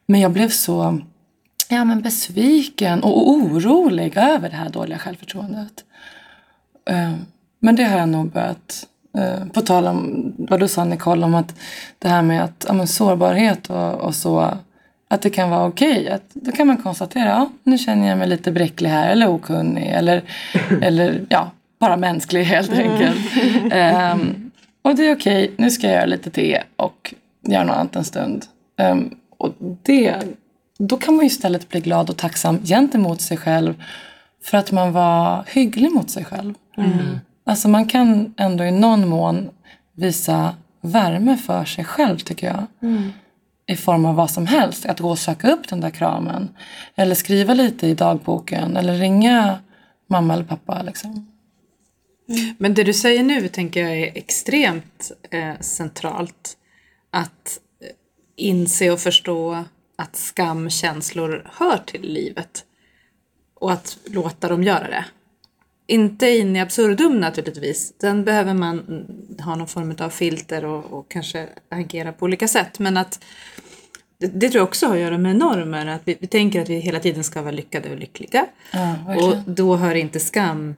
Men 0.07 0.21
jag 0.21 0.31
blev 0.33 0.49
så 0.49 1.01
ja, 1.69 1.85
men 1.85 2.01
besviken 2.01 3.03
och 3.03 3.31
orolig 3.31 4.17
över 4.17 4.51
det 4.51 4.57
här 4.57 4.69
dåliga 4.69 4.99
självförtroendet. 4.99 5.85
Eh, 6.91 7.13
Men 7.61 7.77
det 7.77 7.85
har 7.85 7.99
jag 7.99 8.09
nog 8.09 8.31
börjat, 8.33 8.87
eh, 9.19 9.47
på 9.53 9.61
tal 9.61 9.87
om 9.87 10.33
vad 10.39 10.61
du 10.61 10.69
sa 10.69 10.85
Nicole 10.85 11.25
om 11.25 11.35
att 11.35 11.55
det 11.99 12.09
här 12.09 12.23
med 12.23 12.45
att, 12.45 12.65
ja, 12.69 12.73
men 12.73 12.87
sårbarhet 12.87 13.71
och, 13.71 13.95
och 13.95 14.15
så, 14.15 14.59
att 15.09 15.23
det 15.23 15.31
kan 15.31 15.51
vara 15.51 15.67
okej. 15.67 16.11
Att 16.11 16.23
Då 16.33 16.53
kan 16.53 16.67
man 16.67 16.77
konstatera, 16.77 17.29
ja 17.29 17.51
nu 17.63 17.79
känner 17.79 18.09
jag 18.09 18.19
mig 18.19 18.29
lite 18.29 18.53
bräcklig 18.53 18.91
här 18.91 19.11
eller 19.11 19.29
okunnig 19.29 19.87
eller, 19.91 20.23
eller 20.83 21.27
ja, 21.29 21.51
bara 21.79 21.97
mänsklig 21.97 22.45
helt 22.45 22.71
enkelt. 22.73 23.19
Ehm, 23.73 24.48
och 24.89 24.95
det 24.97 25.07
är 25.07 25.17
okej, 25.17 25.55
nu 25.57 25.71
ska 25.71 25.87
jag 25.87 25.97
göra 25.97 26.07
lite 26.07 26.31
te 26.31 26.63
och 26.77 27.15
göra 27.49 27.65
något 27.65 27.77
annat 27.77 27.97
en 27.97 28.05
stund. 28.05 28.45
Ehm, 28.79 29.15
och 29.39 29.55
det, 29.83 30.17
då 30.79 30.97
kan 30.97 31.15
man 31.17 31.25
ju 31.25 31.27
istället 31.27 31.69
bli 31.69 31.81
glad 31.81 32.11
och 32.11 32.17
tacksam 32.17 32.59
gentemot 32.65 33.21
sig 33.21 33.37
själv 33.37 33.83
för 34.45 34.59
att 34.59 34.73
man 34.73 34.93
var 34.93 35.45
hygglig 35.49 35.93
mot 35.93 36.11
sig 36.11 36.25
själv. 36.25 36.55
Alltså 37.45 37.69
man 37.69 37.87
kan 37.87 38.35
ändå 38.37 38.65
i 38.65 38.71
någon 38.71 39.09
mån 39.09 39.51
visa 39.95 40.55
värme 40.81 41.37
för 41.37 41.65
sig 41.65 41.85
själv 41.85 42.19
tycker 42.19 42.47
jag. 42.47 42.67
I 43.67 43.77
form 43.77 44.05
av 44.05 44.15
vad 44.15 44.31
som 44.31 44.47
helst. 44.47 44.87
Att 44.87 45.01
gå 45.01 45.11
och 45.11 45.19
söka 45.19 45.51
upp 45.51 45.69
den 45.69 45.81
där 45.81 45.91
kramen. 45.91 46.49
Eller 46.95 47.15
skriva 47.15 47.55
lite 47.55 47.87
i 47.87 47.95
dagboken. 47.95 48.77
Eller 48.77 48.95
ringa 48.95 49.59
mamma 50.07 50.35
eller 50.35 50.45
pappa. 50.45 50.83
Liksom. 50.83 51.27
Men 52.59 52.75
det 52.75 52.85
du 52.85 52.93
säger 52.93 53.23
nu 53.23 53.49
tänker 53.49 53.81
jag 53.81 53.99
är 53.99 54.13
extremt 54.15 55.13
eh, 55.31 55.61
centralt. 55.61 56.57
Att 57.11 57.61
eh, 57.81 57.89
inse 58.37 58.91
och 58.91 59.01
förstå 59.01 59.65
att 59.97 60.17
skamkänslor 60.17 61.51
hör 61.55 61.79
till 61.87 62.03
livet. 62.03 62.65
Och 63.55 63.73
att 63.73 63.99
låta 64.05 64.49
dem 64.49 64.63
göra 64.63 64.89
det. 64.89 65.05
Inte 65.87 66.27
in 66.27 66.57
i 66.57 66.61
absurdum 66.61 67.21
naturligtvis. 67.21 67.95
Den 68.01 68.25
behöver 68.25 68.55
man 68.55 68.81
mm, 68.81 69.05
ha 69.45 69.55
någon 69.55 69.69
form 69.69 69.97
av 69.99 70.11
filter 70.11 70.65
och, 70.65 70.85
och 70.85 71.11
kanske 71.11 71.49
agera 71.69 72.13
på 72.13 72.25
olika 72.25 72.49
sätt. 72.49 72.79
Men 72.79 72.97
att 72.97 73.25
det, 74.19 74.27
det 74.27 74.49
tror 74.49 74.61
jag 74.61 74.69
också 74.69 74.87
har 74.87 74.95
att 74.95 75.01
göra 75.01 75.19
med 75.19 75.37
normer. 75.37 75.87
Att 75.87 76.03
vi, 76.05 76.17
vi 76.21 76.27
tänker 76.27 76.63
att 76.63 76.69
vi 76.69 76.79
hela 76.79 77.01
tiden 77.01 77.25
ska 77.25 77.43
vara 77.43 77.53
lyckade 77.53 77.91
och 77.91 77.99
lyckliga. 77.99 78.47
Ja, 78.73 78.97
och 79.17 79.37
då 79.47 79.77
hör 79.77 79.95
inte 79.95 80.21
skam 80.21 80.75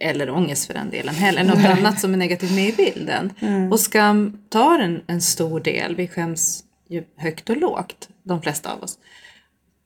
eller 0.00 0.30
ångest 0.30 0.66
för 0.66 0.74
den 0.74 0.90
delen 0.90 1.14
heller. 1.14 1.44
Något 1.44 1.64
annat 1.78 2.00
som 2.00 2.12
är 2.12 2.16
negativt 2.18 2.50
med 2.52 2.68
i 2.68 2.72
bilden. 2.72 3.32
Och 3.72 3.80
skam 3.80 4.38
tar 4.48 4.78
en, 4.78 5.02
en 5.06 5.20
stor 5.20 5.60
del. 5.60 5.96
Vi 5.96 6.08
skäms 6.08 6.64
ju 6.88 7.04
högt 7.16 7.50
och 7.50 7.56
lågt, 7.56 8.08
de 8.22 8.42
flesta 8.42 8.72
av 8.72 8.82
oss. 8.82 8.98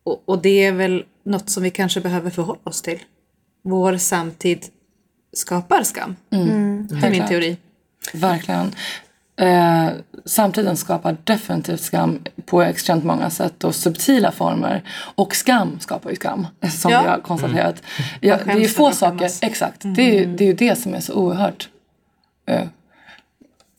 Och, 0.05 0.23
och 0.29 0.43
det 0.43 0.65
är 0.65 0.73
väl 0.73 1.05
något 1.25 1.51
som 1.51 1.63
vi 1.63 1.71
kanske 1.71 2.01
behöver 2.01 2.31
förhålla 2.31 2.61
oss 2.65 2.83
till. 2.83 2.99
Vår 3.65 3.97
samtid 3.97 4.67
skapar 5.33 5.83
skam. 5.83 6.17
Det 6.29 6.37
är 6.37 7.11
min 7.11 7.15
klart. 7.15 7.29
teori. 7.29 7.57
Verkligen. 8.15 8.73
Eh, 9.37 9.89
samtiden 10.25 10.77
skapar 10.77 11.17
definitivt 11.25 11.81
skam 11.81 12.19
på 12.47 12.63
extremt 12.63 13.05
många 13.05 13.31
sätt 13.31 13.65
och 13.65 13.75
subtila 13.75 14.33
former. 14.33 14.83
Och 15.15 15.37
skam 15.37 15.79
skapar 15.81 16.11
ju 16.11 16.17
skam, 16.17 16.47
som 16.73 16.91
Ja. 16.91 17.03
vi 17.03 17.09
har 17.09 17.19
konstaterat. 17.19 17.83
Ja, 18.21 18.39
det 18.45 18.53
är 18.53 18.57
ju 18.57 18.69
få 18.69 18.91
saker, 18.93 19.31
exakt. 19.43 19.81
Det, 19.83 20.03
är 20.03 20.21
ju, 20.21 20.37
det 20.37 20.45
är 20.45 20.49
ju 20.49 20.55
det 20.55 20.77
som 20.77 20.95
är 20.95 21.01
så 21.01 21.15
oerhört 21.15 21.69
eh, 22.47 22.65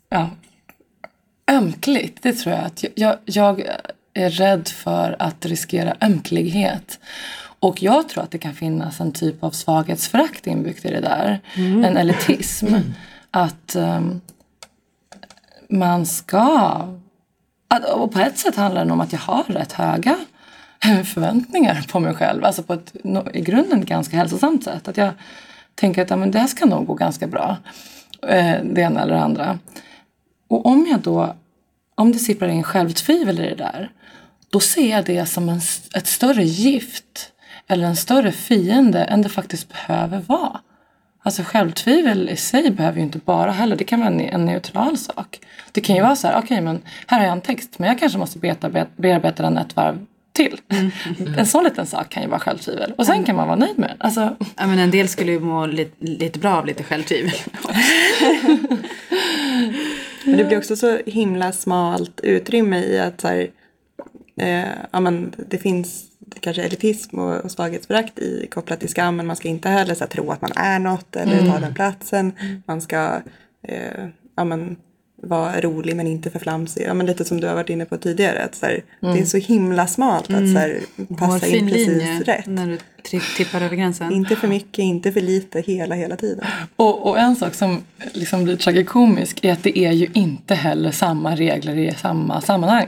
ja, 0.10 0.30
ömkligt. 1.51 2.24
Det 2.24 2.34
tror 2.34 2.55
jag. 2.55 2.66
att 2.66 2.84
jag, 2.95 3.16
jag, 3.26 3.64
är 4.14 4.30
rädd 4.30 4.68
för 4.68 5.16
att 5.20 5.45
riskera 5.45 5.95
ömklighet. 6.01 6.99
Och 7.60 7.84
jag 7.84 8.10
tror 8.10 8.24
att 8.24 8.32
det 8.32 8.38
kan 8.38 8.53
finnas 8.53 8.99
en 8.99 9.12
typ 9.12 9.43
av 9.43 9.51
svaghetsförakt 9.51 10.47
inbyggt 10.47 10.86
i 10.86 10.89
det 10.89 10.99
där. 10.99 11.39
En 11.55 11.97
elitism. 11.97 12.76
Att 13.32 13.76
ehm, 13.76 14.22
man 15.70 16.05
ska... 16.05 16.82
Och 17.95 18.11
på 18.11 18.20
ett 18.20 18.38
sätt 18.38 18.55
handlar 18.55 18.86
det 18.86 18.91
om 18.91 19.01
att 19.01 19.13
jag 19.13 19.20
har 19.20 19.43
rätt 19.43 19.72
höga 19.72 20.15
förväntningar 21.05 21.86
på 21.91 21.99
mig 21.99 22.15
själv. 22.15 22.45
Alltså 22.45 22.63
på 22.63 22.74
ett 22.74 22.95
i 23.34 23.41
grunden 23.41 23.86
ganska 23.86 24.18
hälsosamt 24.18 24.63
sätt. 24.63 24.88
Att 24.88 24.97
jag 24.97 25.13
tänker 25.76 26.01
att 26.01 26.09
ja, 26.09 26.15
men 26.15 26.32
det 26.32 26.39
här 26.39 26.47
ska 26.47 26.65
nog 26.65 26.86
gå 26.86 26.93
ganska 26.93 27.28
bra. 27.28 27.57
Eh, 28.22 28.55
det 28.63 28.82
ena 28.82 29.01
eller 29.01 29.13
det 29.13 29.22
andra. 29.22 29.59
Och 30.47 30.65
om 30.65 30.88
jag 30.91 30.99
då, 30.99 31.36
om 31.95 32.11
det 32.11 32.20
sipprar 32.20 32.47
in 32.47 32.63
självtvivel 32.63 33.39
i 33.39 33.49
det 33.49 33.55
där, 33.55 33.91
då 34.49 34.59
ser 34.59 34.89
jag 34.91 35.05
det 35.05 35.26
som 35.26 35.49
en, 35.49 35.61
ett 35.95 36.07
större 36.07 36.43
gift 36.43 37.32
eller 37.68 37.88
en 37.88 37.95
större 37.95 38.32
fiende 38.32 39.03
än 39.03 39.22
det 39.22 39.30
faktiskt 39.30 39.70
behöver 39.70 40.20
vara. 40.20 40.59
Alltså 41.28 41.43
självtvivel 41.43 42.30
i 42.30 42.36
sig 42.36 42.71
behöver 42.71 42.97
ju 42.97 43.03
inte 43.03 43.17
bara 43.17 43.51
heller, 43.51 43.75
det 43.75 43.84
kan 43.84 43.99
vara 43.99 44.09
en, 44.09 44.19
en 44.19 44.45
neutral 44.45 44.97
sak. 44.97 45.39
Det 45.71 45.82
kan 45.82 45.95
ju 45.95 46.01
vara 46.01 46.15
så 46.15 46.28
här, 46.28 46.39
okej 46.39 46.61
men 46.61 46.82
här 47.07 47.19
har 47.19 47.25
jag 47.25 47.32
en 47.32 47.41
text 47.41 47.80
men 47.80 47.89
jag 47.89 47.99
kanske 47.99 48.17
måste 48.17 48.39
bearbeta, 48.39 48.86
bearbeta 48.95 49.43
den 49.43 49.57
ett 49.57 49.75
varv 49.75 50.05
till. 50.34 50.61
En 51.38 51.45
sån 51.45 51.63
liten 51.63 51.86
sak 51.86 52.09
kan 52.09 52.23
ju 52.23 52.30
vara 52.30 52.39
självtvivel. 52.39 52.93
Och 52.97 53.05
sen 53.05 53.23
kan 53.23 53.36
man 53.36 53.47
vara 53.47 53.57
nöjd 53.57 53.80
med 53.80 53.89
den. 53.89 53.97
Alltså, 53.99 54.36
Ja, 54.55 54.67
men 54.67 54.80
en 54.80 54.91
del 54.91 55.07
skulle 55.07 55.32
ju 55.32 55.39
må 55.39 55.65
lite, 55.65 56.05
lite 56.05 56.39
bra 56.39 56.57
av 56.57 56.65
lite 56.65 56.84
självtvivel. 56.84 57.34
Men 60.25 60.38
det 60.38 60.43
blir 60.43 60.57
också 60.57 60.75
så 60.75 60.99
himla 61.05 61.51
smalt 61.51 62.19
utrymme 62.23 62.80
i 62.80 62.99
att 62.99 63.21
så 63.21 63.28
här, 63.28 63.47
eh, 64.39 64.67
ja, 64.91 64.99
men 64.99 65.34
det 65.49 65.57
finns 65.57 66.03
kanske 66.39 66.63
elitism 66.63 67.19
och, 67.19 67.45
och 67.45 67.51
svaghetsförakt 67.51 68.19
i, 68.19 68.47
kopplat 68.51 68.80
till 68.80 68.89
skam. 68.89 69.15
Men 69.15 69.28
man 69.28 69.36
ska 69.36 69.47
inte 69.47 69.69
heller 69.69 69.93
så 69.93 69.99
här, 69.99 70.09
tro 70.09 70.32
att 70.32 70.41
man 70.41 70.51
är 70.55 70.80
något 70.80 71.15
eller 71.15 71.51
ta 71.51 71.59
den 71.59 71.73
platsen. 71.73 72.32
Man 72.65 72.82
ska 72.82 73.21
eh, 73.67 74.07
ja, 74.36 74.43
men, 74.43 74.75
vara 75.21 75.61
rolig 75.61 75.95
men 75.95 76.07
inte 76.07 76.30
för 76.30 76.39
flamsig. 76.39 76.84
Ja, 76.88 76.93
men 76.93 77.05
lite 77.05 77.25
som 77.25 77.39
du 77.39 77.47
har 77.47 77.55
varit 77.55 77.69
inne 77.69 77.86
på 77.86 77.97
tidigare. 77.97 78.43
Att, 78.43 78.55
så 78.55 78.65
här, 78.65 78.84
Det 79.01 79.19
är 79.19 79.25
så 79.25 79.38
himla 79.38 79.88
smalt 79.88 80.30
att 80.30 80.53
så 80.53 80.57
här, 80.57 80.80
passa 81.17 81.47
in 81.47 81.67
precis 81.67 81.88
linje 81.88 82.19
rätt. 82.19 82.45
när 82.45 82.67
du 82.67 82.78
tippar 83.38 83.62
över 83.62 83.76
gränsen. 83.76 84.12
Inte 84.12 84.36
för 84.36 84.47
mycket, 84.47 84.80
inte 84.80 85.12
för 85.12 85.22
lite, 85.22 85.62
hela, 85.62 85.95
hela 85.95 86.16
tiden. 86.16 86.45
Och, 86.76 87.08
och 87.10 87.20
en 87.20 87.36
sak 87.36 87.53
som 87.53 87.84
liksom 88.14 88.43
blir 88.43 88.55
tragikomisk 88.55 89.45
är 89.45 89.53
att 89.53 89.64
det 89.64 89.80
är 89.80 89.91
ju 89.91 90.08
inte 90.14 90.55
heller 90.55 90.91
samma 90.91 91.36
regler 91.36 91.76
i 91.78 91.93
samma 91.93 92.41
sammanhang. 92.41 92.88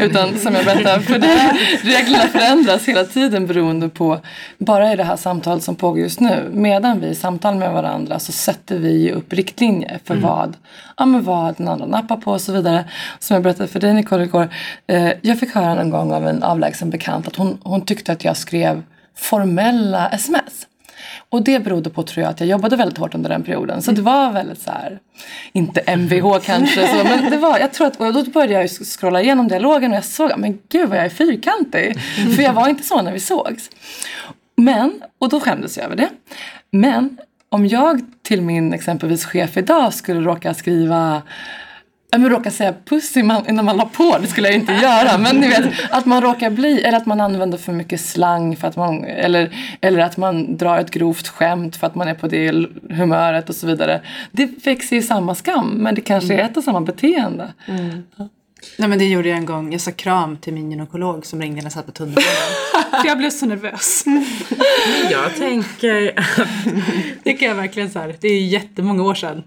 Utan 0.00 0.38
som 0.38 0.54
jag 0.54 0.64
berättade, 0.64 1.02
för 1.02 1.18
det, 1.18 1.58
reglerna 1.82 2.28
förändras 2.28 2.88
hela 2.88 3.04
tiden 3.04 3.46
beroende 3.46 3.88
på, 3.88 4.20
bara 4.58 4.92
i 4.92 4.96
det 4.96 5.04
här 5.04 5.16
samtalet 5.16 5.62
som 5.62 5.74
pågår 5.74 5.98
just 5.98 6.20
nu, 6.20 6.50
medan 6.52 7.00
vi 7.00 7.14
samtalar 7.14 7.58
med 7.58 7.72
varandra 7.72 8.18
så 8.18 8.32
sätter 8.32 8.78
vi 8.78 9.02
ju 9.02 9.12
upp 9.12 9.32
riktlinjer 9.32 9.98
för 10.04 10.16
vad, 10.16 10.56
ja, 10.96 11.06
men 11.06 11.22
vad 11.22 11.56
den 11.56 11.68
andra 11.68 11.86
nappar 11.86 12.16
på 12.16 12.32
och 12.32 12.40
så 12.40 12.52
vidare. 12.52 12.84
Som 13.18 13.34
jag 13.34 13.42
berättade 13.42 13.68
för 13.68 13.80
dig 13.80 13.94
Nicole 13.94 14.24
igår, 14.24 14.48
eh, 14.86 15.10
jag 15.22 15.40
fick 15.40 15.54
höra 15.54 15.80
en 15.80 15.90
gång 15.90 16.12
av 16.12 16.26
en 16.26 16.42
avlägsen 16.42 16.90
bekant 16.90 17.26
att 17.26 17.36
hon, 17.36 17.58
hon 17.62 17.80
tyckte 17.80 18.12
att 18.12 18.24
jag 18.24 18.36
skrev 18.36 18.82
formella 19.16 20.08
sms. 20.08 20.66
Och 21.28 21.42
det 21.42 21.58
berodde 21.58 21.90
på 21.90 22.02
tror 22.02 22.22
jag 22.22 22.30
att 22.30 22.40
jag 22.40 22.48
jobbade 22.48 22.76
väldigt 22.76 22.98
hårt 22.98 23.14
under 23.14 23.30
den 23.30 23.42
perioden. 23.42 23.82
Så 23.82 23.92
det 23.92 24.02
var 24.02 24.32
väldigt 24.32 24.62
så 24.62 24.70
här, 24.70 24.98
inte 25.52 25.80
MVH 25.80 26.38
kanske, 26.42 26.88
så, 26.88 27.04
men 27.04 27.30
det 27.30 27.36
var, 27.36 27.58
jag 27.58 27.72
tror 27.72 27.86
att, 27.86 28.00
och 28.00 28.12
då 28.12 28.24
började 28.24 28.52
jag 28.52 28.70
scrolla 28.70 29.22
igenom 29.22 29.48
dialogen 29.48 29.90
och 29.90 29.96
jag 29.96 30.04
såg, 30.04 30.32
men 30.36 30.58
gud 30.68 30.88
vad 30.88 30.98
jag 30.98 31.04
är 31.04 31.10
fyrkantig. 31.10 32.00
För 32.36 32.42
jag 32.42 32.52
var 32.52 32.68
inte 32.68 32.82
så 32.82 33.02
när 33.02 33.12
vi 33.12 33.20
sågs. 33.20 33.70
Men, 34.56 35.02
och 35.18 35.28
då 35.28 35.40
skämdes 35.40 35.76
jag 35.76 35.86
över 35.86 35.96
det. 35.96 36.08
Men 36.70 37.18
om 37.48 37.66
jag 37.66 38.00
till 38.22 38.42
min 38.42 38.72
exempelvis 38.72 39.24
chef 39.24 39.56
idag 39.56 39.94
skulle 39.94 40.20
råka 40.20 40.54
skriva 40.54 41.22
men 42.18 42.30
råkar 42.30 42.50
säga 42.50 42.74
puss 42.84 43.16
innan 43.16 43.64
man 43.64 43.76
la 43.76 43.84
på, 43.84 44.18
det 44.20 44.26
skulle 44.26 44.48
jag 44.48 44.56
inte 44.56 44.72
göra. 44.72 45.18
Men 45.18 45.36
ni 45.36 45.48
vet, 45.48 45.64
att 45.90 46.06
man 46.06 46.22
råkar 46.22 46.50
bli, 46.50 46.82
eller 46.82 46.98
att 46.98 47.06
man 47.06 47.20
använder 47.20 47.58
för 47.58 47.72
mycket 47.72 48.00
slang 48.00 48.56
för 48.56 48.68
att 48.68 48.76
man, 48.76 49.04
eller, 49.04 49.56
eller 49.80 49.98
att 49.98 50.16
man 50.16 50.56
drar 50.56 50.78
ett 50.78 50.90
grovt 50.90 51.28
skämt 51.28 51.76
för 51.76 51.86
att 51.86 51.94
man 51.94 52.08
är 52.08 52.14
på 52.14 52.28
det 52.28 52.66
humöret 52.90 53.48
och 53.48 53.54
så 53.54 53.66
vidare. 53.66 54.00
Det 54.32 54.66
växer 54.66 54.96
ju 54.96 55.02
samma 55.02 55.34
skam, 55.34 55.68
men 55.68 55.94
det 55.94 56.00
kanske 56.00 56.34
är 56.34 56.38
ett 56.38 56.56
och 56.56 56.64
samma 56.64 56.80
beteende. 56.80 57.48
Nej 58.78 58.88
men 58.88 58.98
det 58.98 59.04
gjorde 59.04 59.28
jag 59.28 59.38
en 59.38 59.46
gång. 59.46 59.72
Jag 59.72 59.80
sa 59.80 59.90
kram 59.90 60.36
till 60.36 60.52
min 60.52 60.70
gynekolog 60.70 61.26
som 61.26 61.40
ringde 61.40 61.56
när 61.56 61.64
jag 61.64 61.72
satt 61.72 61.86
på 61.86 61.92
tunnelbanan. 61.92 62.26
Jag 63.04 63.18
blev 63.18 63.30
så 63.30 63.46
nervös. 63.46 64.04
Jag 65.10 65.36
tänker 65.36 66.12
att 66.16 66.48
Det 67.22 67.32
kan 67.32 67.48
jag 67.48 67.54
verkligen 67.54 67.90
så 67.90 67.98
här. 67.98 68.16
Det 68.20 68.28
är 68.28 68.40
jättemånga 68.40 69.02
år 69.02 69.14
sedan. 69.14 69.42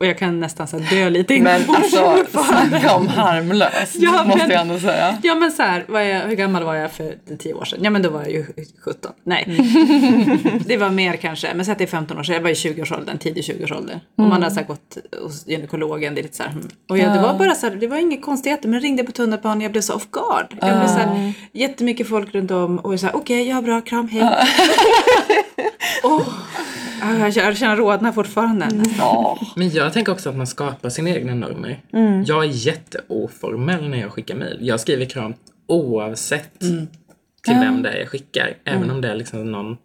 Och 0.00 0.06
jag 0.06 0.18
kan 0.18 0.40
nästan 0.40 0.68
så 0.68 0.78
här 0.78 0.96
dö 0.96 1.10
lite 1.10 1.34
inombords 1.34 1.92
Men 1.94 2.04
alltså, 2.04 2.44
snacka 2.44 2.94
om 2.94 3.08
harmlöst, 3.08 3.94
Ja, 3.94 4.24
måste 4.24 4.38
men- 4.38 4.50
jag 4.50 4.60
ändå 4.60 4.78
säga. 4.78 5.18
Ja 5.22 5.34
men 5.34 5.52
så 5.52 5.62
här, 5.62 5.84
jag, 5.88 6.20
hur 6.28 6.36
gammal 6.36 6.64
var 6.64 6.74
jag 6.74 6.92
för 6.92 7.14
tio 7.38 7.54
år 7.54 7.64
sedan? 7.64 7.78
Ja 7.82 7.90
men 7.90 8.02
då 8.02 8.10
var 8.10 8.20
jag 8.20 8.30
ju 8.30 8.46
17. 8.84 9.12
Nej. 9.24 9.44
det 10.66 10.76
var 10.76 10.90
mer 10.90 11.16
kanske, 11.16 11.54
men 11.54 11.64
säg 11.64 11.72
att 11.72 11.78
det 11.78 11.84
är 11.84 11.88
15 11.88 12.18
år 12.18 12.22
sedan. 12.22 12.34
Jag 12.34 12.42
var 12.42 12.50
i 12.50 12.54
20-årsåldern, 12.54 13.18
tidig 13.18 13.44
20-årsålder. 13.44 14.00
Och 14.16 14.24
man 14.24 14.32
hade 14.42 14.50
så 14.54 14.60
här 14.60 14.66
gått 14.66 14.96
hos 15.22 15.46
gynekologen. 15.46 16.14
Det 16.14 16.20
är 16.20 16.22
lite 16.22 16.36
så 16.36 16.42
här, 16.42 16.50
hmm. 16.50 16.68
Och 16.88 16.98
jag, 16.98 17.14
det 17.14 17.20
var 17.22 17.38
bara 17.38 17.54
så 17.54 17.68
här, 17.68 17.76
det 17.76 17.86
var 17.86 17.96
inga 17.96 18.20
konstigheter. 18.20 18.68
Men 18.68 18.74
jag 18.74 18.84
ringde 18.84 19.04
på 19.04 19.12
tunnelbanan, 19.12 19.60
jag 19.60 19.72
blev 19.72 19.82
så 19.82 19.94
off 19.94 20.10
guard. 20.10 20.46
Jag 20.60 20.78
blev 20.78 20.86
så 20.88 20.94
här, 20.98 21.32
jättemycket 21.52 22.08
folk 22.08 22.34
runt 22.34 22.50
om 22.50 22.78
och 22.78 22.92
jag 22.92 23.00
sa 23.00 23.10
okej, 23.14 23.48
ja 23.48 23.62
bra, 23.62 23.80
kram, 23.80 24.08
hej. 24.08 24.22
Åh, 26.02 26.22
ja, 26.22 26.24
jag 27.00 27.34
känner- 27.34 27.48
jag 27.48 27.56
känner 27.56 27.76
rodnad 27.76 28.14
fortfarande. 28.14 28.68
Ja. 28.98 29.38
Men 29.56 29.70
jag 29.70 29.92
tänker 29.92 30.12
också 30.12 30.28
att 30.30 30.36
man 30.36 30.46
skapar 30.46 30.88
sina 30.88 31.10
egna 31.10 31.34
normer. 31.34 31.80
Jag 32.26 32.44
är 32.44 32.48
jätteoformell 32.48 33.88
när 33.88 33.98
jag 34.00 34.12
skickar 34.12 34.34
mejl. 34.34 34.58
Jag 34.60 34.80
skriver 34.80 35.04
kram 35.04 35.34
oavsett 35.68 36.58
till 36.60 37.54
vem 37.54 37.82
det 37.82 37.88
är 37.90 37.98
jag 37.98 38.08
skickar. 38.08 38.54
Även 38.64 38.90
om 38.90 39.00
det 39.00 39.08
är 39.10 39.14
liksom 39.14 39.52
någon 39.52 39.76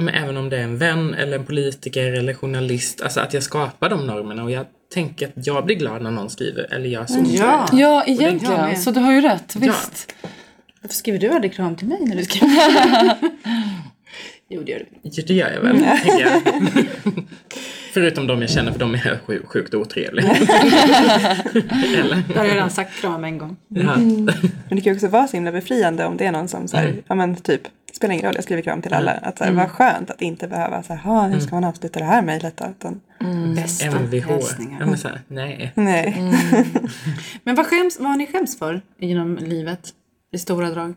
men 0.00 0.08
även 0.14 0.36
om 0.36 0.48
det 0.48 0.56
är 0.58 0.62
en 0.62 0.78
vän 0.78 1.14
eller 1.14 1.38
en 1.38 1.44
politiker 1.46 2.12
eller 2.12 2.34
journalist. 2.34 3.00
Alltså 3.02 3.20
att 3.20 3.34
jag 3.34 3.42
skapar 3.42 3.90
de 3.90 4.06
normerna 4.06 4.42
och 4.44 4.50
jag 4.50 4.66
tänker 4.94 5.26
att 5.26 5.46
jag 5.46 5.64
blir 5.64 5.76
glad 5.76 6.02
när 6.02 6.10
någon 6.10 6.30
skriver 6.30 6.74
eller 6.74 6.88
gör 6.88 7.06
så. 7.06 7.18
Ja. 7.26 7.66
ja, 7.72 8.04
jag 8.06 8.08
egentligen. 8.08 8.76
Så 8.76 8.90
du 8.90 9.00
har 9.00 9.12
ju 9.12 9.20
rätt, 9.20 9.56
visst. 9.56 10.14
Varför 10.82 10.94
skriver 10.94 11.18
du 11.18 11.28
aldrig 11.28 11.52
kram 11.54 11.76
till 11.76 11.88
mig 11.88 11.98
när 12.00 12.16
du 12.16 12.24
skriver? 12.24 13.14
jo 14.48 14.62
det 14.62 14.72
gör 14.72 14.78
du. 14.78 14.86
Ja, 15.02 15.22
det 15.26 15.34
gör 15.34 15.50
jag 15.50 15.60
väl, 15.60 15.78
tänker 16.02 16.20
jag. 16.20 16.42
Förutom 17.94 18.26
de 18.26 18.40
jag 18.40 18.50
känner 18.50 18.72
för 18.72 18.78
de 18.78 18.94
är 18.94 19.18
sju- 19.26 19.42
sjukt 19.46 19.74
otrevliga. 19.74 20.30
eller? 21.98 22.22
Det 22.28 22.38
har 22.38 22.44
jag 22.44 22.54
redan 22.54 22.70
sagt 22.70 23.00
kram 23.00 23.24
en 23.24 23.38
gång. 23.38 23.56
Ja. 23.68 23.96
Men 23.96 24.26
det 24.68 24.80
kan 24.80 24.92
ju 24.92 24.94
också 24.94 25.08
vara 25.08 25.26
så 25.28 25.36
himla 25.36 25.52
befriande 25.52 26.04
om 26.06 26.16
det 26.16 26.26
är 26.26 26.32
någon 26.32 26.48
som 26.48 26.68
så 26.68 26.76
här, 26.76 26.94
ja 27.08 27.14
men 27.14 27.36
typ, 27.36 27.60
spelar 27.92 28.12
ingen 28.14 28.24
roll, 28.26 28.34
jag 28.34 28.44
skriver 28.44 28.62
kram 28.62 28.82
till 28.82 28.94
alla. 28.94 29.12
Att 29.12 29.38
så 29.38 29.44
här, 29.44 29.52
vad 29.52 29.68
skönt 29.70 30.10
att 30.10 30.22
inte 30.22 30.48
behöva 30.48 30.82
så 30.82 30.92
här, 30.94 31.00
"Ha, 31.00 31.26
hur 31.26 31.40
ska 31.40 31.54
man 31.54 31.64
avsluta 31.64 31.98
det 31.98 32.04
här 32.04 32.22
mejlet 32.22 32.56
då? 32.56 32.64
Utan, 32.78 33.00
Bästa 33.54 33.86
MVH. 33.86 34.26
hälsningar. 34.28 34.76
Ja, 34.80 34.86
men 34.86 34.98
så 34.98 35.08
här, 35.08 35.20
nej. 35.28 35.72
nej. 35.74 36.32
Men 37.44 37.54
vad, 37.54 37.66
skäms, 37.66 37.98
vad 38.00 38.08
har 38.10 38.16
ni 38.16 38.26
skäms 38.26 38.58
för 38.58 38.80
genom 38.98 39.36
livet? 39.36 39.80
I 40.32 40.38
stora 40.38 40.70
drag. 40.70 40.94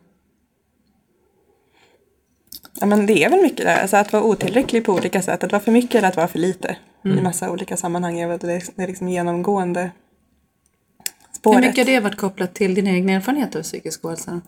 Ja 2.80 2.86
men 2.86 3.06
det 3.06 3.24
är 3.24 3.30
väl 3.30 3.42
mycket 3.42 3.66
där, 3.66 3.82
alltså 3.82 3.98
att 3.98 4.14
vara 4.14 4.24
otillräcklig 4.24 4.86
på 4.86 4.94
olika 4.94 5.22
sätt. 5.22 5.44
Att 5.44 5.52
vara 5.52 5.62
för 5.62 5.72
mycket 5.72 5.96
eller 5.96 6.08
att 6.08 6.16
vara 6.16 6.28
för 6.28 6.40
lite. 6.40 6.78
I 7.04 7.22
massa 7.22 7.52
olika 7.52 7.78
sammanhang 7.78 8.18
det, 8.30 8.38
det 8.38 8.84
är 8.84 8.88
liksom 8.88 9.08
genomgående 9.08 9.92
spåret. 11.34 11.58
Hur 11.58 11.68
mycket 11.68 11.88
har 11.88 11.94
det 11.94 12.00
varit 12.00 12.18
kopplat 12.18 12.54
till 12.54 12.76
din 12.76 12.88
egen 12.88 13.10
erfarenhet 13.10 13.56
av 13.56 13.62
psykisk 13.62 14.06
ohälsa? 14.06 14.42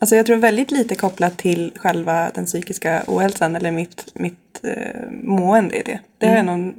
Alltså 0.00 0.16
jag 0.16 0.26
tror 0.26 0.36
väldigt 0.36 0.70
lite 0.70 0.94
kopplat 0.94 1.38
till 1.38 1.72
själva 1.76 2.30
den 2.34 2.44
psykiska 2.44 3.02
ohälsan 3.06 3.56
eller 3.56 3.70
mitt, 3.70 4.06
mitt 4.14 4.60
eh, 4.62 5.10
mående 5.10 5.76
i 5.76 5.82
det. 5.82 6.00
Det 6.18 6.26
har 6.26 6.36
jag 6.36 6.46
nog 6.46 6.74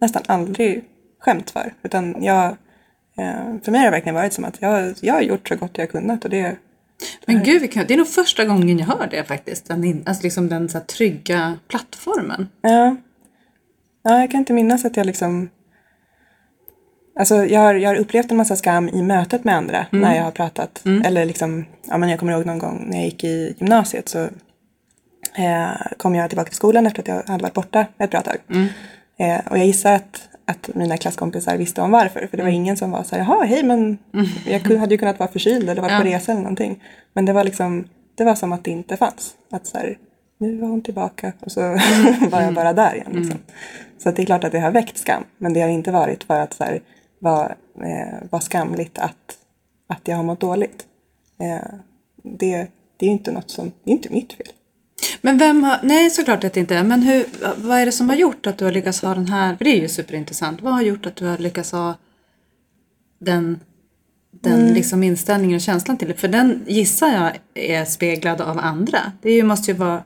nästan 0.00 0.22
aldrig 0.26 0.84
skämt 1.20 1.50
för. 1.50 1.74
Utan 1.82 2.24
jag, 2.24 2.44
eh, 3.18 3.60
för 3.62 3.70
mig 3.70 3.78
har 3.78 3.84
det 3.84 3.90
verkligen 3.90 4.14
varit 4.14 4.32
som 4.32 4.44
att 4.44 4.62
jag, 4.62 4.94
jag 5.00 5.14
har 5.14 5.20
gjort 5.22 5.48
så 5.48 5.56
gott 5.56 5.78
jag 5.78 5.90
kunnat 5.90 6.24
och 6.24 6.30
det, 6.30 6.56
Men 7.26 7.42
gud, 7.42 7.60
vilken- 7.60 7.86
det 7.86 7.94
är 7.94 7.98
nog 7.98 8.08
första 8.08 8.44
gången 8.44 8.78
jag 8.78 8.86
hör 8.86 9.06
det 9.10 9.24
faktiskt. 9.24 9.66
Den, 9.68 9.84
in- 9.84 10.02
alltså 10.06 10.22
liksom 10.22 10.48
den 10.48 10.68
så 10.68 10.80
trygga 10.80 11.58
plattformen. 11.68 12.48
Ja. 12.60 12.96
ja, 14.02 14.20
jag 14.20 14.30
kan 14.30 14.38
inte 14.40 14.52
minnas 14.52 14.84
att 14.84 14.96
jag 14.96 15.06
liksom... 15.06 15.48
Alltså 17.18 17.44
jag 17.44 17.60
har, 17.60 17.74
jag 17.74 17.90
har 17.90 17.96
upplevt 17.96 18.30
en 18.30 18.36
massa 18.36 18.56
skam 18.56 18.88
i 18.88 19.02
mötet 19.02 19.44
med 19.44 19.56
andra 19.56 19.86
när 19.90 20.16
jag 20.16 20.24
har 20.24 20.30
pratat. 20.30 20.82
Eller 21.04 21.24
liksom, 21.24 21.64
ja 21.88 21.98
men 21.98 22.08
jag 22.08 22.18
kommer 22.18 22.32
ihåg 22.32 22.46
någon 22.46 22.58
gång 22.58 22.84
när 22.88 22.96
jag 22.96 23.04
gick 23.04 23.24
i 23.24 23.54
gymnasiet 23.58 24.08
så 24.08 24.18
eh, 25.38 25.70
kom 25.96 26.14
jag 26.14 26.30
tillbaka 26.30 26.48
till 26.48 26.56
skolan 26.56 26.86
efter 26.86 27.02
att 27.02 27.08
jag 27.08 27.22
hade 27.32 27.42
varit 27.42 27.54
borta 27.54 27.86
ett 27.98 28.10
bra 28.10 28.20
tag. 28.20 28.36
Eh, 29.18 29.46
och 29.50 29.58
jag 29.58 29.66
gissar 29.66 29.92
att, 29.92 30.28
att 30.44 30.70
mina 30.74 30.96
klasskompisar 30.96 31.56
visste 31.56 31.80
om 31.80 31.90
varför. 31.90 32.26
För 32.26 32.36
det 32.36 32.42
var 32.42 32.50
ingen 32.50 32.76
som 32.76 32.90
var 32.90 33.02
så 33.02 33.16
här, 33.16 33.22
jaha 33.22 33.44
hej 33.44 33.62
men 33.62 33.98
jag 34.46 34.62
kun- 34.62 34.78
hade 34.78 34.94
ju 34.94 34.98
kunnat 34.98 35.18
vara 35.18 35.30
förkyld 35.30 35.68
eller 35.70 35.82
varit 35.82 35.92
på 36.02 36.08
resa 36.08 36.32
eller 36.32 36.42
någonting. 36.42 36.82
Men 37.12 37.24
det 37.24 37.32
var 37.32 37.44
liksom, 37.44 37.88
det 38.14 38.24
var 38.24 38.34
som 38.34 38.52
att 38.52 38.64
det 38.64 38.70
inte 38.70 38.96
fanns. 38.96 39.34
Att 39.50 39.66
så 39.66 39.78
här, 39.78 39.98
nu 40.38 40.56
var 40.60 40.68
hon 40.68 40.82
tillbaka 40.82 41.32
och 41.40 41.52
så 41.52 41.60
var 42.30 42.40
jag 42.42 42.54
bara 42.54 42.72
där 42.72 42.94
igen. 42.94 43.12
Liksom. 43.12 43.38
Så 43.98 44.10
det 44.10 44.22
är 44.22 44.26
klart 44.26 44.44
att 44.44 44.52
det 44.52 44.60
har 44.60 44.70
väckt 44.70 44.98
skam. 44.98 45.24
Men 45.38 45.52
det 45.52 45.60
har 45.60 45.68
inte 45.68 45.90
varit 45.90 46.24
för 46.24 46.40
att 46.40 46.52
så 46.54 46.64
här, 46.64 46.80
vara, 47.18 47.54
eh, 47.84 48.18
vara 48.30 48.42
skamligt 48.42 48.98
att, 48.98 49.36
att 49.86 50.08
jag 50.08 50.16
har 50.16 50.24
mått 50.24 50.40
dåligt. 50.40 50.86
Eh, 51.40 51.68
det, 52.22 52.66
det 52.96 53.06
är 53.06 53.08
ju 53.08 53.12
inte 53.12 53.32
något 53.32 53.50
som, 53.50 53.72
det 53.84 53.90
är 53.90 53.94
inte 53.94 54.12
mitt 54.12 54.32
fel. 54.32 54.46
Men 55.20 55.38
vem 55.38 55.64
har, 55.64 55.78
nej 55.82 56.10
såklart 56.10 56.44
att 56.44 56.52
det 56.52 56.60
inte 56.60 56.76
är, 56.76 56.84
men 56.84 57.02
hur, 57.02 57.26
vad 57.56 57.78
är 57.78 57.86
det 57.86 57.92
som 57.92 58.08
har 58.08 58.16
gjort 58.16 58.46
att 58.46 58.58
du 58.58 58.64
har 58.64 58.72
lyckats 58.72 59.02
ha 59.02 59.14
den 59.14 59.26
här, 59.26 59.56
för 59.56 59.64
det 59.64 59.70
är 59.70 59.80
ju 59.80 59.88
superintressant, 59.88 60.62
vad 60.62 60.72
har 60.72 60.82
gjort 60.82 61.06
att 61.06 61.16
du 61.16 61.26
har 61.26 61.38
lyckats 61.38 61.72
ha 61.72 61.94
den, 63.18 63.60
den 64.30 64.74
liksom 64.74 65.02
inställningen 65.02 65.56
och 65.56 65.60
känslan 65.60 65.96
till 65.96 66.08
det? 66.08 66.14
För 66.14 66.28
den 66.28 66.64
gissar 66.66 67.08
jag 67.08 67.38
är 67.54 67.84
speglad 67.84 68.40
av 68.40 68.58
andra. 68.58 69.12
Det 69.22 69.32
ju, 69.32 69.42
måste 69.42 69.70
ju 69.70 69.76
vara 69.76 70.02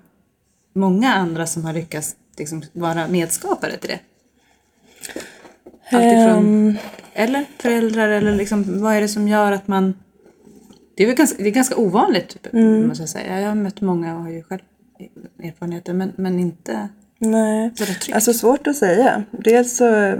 många 0.74 1.14
andra 1.14 1.46
som 1.46 1.64
har 1.64 1.72
lyckats 1.72 2.16
liksom 2.38 2.62
vara 2.72 3.08
medskapare 3.08 3.76
till 3.76 3.90
det. 3.90 4.00
Alltifrån, 5.90 6.76
eller 7.12 7.44
föräldrar 7.58 8.08
eller 8.08 8.34
liksom, 8.34 8.82
vad 8.82 8.94
är 8.94 9.00
det 9.00 9.08
som 9.08 9.28
gör 9.28 9.52
att 9.52 9.68
man 9.68 9.94
det 10.96 11.04
är 11.04 11.14
ganska, 11.14 11.42
det 11.42 11.48
är 11.48 11.52
ganska 11.52 11.76
ovanligt, 11.76 12.28
typ, 12.28 12.52
måste 12.86 13.02
jag 13.02 13.08
säga. 13.08 13.40
Jag 13.40 13.48
har 13.48 13.54
mött 13.54 13.80
många 13.80 14.16
och 14.16 14.22
har 14.22 14.30
ju 14.30 14.42
själv 14.42 14.60
erfarenheter, 15.42 15.92
men, 15.92 16.12
men 16.16 16.38
inte 16.38 16.88
Nej, 17.18 17.70
alltså 18.12 18.32
svårt 18.32 18.66
att 18.66 18.76
säga. 18.76 19.22
Dels 19.30 19.76
så, 19.76 20.06
eh, 20.06 20.16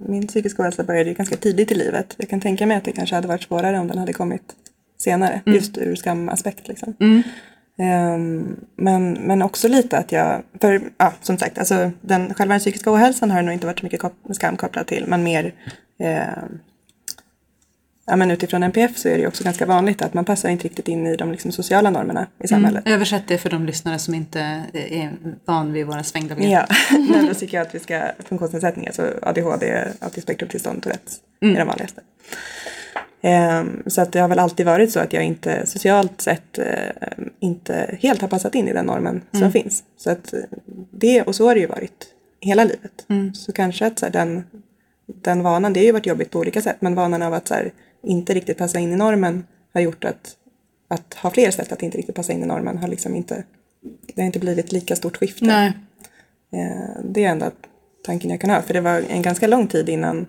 min 0.00 0.26
psykiska 0.26 0.62
ohälsa 0.62 0.84
började 0.84 1.08
ju 1.10 1.14
ganska 1.14 1.36
tidigt 1.36 1.72
i 1.72 1.74
livet. 1.74 2.14
Jag 2.18 2.28
kan 2.28 2.40
tänka 2.40 2.66
mig 2.66 2.76
att 2.76 2.84
det 2.84 2.92
kanske 2.92 3.14
hade 3.14 3.28
varit 3.28 3.42
svårare 3.42 3.78
om 3.78 3.88
den 3.88 3.98
hade 3.98 4.12
kommit 4.12 4.42
senare, 4.98 5.40
just 5.46 5.78
ur 5.78 5.94
skamaspekt 5.94 6.68
liksom. 6.68 6.94
Ehm, 7.78 8.56
men, 8.76 9.12
men 9.12 9.42
också 9.42 9.68
lite 9.68 9.98
att 9.98 10.12
jag, 10.12 10.42
för 10.60 10.80
ja, 10.98 11.12
som 11.20 11.38
sagt, 11.38 11.58
alltså 11.58 11.90
den, 12.00 12.34
själva 12.34 12.52
den 12.54 12.60
psykiska 12.60 12.92
ohälsan 12.92 13.30
har 13.30 13.42
nog 13.42 13.54
inte 13.54 13.66
varit 13.66 13.78
så 13.78 13.86
mycket 13.86 14.00
kop- 14.00 14.34
skam 14.34 14.56
kopplat 14.56 14.86
till, 14.86 15.04
men 15.08 15.22
mer 15.22 15.54
eh, 16.00 16.42
Ja, 18.08 18.16
men 18.16 18.30
utifrån 18.30 18.62
NPF 18.62 18.98
så 18.98 19.08
är 19.08 19.18
det 19.18 19.26
också 19.26 19.44
ganska 19.44 19.66
vanligt 19.66 20.02
att 20.02 20.14
man 20.14 20.24
passar 20.24 20.48
inte 20.48 20.64
riktigt 20.64 20.88
in 20.88 21.06
i 21.06 21.16
de 21.16 21.32
liksom, 21.32 21.52
sociala 21.52 21.90
normerna 21.90 22.26
i 22.44 22.48
samhället. 22.48 22.82
Översätt 22.86 23.22
det 23.26 23.38
för 23.38 23.50
de 23.50 23.66
lyssnare 23.66 23.98
som 23.98 24.14
inte 24.14 24.40
är 24.72 25.12
van 25.44 25.72
vid 25.72 25.86
våra 25.86 26.02
svängda 26.02 26.34
begrepp. 26.34 26.66
Ja, 26.90 26.98
neuropsykiatriska 27.10 28.12
funktionsnedsättningar, 28.18 28.92
så 28.92 29.02
ADHD, 29.22 29.84
autismspektrumtillstånd, 30.00 30.82
Tourettes 30.82 31.20
är 31.40 31.58
de 31.58 31.66
vanligaste. 31.66 32.00
Ehm, 33.22 33.82
så 33.86 34.00
att 34.00 34.12
det 34.12 34.20
har 34.20 34.28
väl 34.28 34.38
alltid 34.38 34.66
varit 34.66 34.92
så 34.92 35.00
att 35.00 35.12
jag 35.12 35.24
inte 35.24 35.66
socialt 35.66 36.20
sett 36.20 36.58
eh, 36.58 36.64
inte 37.40 37.98
helt 38.00 38.20
har 38.20 38.28
passat 38.28 38.54
in 38.54 38.68
i 38.68 38.72
den 38.72 38.86
normen 38.86 39.22
som 39.32 39.52
finns. 39.52 39.82
Så 39.96 40.10
att 40.10 40.32
eh, 40.32 40.40
det, 40.90 41.22
och 41.22 41.34
så 41.34 41.46
har 41.46 41.54
det 41.54 41.60
ju 41.60 41.66
varit 41.66 42.06
hela 42.40 42.64
livet. 42.64 43.06
Så 43.34 43.52
kanske 43.52 43.86
att 43.86 43.98
så 43.98 44.06
här, 44.06 44.12
den, 44.12 44.44
den 45.06 45.42
vanan, 45.42 45.72
det 45.72 45.80
har 45.80 45.84
ju 45.84 45.92
varit 45.92 46.06
jobbigt 46.06 46.30
på 46.30 46.38
olika 46.38 46.62
sätt, 46.62 46.76
men 46.80 46.94
vanan 46.94 47.22
av 47.22 47.34
att 47.34 47.48
så 47.48 47.54
här, 47.54 47.72
inte 48.02 48.34
riktigt 48.34 48.58
passa 48.58 48.78
in 48.78 48.92
i 48.92 48.96
normen 48.96 49.46
har 49.74 49.80
gjort 49.80 50.04
att, 50.04 50.36
att 50.88 51.14
ha 51.14 51.30
fler 51.30 51.50
sätt 51.50 51.72
att 51.72 51.82
inte 51.82 51.98
riktigt 51.98 52.14
passa 52.14 52.32
in 52.32 52.42
i 52.42 52.46
normen 52.46 52.78
har 52.78 52.88
liksom 52.88 53.16
inte, 53.16 53.44
det 54.14 54.20
har 54.22 54.26
inte 54.26 54.38
blivit 54.38 54.72
lika 54.72 54.96
stort 54.96 55.16
skifte. 55.16 55.44
Nej. 55.44 55.72
Eh, 56.52 57.02
det 57.04 57.24
är 57.24 57.28
ändå 57.28 57.50
tanken 58.04 58.30
jag 58.30 58.40
kan 58.40 58.50
ha. 58.50 58.62
För 58.62 58.74
det 58.74 58.80
var 58.80 59.04
en 59.08 59.22
ganska 59.22 59.46
lång 59.46 59.66
tid 59.66 59.88
innan, 59.88 60.26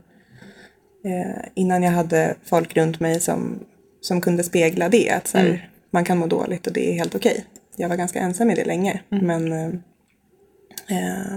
eh, 1.06 1.46
innan 1.54 1.84
jag 1.84 1.92
hade 1.92 2.36
folk 2.44 2.78
runt 2.78 3.00
mig 3.00 3.20
som, 3.20 3.60
som 4.02 4.22
kunde 4.22 4.44
spegla 4.44 4.90
det. 4.90 5.10
Att 5.10 5.28
så 5.28 5.38
här, 5.38 5.70
man 5.92 6.06
kan 6.06 6.18
må 6.18 6.28
dåligt 6.28 6.68
och 6.68 6.74
det 6.74 6.92
är 6.92 6.94
helt 6.94 7.16
okej. 7.16 7.46
Jag 7.76 7.90
var 7.90 7.96
ganska 7.96 8.20
ensam 8.20 8.52
i 8.52 8.56
det 8.56 8.66
länge. 8.66 9.02
Men, 9.10 9.52
eh, 9.52 11.36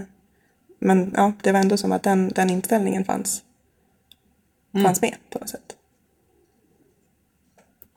men 0.79 1.13
ja, 1.17 1.33
det 1.43 1.53
var 1.53 1.61
ändå 1.61 1.77
som 1.77 1.93
att 1.93 2.03
den, 2.03 2.29
den 2.29 2.51
inställningen 2.51 3.05
fanns, 3.05 3.43
fanns 4.83 5.03
med 5.03 5.15
på 5.31 5.39
något 5.39 5.49
sätt. 5.49 5.77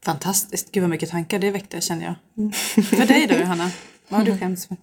Fantastiskt. 0.06 0.72
Gud 0.72 0.84
vad 0.84 0.90
mycket 0.90 1.10
tankar 1.10 1.40
det 1.40 1.52
väckte 1.52 1.82
känner 1.82 2.06
jag. 2.06 2.56
För 2.86 3.06
dig 3.08 3.28
då 3.28 3.36
Johanna? 3.36 3.72
Vad 4.10 4.20
har 4.20 4.26
du 4.26 4.38
skämts 4.38 4.68
för? 4.68 4.78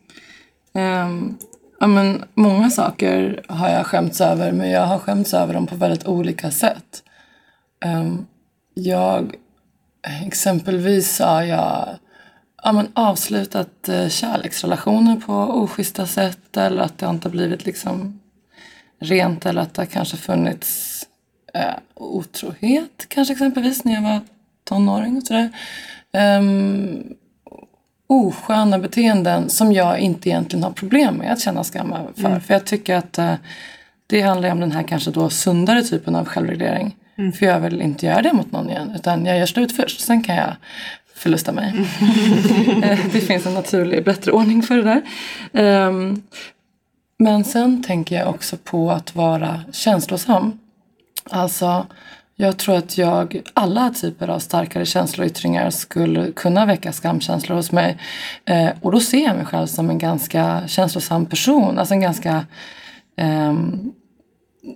Ja, 1.81 1.87
men 1.87 2.25
många 2.35 2.71
saker 2.71 3.45
har 3.49 3.69
jag 3.69 3.87
skämts 3.87 4.21
över 4.21 4.53
men 4.53 4.71
jag 4.71 4.87
har 4.87 4.99
skämts 4.99 5.35
över 5.35 5.55
dem 5.55 5.67
på 5.67 5.77
väldigt 5.77 6.07
olika 6.07 6.51
sätt. 6.51 7.03
Ehm, 7.85 8.27
jag, 8.75 9.35
exempelvis 10.27 11.19
har 11.19 11.43
jag 11.43 11.89
ja, 12.63 12.73
men 12.73 12.89
avslutat 12.95 13.89
eh, 13.89 14.09
kärleksrelationer 14.09 15.17
på 15.17 15.33
oschyssta 15.35 16.07
sätt 16.07 16.57
eller 16.57 16.83
att 16.83 16.99
det 16.99 17.07
inte 17.07 17.29
har 17.29 17.33
blivit 17.33 17.65
liksom 17.65 18.21
rent 19.01 19.47
eller 19.47 19.63
att 19.63 19.75
det 19.75 19.83
har 19.83 19.87
kanske 19.87 20.17
funnits 20.17 21.03
eh, 21.55 21.75
otrohet 21.95 23.07
kanske 23.09 23.33
exempelvis 23.33 23.85
när 23.85 23.95
jag 23.95 24.03
var 24.03 24.21
tonåring 24.65 25.17
och 25.17 25.23
sådär. 25.23 25.51
Um, 26.39 27.15
osköna 28.07 28.79
beteenden 28.79 29.49
som 29.49 29.73
jag 29.73 29.99
inte 29.99 30.29
egentligen 30.29 30.63
har 30.63 30.71
problem 30.71 31.15
med 31.15 31.33
att 31.33 31.41
känna 31.41 31.65
skam 31.65 31.95
för. 32.17 32.41
För 32.41 32.55
jag 32.55 32.65
tycker 32.65 32.97
att 32.97 33.19
eh, 33.19 33.35
det 34.07 34.21
handlar 34.21 34.51
om 34.51 34.61
den 34.61 34.73
här 34.73 34.83
kanske 34.83 35.11
då 35.11 35.31
sundare 35.31 35.83
typen 35.83 36.15
av 36.15 36.25
självreglering. 36.25 36.97
För 37.39 37.47
jag 37.47 37.61
vill 37.61 37.83
inte 37.83 38.07
göra 38.07 38.23
det 38.23 38.33
mot 38.33 38.53
någon 38.53 38.71
igen 38.71 38.93
utan 38.97 39.27
jag 39.27 39.39
gör 39.39 39.47
slut 39.47 39.77
först. 39.77 40.01
Sen 40.01 40.23
kan 40.23 40.37
jag 40.37 40.57
förlusta 41.15 41.53
mig. 41.53 41.73
Eh, 42.83 42.99
det 43.13 43.21
finns 43.21 43.47
en 43.47 43.55
naturlig 43.55 44.05
bättre 44.05 44.33
ordning 44.33 44.63
för 44.63 44.77
det 44.77 44.83
där. 44.83 45.03
Ehm, 45.53 46.23
men 47.19 47.45
sen 47.45 47.83
tänker 47.83 48.17
jag 48.17 48.29
också 48.29 48.57
på 48.57 48.91
att 48.91 49.15
vara 49.15 49.61
känslosam. 49.73 50.59
Alltså, 51.31 51.87
jag 52.37 52.57
tror 52.59 52.77
att 52.77 52.99
jag, 52.99 53.43
alla 53.55 53.91
typer 53.91 54.29
av 54.29 54.39
starkare 54.39 54.87
känsloyttringar 54.87 55.71
skulle 55.71 56.33
kunna 56.33 56.67
väcka 56.67 56.93
skamkänslor 56.93 57.57
hos 57.57 57.73
mig. 57.73 57.99
Eh, 58.45 58.69
och 58.81 58.93
då 58.93 59.01
ser 59.01 59.25
jag 59.25 59.37
mig 59.37 59.47
själv 59.47 59.67
som 59.67 59.91
en 59.91 59.99
ganska 59.99 60.63
känslosam 60.69 61.27
person. 61.27 61.79
Alltså 61.79 61.95
en 61.95 62.01
ganska 62.01 62.47
ehm, 63.17 63.93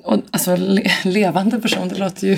och, 0.05 0.23
alltså 0.31 0.57
le, 0.57 0.91
levande 1.05 1.61
person, 1.61 1.89
det 1.89 1.99
låter 1.99 2.27
ju 2.27 2.37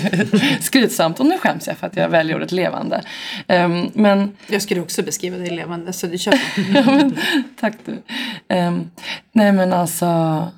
skrytsamt 0.61 1.21
och 1.21 1.27
nu 1.27 1.39
skäms 1.39 1.67
jag 1.67 1.77
för 1.77 1.87
att 1.87 1.97
jag 1.97 2.09
väljer 2.09 2.37
ordet 2.37 2.53
levande. 2.53 3.03
Ehm, 3.47 3.91
men 3.95 4.37
Jag 4.47 4.63
skulle 4.63 4.81
också 4.81 5.03
beskriva 5.03 5.37
dig 5.37 5.51
levande 5.51 5.93
så 5.93 6.07
du 6.07 6.19
kör. 6.19 6.35
ja, 6.75 6.83
men, 6.87 7.19
tack 7.61 7.75
du. 7.85 8.03
Ehm, 8.49 8.91
nej 9.33 9.53
men 9.53 9.73
alltså 9.73 10.49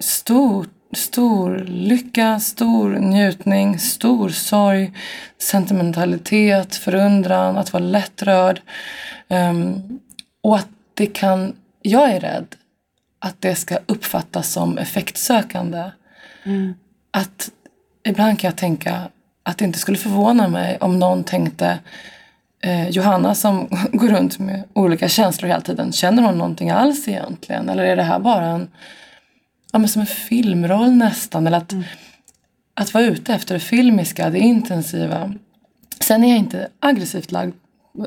stor, 0.00 0.66
stor 0.96 1.58
lycka, 1.66 2.40
stor 2.40 2.90
njutning, 2.90 3.78
stor 3.78 4.28
sorg, 4.28 4.92
sentimentalitet, 5.38 6.76
förundran, 6.76 7.56
att 7.56 7.72
vara 7.72 7.84
lättrörd. 7.84 8.60
Ehm, 9.28 9.98
och 10.42 10.56
att 10.56 10.68
det 10.94 11.06
kan, 11.06 11.52
jag 11.82 12.10
är 12.10 12.20
rädd 12.20 12.46
att 13.18 13.40
det 13.40 13.54
ska 13.54 13.78
uppfattas 13.86 14.52
som 14.52 14.78
effektsökande. 14.78 15.90
Att 17.10 17.50
ibland 18.08 18.38
kan 18.38 18.48
jag 18.48 18.56
tänka 18.56 19.00
att 19.42 19.58
det 19.58 19.64
inte 19.64 19.78
skulle 19.78 19.98
förvåna 19.98 20.48
mig 20.48 20.78
om 20.80 20.98
någon 20.98 21.24
tänkte 21.24 21.78
eh, 22.64 22.88
Johanna 22.88 23.34
som 23.34 23.68
går 23.92 24.08
runt 24.08 24.38
med 24.38 24.62
olika 24.72 25.08
känslor 25.08 25.48
hela 25.48 25.60
tiden, 25.60 25.92
känner 25.92 26.22
hon 26.22 26.38
någonting 26.38 26.70
alls 26.70 27.08
egentligen? 27.08 27.68
Eller 27.68 27.84
är 27.84 27.96
det 27.96 28.02
här 28.02 28.18
bara 28.18 28.46
en, 28.46 28.68
ja, 29.76 29.80
men 29.80 29.88
som 29.88 30.00
en 30.00 30.06
filmroll 30.06 30.90
nästan. 30.90 31.46
Eller 31.46 31.58
att, 31.58 31.74
att 32.74 32.94
vara 32.94 33.04
ute 33.04 33.34
efter 33.34 33.54
det 33.54 33.60
filmiska, 33.60 34.30
det 34.30 34.38
intensiva. 34.38 35.34
Sen 36.00 36.24
är 36.24 36.28
jag 36.28 36.38
inte 36.38 36.68
aggressivt 36.80 37.32
lagd 37.32 37.54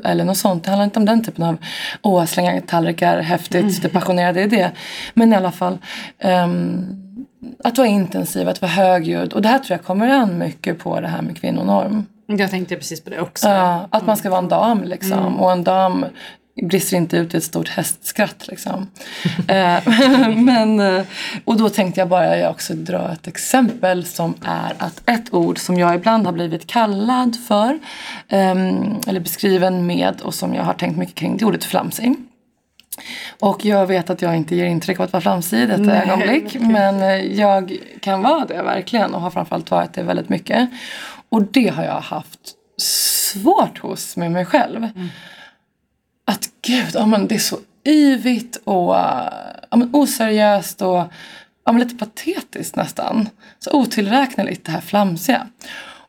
eller 0.04 0.24
något 0.24 0.36
sånt. 0.36 0.64
Det 0.64 0.70
handlar 0.70 0.84
inte 0.84 0.98
om 0.98 1.04
den 1.04 1.24
typen 1.24 1.44
av 1.44 1.56
åh, 2.02 2.24
slänga 2.24 2.60
tallrikar, 2.60 3.20
häftigt, 3.20 3.82
det 3.82 3.88
passionerade 3.88 4.42
i 4.42 4.46
det. 4.46 4.72
Men 5.14 5.32
i 5.32 5.36
alla 5.36 5.52
fall 5.52 5.78
ehm, 6.18 6.86
att 7.64 7.78
vara 7.78 7.88
intensiv, 7.88 8.48
att 8.48 8.62
vara 8.62 8.72
högljudd. 8.72 9.32
Och 9.32 9.42
det 9.42 9.48
här 9.48 9.58
tror 9.58 9.78
jag 9.78 9.84
kommer 9.84 10.08
an 10.08 10.38
mycket 10.38 10.78
på 10.78 11.00
det 11.00 11.08
här 11.08 11.22
med 11.22 11.36
kvinnonorm. 11.36 12.06
Jag 12.26 12.50
tänkte 12.50 12.76
precis 12.76 13.04
på 13.04 13.10
det 13.10 13.20
också. 13.20 13.48
Ja, 13.48 13.88
att 13.90 14.06
man 14.06 14.16
ska 14.16 14.30
vara 14.30 14.42
en 14.42 14.48
dam 14.48 14.84
liksom. 14.84 15.40
Och 15.40 15.52
en 15.52 15.64
dam 15.64 16.06
brister 16.62 16.96
inte 16.96 17.16
ut 17.16 17.34
i 17.34 17.36
ett 17.36 17.44
stort 17.44 17.68
hästskratt 17.68 18.48
liksom. 18.48 18.86
Eh, 19.48 19.88
Men, 20.36 20.80
eh, 20.80 21.04
och 21.44 21.56
då 21.56 21.68
tänkte 21.68 22.00
jag 22.00 22.08
bara 22.08 22.36
jag 22.36 22.50
också 22.50 22.74
dra 22.74 23.12
ett 23.12 23.26
exempel 23.26 24.04
som 24.04 24.34
är 24.44 24.74
att 24.78 25.02
ett 25.06 25.34
ord 25.34 25.58
som 25.58 25.78
jag 25.78 25.94
ibland 25.94 26.26
har 26.26 26.32
blivit 26.32 26.66
kallad 26.66 27.36
för 27.48 27.78
ehm, 28.28 29.00
eller 29.06 29.20
beskriven 29.20 29.86
med 29.86 30.20
och 30.20 30.34
som 30.34 30.54
jag 30.54 30.62
har 30.62 30.74
tänkt 30.74 30.96
mycket 30.96 31.14
kring 31.14 31.36
det 31.36 31.44
är 31.44 31.46
ordet 31.46 31.64
flamsig. 31.64 32.14
Och 33.40 33.64
jag 33.64 33.86
vet 33.86 34.10
att 34.10 34.22
jag 34.22 34.36
inte 34.36 34.56
ger 34.56 34.64
intryck 34.64 35.00
av 35.00 35.04
att 35.04 35.12
vara 35.12 35.20
flamsig 35.20 35.62
i 35.62 35.66
detta 35.66 36.02
ögonblick. 36.02 36.56
Men 36.60 37.02
eh, 37.02 37.38
jag 37.40 37.78
kan 38.00 38.22
vara 38.22 38.44
det 38.44 38.62
verkligen 38.62 39.14
och 39.14 39.20
har 39.20 39.30
framförallt 39.30 39.70
varit 39.70 39.92
det 39.92 40.02
väldigt 40.02 40.28
mycket. 40.28 40.70
Och 41.28 41.42
det 41.42 41.68
har 41.68 41.84
jag 41.84 42.00
haft 42.00 42.54
svårt 42.80 43.78
hos 43.78 44.16
med 44.16 44.32
mig 44.32 44.44
själv. 44.44 44.88
Att 46.24 46.48
gud, 46.62 46.90
ja, 46.94 47.06
men 47.06 47.28
det 47.28 47.34
är 47.34 47.38
så 47.38 47.58
yvigt 47.84 48.56
och 48.64 48.96
äh, 48.96 49.32
ja, 49.70 49.76
men 49.76 49.90
oseriöst 49.92 50.82
och 50.82 51.04
ja, 51.64 51.72
men 51.72 51.78
lite 51.78 51.94
patetiskt 51.94 52.76
nästan. 52.76 53.28
Så 53.58 53.70
otillräkneligt 53.72 54.66
det 54.66 54.72
här 54.72 54.80
flamsiga. 54.80 55.46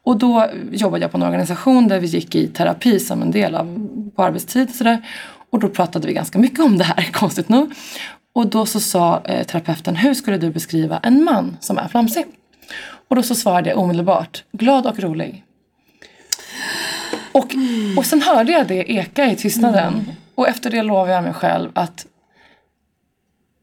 Och 0.04 0.18
då 0.18 0.50
jobbade 0.72 1.04
jag 1.04 1.12
på 1.12 1.18
en 1.18 1.24
organisation 1.24 1.88
där 1.88 2.00
vi 2.00 2.08
gick 2.08 2.36
i 2.36 2.48
terapi 2.48 3.00
som 3.00 3.22
en 3.22 3.32
del 3.32 3.56
av 3.56 3.90
på 4.16 4.24
arbetstid 4.24 4.70
och 4.70 4.76
sådär. 4.76 5.08
Och 5.50 5.60
då 5.60 5.70
pratade 5.70 6.08
vi 6.08 6.14
ganska 6.14 6.40
mycket 6.40 6.60
om 6.60 6.78
det 6.78 6.84
här, 6.84 7.04
konstigt 7.12 7.50
nog. 7.50 7.74
Och 8.34 8.48
då 8.48 8.66
så 8.66 8.80
sa 8.80 9.22
eh, 9.26 9.46
terapeuten, 9.46 9.96
hur 9.96 10.14
skulle 10.14 10.38
du 10.38 10.52
beskriva 10.52 11.00
en 11.04 11.24
man 11.24 11.58
som 11.60 11.78
är 11.78 11.88
flamsig? 11.88 12.26
Och 13.08 13.16
då 13.16 13.24
så 13.24 13.36
svarade 13.36 13.70
jag 13.70 13.80
omedelbart, 13.80 14.44
glad 14.52 14.88
och 14.88 15.00
rolig. 15.00 15.44
Och, 17.32 17.56
och 17.98 18.06
sen 18.06 18.22
hörde 18.22 18.52
jag 18.52 18.68
det 18.68 18.92
eka 18.92 19.32
i 19.32 19.36
tystnaden. 19.36 20.12
Och 20.36 20.48
efter 20.48 20.70
det 20.70 20.84
lovade 20.84 21.12
jag 21.12 21.24
mig 21.24 21.34
själv 21.34 21.72
att 21.74 22.06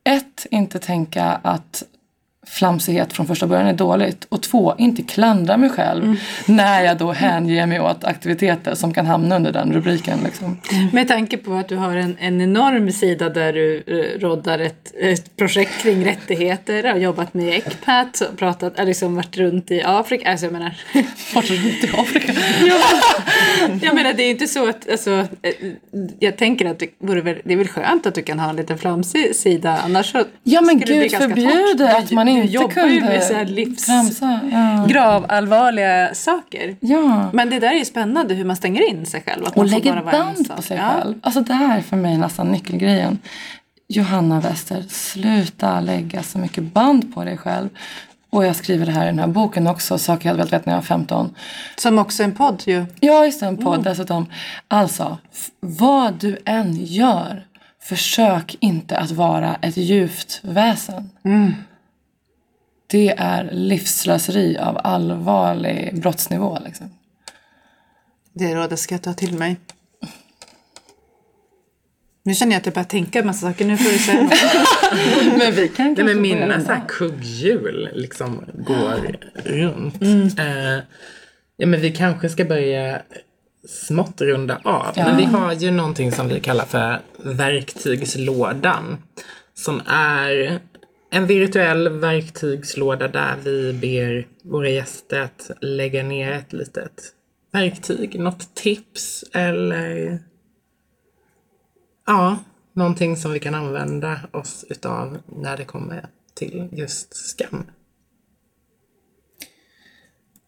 ett, 0.05 0.47
inte 0.51 0.79
tänka 0.79 1.25
att 1.25 1.83
flamsighet 2.51 3.13
från 3.13 3.27
första 3.27 3.47
början 3.47 3.67
är 3.67 3.73
dåligt. 3.73 4.27
Och 4.29 4.43
två, 4.43 4.75
inte 4.79 5.03
klandra 5.03 5.57
mig 5.57 5.71
själv 5.71 6.17
när 6.47 6.83
jag 6.83 6.99
då 6.99 7.13
hänger 7.13 7.67
mig 7.67 7.81
åt 7.81 8.05
aktiviteter 8.05 8.75
som 8.75 8.95
kan 8.95 9.07
hamna 9.07 9.37
under 9.37 9.53
den 9.53 9.73
rubriken. 9.73 10.19
Liksom. 10.25 10.61
Med 10.93 11.09
tanke 11.09 11.37
på 11.37 11.55
att 11.55 11.69
du 11.69 11.77
har 11.77 11.97
en, 11.97 12.17
en 12.21 12.41
enorm 12.41 12.93
sida 12.93 13.29
där 13.29 13.53
du 13.53 13.83
eh, 13.87 14.21
roddar 14.21 14.59
ett, 14.59 14.95
ett 15.01 15.37
projekt 15.37 15.83
kring 15.83 16.05
rättigheter, 16.05 16.85
har 16.85 16.97
jobbat 16.97 17.35
med 17.35 17.49
ECPAT, 17.49 18.21
och 18.21 18.39
pratat, 18.39 18.79
har 18.79 18.85
liksom 18.87 19.15
varit 19.15 19.37
runt 19.37 19.71
i 19.71 19.83
Afrika. 19.83 20.31
Alltså 20.31 20.47
jag 20.47 20.53
menar, 20.53 20.75
Vart 21.35 21.51
runt 21.51 21.85
i 21.85 21.91
Afrika. 21.97 22.33
jag 23.83 23.95
menar 23.95 24.13
det 24.13 24.23
är 24.23 24.31
inte 24.31 24.47
så 24.47 24.69
att, 24.69 24.91
alltså, 24.91 25.11
eh, 25.43 25.53
jag 26.19 26.37
tänker 26.37 26.67
att 26.67 26.79
det, 26.79 26.89
vore 26.99 27.21
väl, 27.21 27.37
det 27.45 27.53
är 27.53 27.57
väl 27.57 27.69
skönt 27.69 28.07
att 28.07 28.15
du 28.15 28.23
kan 28.23 28.39
ha 28.39 28.51
en 28.51 28.57
liten 28.57 28.79
flamsig 28.79 29.37
sida, 29.37 29.81
annars 29.85 30.13
så 30.13 30.25
Ja 30.43 30.61
men 30.61 30.81
skulle 30.81 30.95
det 30.95 31.01
bli 31.01 31.09
gud 31.09 31.21
ganska 31.21 31.35
förbjude 31.35 31.97
att 31.97 32.11
man 32.11 32.29
inte 32.43 32.53
jobbar 32.55 32.87
ju 32.87 33.01
med 33.01 33.23
så 33.23 33.35
här 33.35 33.45
livs... 33.45 33.89
Ja. 34.53 34.87
gravallvarliga 34.89 36.15
saker. 36.15 36.77
ja. 36.81 37.31
Men 37.33 37.51
det 37.51 37.59
där 37.61 37.69
är 37.69 37.79
ju 37.79 37.85
spännande 37.85 38.35
hur 38.35 38.45
man 38.45 38.57
stänger 38.57 38.89
in 38.91 39.07
sig 39.07 39.23
själv. 39.27 39.45
Att 39.45 39.51
Och 39.51 39.57
man 39.57 39.67
lägger 39.67 40.03
band 40.03 40.57
på 40.57 40.63
sig 40.63 40.77
Ja. 40.77 40.93
själv. 40.99 41.15
Alltså 41.23 41.41
det 41.41 41.55
här 41.55 41.79
är 41.79 41.83
för 41.83 41.97
mig 41.97 42.19
nästan 42.19 42.49
nyckelgrejen. 42.53 43.19
Johanna 43.89 44.41
Wester, 44.41 44.85
sluta 44.89 45.81
lägga 45.81 46.23
så 46.23 46.39
mycket 46.39 46.65
band 46.65 47.15
på 47.15 47.25
dig 47.25 47.37
själv. 47.37 47.69
Och 48.31 48.45
jag 48.47 48.57
skriver 48.57 48.87
det 48.87 48.93
här 48.93 49.03
i 49.03 49.07
den 49.07 49.19
här 49.19 49.27
boken 49.27 49.67
också, 49.67 49.99
saker 49.99 50.29
jag 50.29 50.33
hade 50.33 50.37
velat 50.39 50.53
veta 50.53 50.63
när 50.67 50.73
jag 50.73 50.81
var 50.81 50.87
15. 50.87 51.35
Som 51.77 51.99
också 51.99 52.23
en 52.23 52.35
podd 52.35 52.63
ju. 52.67 52.87
Ja, 53.01 53.25
just 53.25 53.41
det, 53.41 53.47
en 53.47 53.57
podd 53.57 53.85
dessutom. 53.85 54.27
Alltså, 54.69 55.19
vad 55.61 56.15
du 56.15 56.39
än 56.45 56.77
gör, 56.85 57.45
försök 57.83 58.57
inte 58.61 58.97
att 58.99 59.11
vara 59.11 59.57
ett 59.63 59.77
djupt 59.77 60.41
väsen. 60.43 61.11
Det 62.91 63.09
är 63.09 63.49
livsslöseri 63.53 64.59
av 64.59 64.81
allvarlig 64.85 66.01
brottsnivå. 66.01 66.59
Liksom. 66.65 66.91
Det 68.33 68.55
rådet 68.55 68.79
ska 68.79 68.95
jag 68.95 69.03
ta 69.03 69.13
till 69.13 69.39
mig. 69.39 69.57
Nu 72.29 72.35
känner 72.35 72.53
jag 72.53 72.61
att 72.61 72.67
jag 72.67 72.75
börjar 72.75 72.85
tänka 72.85 73.19
en 73.19 73.27
massa 73.27 73.47
saker. 73.47 73.65
Nu 73.65 73.77
får 73.77 73.91
du 73.91 73.99
säga 73.99 74.23
något. 74.23 74.33
Men 75.39 75.55
vi 75.55 75.69
kan 75.69 75.95
Nej, 75.95 76.05
men 76.05 76.21
mina 76.23 76.61
så 76.61 76.73
här 76.73 76.83
kugghjul 76.89 77.91
liksom 77.95 78.45
går 78.55 79.17
runt. 79.35 80.03
Mm. 80.03 80.27
Eh, 80.39 80.83
ja, 81.57 81.67
men 81.67 81.81
vi 81.81 81.93
kanske 81.93 82.29
ska 82.29 82.45
börja 82.45 83.03
smått 83.69 84.21
runda 84.21 84.61
av. 84.65 84.93
Ja. 84.95 85.05
Men 85.05 85.17
vi 85.17 85.25
har 85.25 85.53
ju 85.53 85.71
någonting 85.71 86.13
som 86.13 86.29
vi 86.29 86.41
kallar 86.41 86.65
för 86.65 87.01
verktygslådan. 87.19 88.99
Som 89.55 89.83
är 89.87 90.61
en 91.11 91.27
virtuell 91.27 91.89
verktygslåda 91.89 93.09
där 93.09 93.37
vi 93.45 93.73
ber 93.73 94.27
våra 94.51 94.69
gäster 94.69 95.21
att 95.21 95.51
lägga 95.61 96.03
ner 96.03 96.33
ett 96.33 96.53
litet 96.53 97.03
verktyg. 97.53 98.21
Något 98.21 98.55
tips 98.55 99.25
eller 99.33 100.19
ja, 102.07 102.39
någonting 102.73 103.17
som 103.17 103.33
vi 103.33 103.41
kan 103.41 103.55
använda 103.55 104.21
oss 104.33 104.65
utav 104.69 105.19
när 105.27 105.57
det 105.57 105.65
kommer 105.65 106.07
till 106.35 106.69
just 106.73 107.17
skam. 107.17 107.67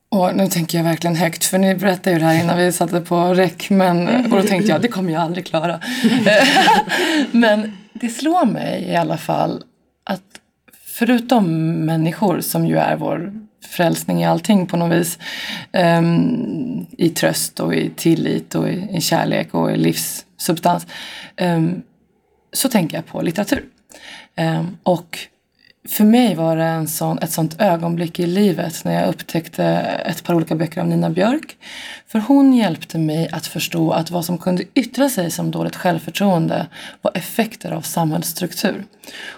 Och 0.09 0.37
nu 0.37 0.47
tänker 0.47 0.79
jag 0.79 0.85
verkligen 0.85 1.17
högt, 1.17 1.45
för 1.45 1.59
ni 1.59 1.75
berättade 1.75 2.13
ju 2.13 2.19
det 2.19 2.25
här 2.25 2.45
innan 2.45 2.59
vi 2.59 2.73
satte 2.73 3.01
på 3.01 3.35
räck. 3.35 3.71
Men, 3.71 4.25
och 4.25 4.43
då 4.43 4.43
tänkte 4.43 4.73
jag, 4.73 4.83
det 4.83 4.89
kommer 4.89 5.13
jag 5.13 5.23
aldrig 5.23 5.47
klara. 5.47 5.81
men 7.33 7.77
det 7.93 8.09
slår 8.09 8.47
mig 8.47 8.83
i 8.83 8.97
alla 8.97 9.17
fall 9.17 9.65
att 10.05 10.40
förutom 11.01 11.73
människor 11.85 12.41
som 12.41 12.67
ju 12.67 12.77
är 12.77 12.97
vår 12.97 13.33
frälsning 13.65 14.23
i 14.23 14.25
allting 14.25 14.67
på 14.67 14.77
något 14.77 14.99
vis. 14.99 15.19
Um, 15.73 16.87
I 16.99 17.09
tröst 17.09 17.61
och 17.61 17.75
i 17.75 17.91
tillit 17.91 18.55
och 18.55 18.69
i, 18.69 18.89
i 18.93 19.01
kärlek 19.01 19.55
och 19.55 19.73
i 19.73 19.77
livssubstans. 19.77 20.87
Um, 21.41 21.83
så 22.53 22.69
tänker 22.69 22.97
jag 22.97 23.07
på 23.07 23.23
litteratur. 23.23 23.65
Um, 24.37 24.77
och 24.83 25.19
för 25.89 26.05
mig 26.05 26.35
var 26.35 26.57
det 26.57 26.65
en 26.65 26.89
sån, 26.89 27.19
ett 27.19 27.31
sånt 27.31 27.61
ögonblick 27.61 28.21
i 28.21 28.27
livet 28.27 28.85
när 28.85 29.01
jag 29.01 29.09
upptäckte 29.09 29.65
ett 30.07 30.25
par 30.25 30.35
olika 30.35 30.55
böcker 30.55 30.81
av 30.81 30.87
Nina 30.87 31.11
Björk. 31.11 31.57
För 32.07 32.19
hon 32.19 32.55
hjälpte 32.55 32.99
mig 32.99 33.29
att 33.33 33.47
förstå 33.47 33.91
att 33.93 34.11
vad 34.11 34.25
som 34.25 34.39
kunde 34.39 34.65
yttra 34.75 35.09
sig 35.09 35.31
som 35.31 35.51
dåligt 35.51 35.77
självförtroende 35.77 36.67
var 37.03 37.13
effekter 37.15 37.71
av 37.71 37.81
samhällsstruktur. 37.81 38.85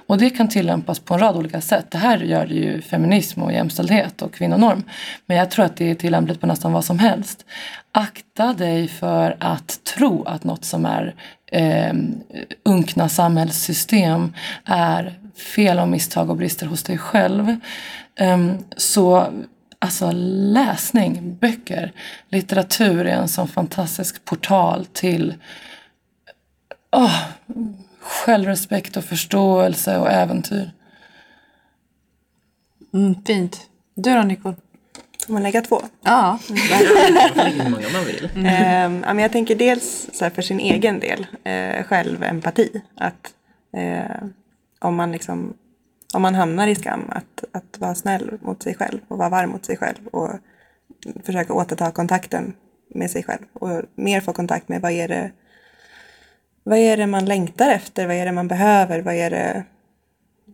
Och 0.07 0.19
det 0.19 0.31
kan 0.31 0.49
tillämpas 0.49 0.99
på 0.99 1.15
en 1.15 1.21
rad 1.21 1.37
olika 1.37 1.61
sätt. 1.61 1.87
Det 1.91 1.99
här 1.99 2.19
gör 2.19 2.47
det 2.47 2.55
ju 2.55 2.83
feminism 2.83 3.43
och 3.43 3.53
jämställdhet 3.53 4.23
och 4.23 4.35
kvinnonorm. 4.35 4.83
Men 5.27 5.37
jag 5.37 5.51
tror 5.51 5.65
att 5.65 5.77
det 5.77 5.91
är 5.91 5.95
tillämpligt 5.95 6.41
på 6.41 6.47
nästan 6.47 6.73
vad 6.73 6.85
som 6.85 6.99
helst. 6.99 7.45
Akta 7.93 8.53
dig 8.53 8.89
för 8.89 9.37
att 9.41 9.85
tro 9.85 10.25
att 10.25 10.45
något 10.45 10.65
som 10.65 10.87
är 10.87 11.15
eh, 11.53 11.95
unkna 12.65 13.09
samhällssystem 13.09 14.33
är 14.65 15.19
fel 15.37 15.79
och 15.79 15.89
misstag 15.89 16.31
och 16.31 16.37
brister 16.37 16.67
hos 16.67 16.83
dig 16.83 16.99
själv. 16.99 17.57
Ehm, 18.17 18.59
så 18.77 19.33
alltså 19.79 20.11
läsning, 20.13 21.37
böcker, 21.41 21.93
litteratur 22.29 23.07
är 23.07 23.17
en 23.17 23.29
sån 23.29 23.49
fantastisk 23.49 24.25
portal 24.25 24.87
till 24.93 25.35
åh, 26.97 27.23
självrespekt 28.01 28.97
och 28.97 29.05
förståelse 29.05 29.99
och 29.99 30.11
äventyr. 30.11 30.71
Mm, 32.95 33.25
fint. 33.25 33.61
Du 33.95 34.15
då 34.15 34.23
Nicole? 34.23 34.57
Får 35.27 35.33
man 35.33 35.43
lägga 35.43 35.63
två? 35.63 35.83
Ja, 36.03 36.39
Hur 36.49 37.71
många 37.71 37.89
man 37.89 38.05
vill. 38.05 38.29
Ja, 38.45 38.89
men 38.89 39.19
jag 39.19 39.33
tänker 39.33 39.55
dels 39.55 40.11
så 40.13 40.31
för 40.31 40.43
sin 40.43 40.61
egen 40.61 41.01
del, 41.01 41.27
eh, 41.45 41.85
självempati. 41.85 42.83
Att 42.97 43.35
eh, 43.77 44.27
om, 44.83 44.95
man 44.95 45.13
liksom, 45.13 45.55
om 46.15 46.23
man 46.23 46.35
hamnar 46.35 46.69
i 46.69 46.75
skam, 46.75 47.05
att, 47.09 47.45
att 47.53 47.79
vara 47.79 47.95
snäll 47.95 48.39
mot 48.41 48.63
sig 48.63 48.75
själv 48.75 49.01
och 49.09 49.19
vara 49.19 49.29
varm 49.29 49.51
mot 49.51 49.65
sig 49.65 49.77
själv 49.77 50.07
och 50.07 50.31
försöka 51.25 51.53
återta 51.53 51.91
kontakten 51.91 52.55
med 52.95 53.11
sig 53.11 53.23
själv 53.23 53.43
och 53.53 53.83
mer 53.95 54.21
få 54.21 54.33
kontakt 54.33 54.69
med 54.69 54.81
vad 54.81 54.93
är 54.93 55.09
det, 55.09 55.31
vad 56.63 56.79
är 56.79 56.97
det 56.97 57.07
man 57.07 57.25
längtar 57.25 57.71
efter, 57.71 58.07
vad 58.07 58.17
är 58.17 58.27
det 58.27 58.33
man 58.33 58.49
behöver, 58.49 59.01
vad 59.01 59.15
är 59.15 59.31
det 59.31 59.65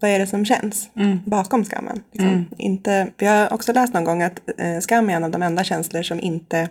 vad 0.00 0.10
är 0.10 0.18
det 0.18 0.26
som 0.26 0.44
känns 0.44 0.90
bakom 1.24 1.64
skammen? 1.64 2.02
Liksom. 2.12 2.46
Inte, 2.58 3.10
vi 3.16 3.26
har 3.26 3.52
också 3.52 3.72
läst 3.72 3.94
någon 3.94 4.04
gång 4.04 4.22
att 4.22 4.40
eh, 4.58 4.78
skam 4.78 5.10
är 5.10 5.14
en 5.14 5.24
av 5.24 5.30
de 5.30 5.42
enda 5.42 5.64
känslor 5.64 6.02
som 6.02 6.20
inte, 6.20 6.68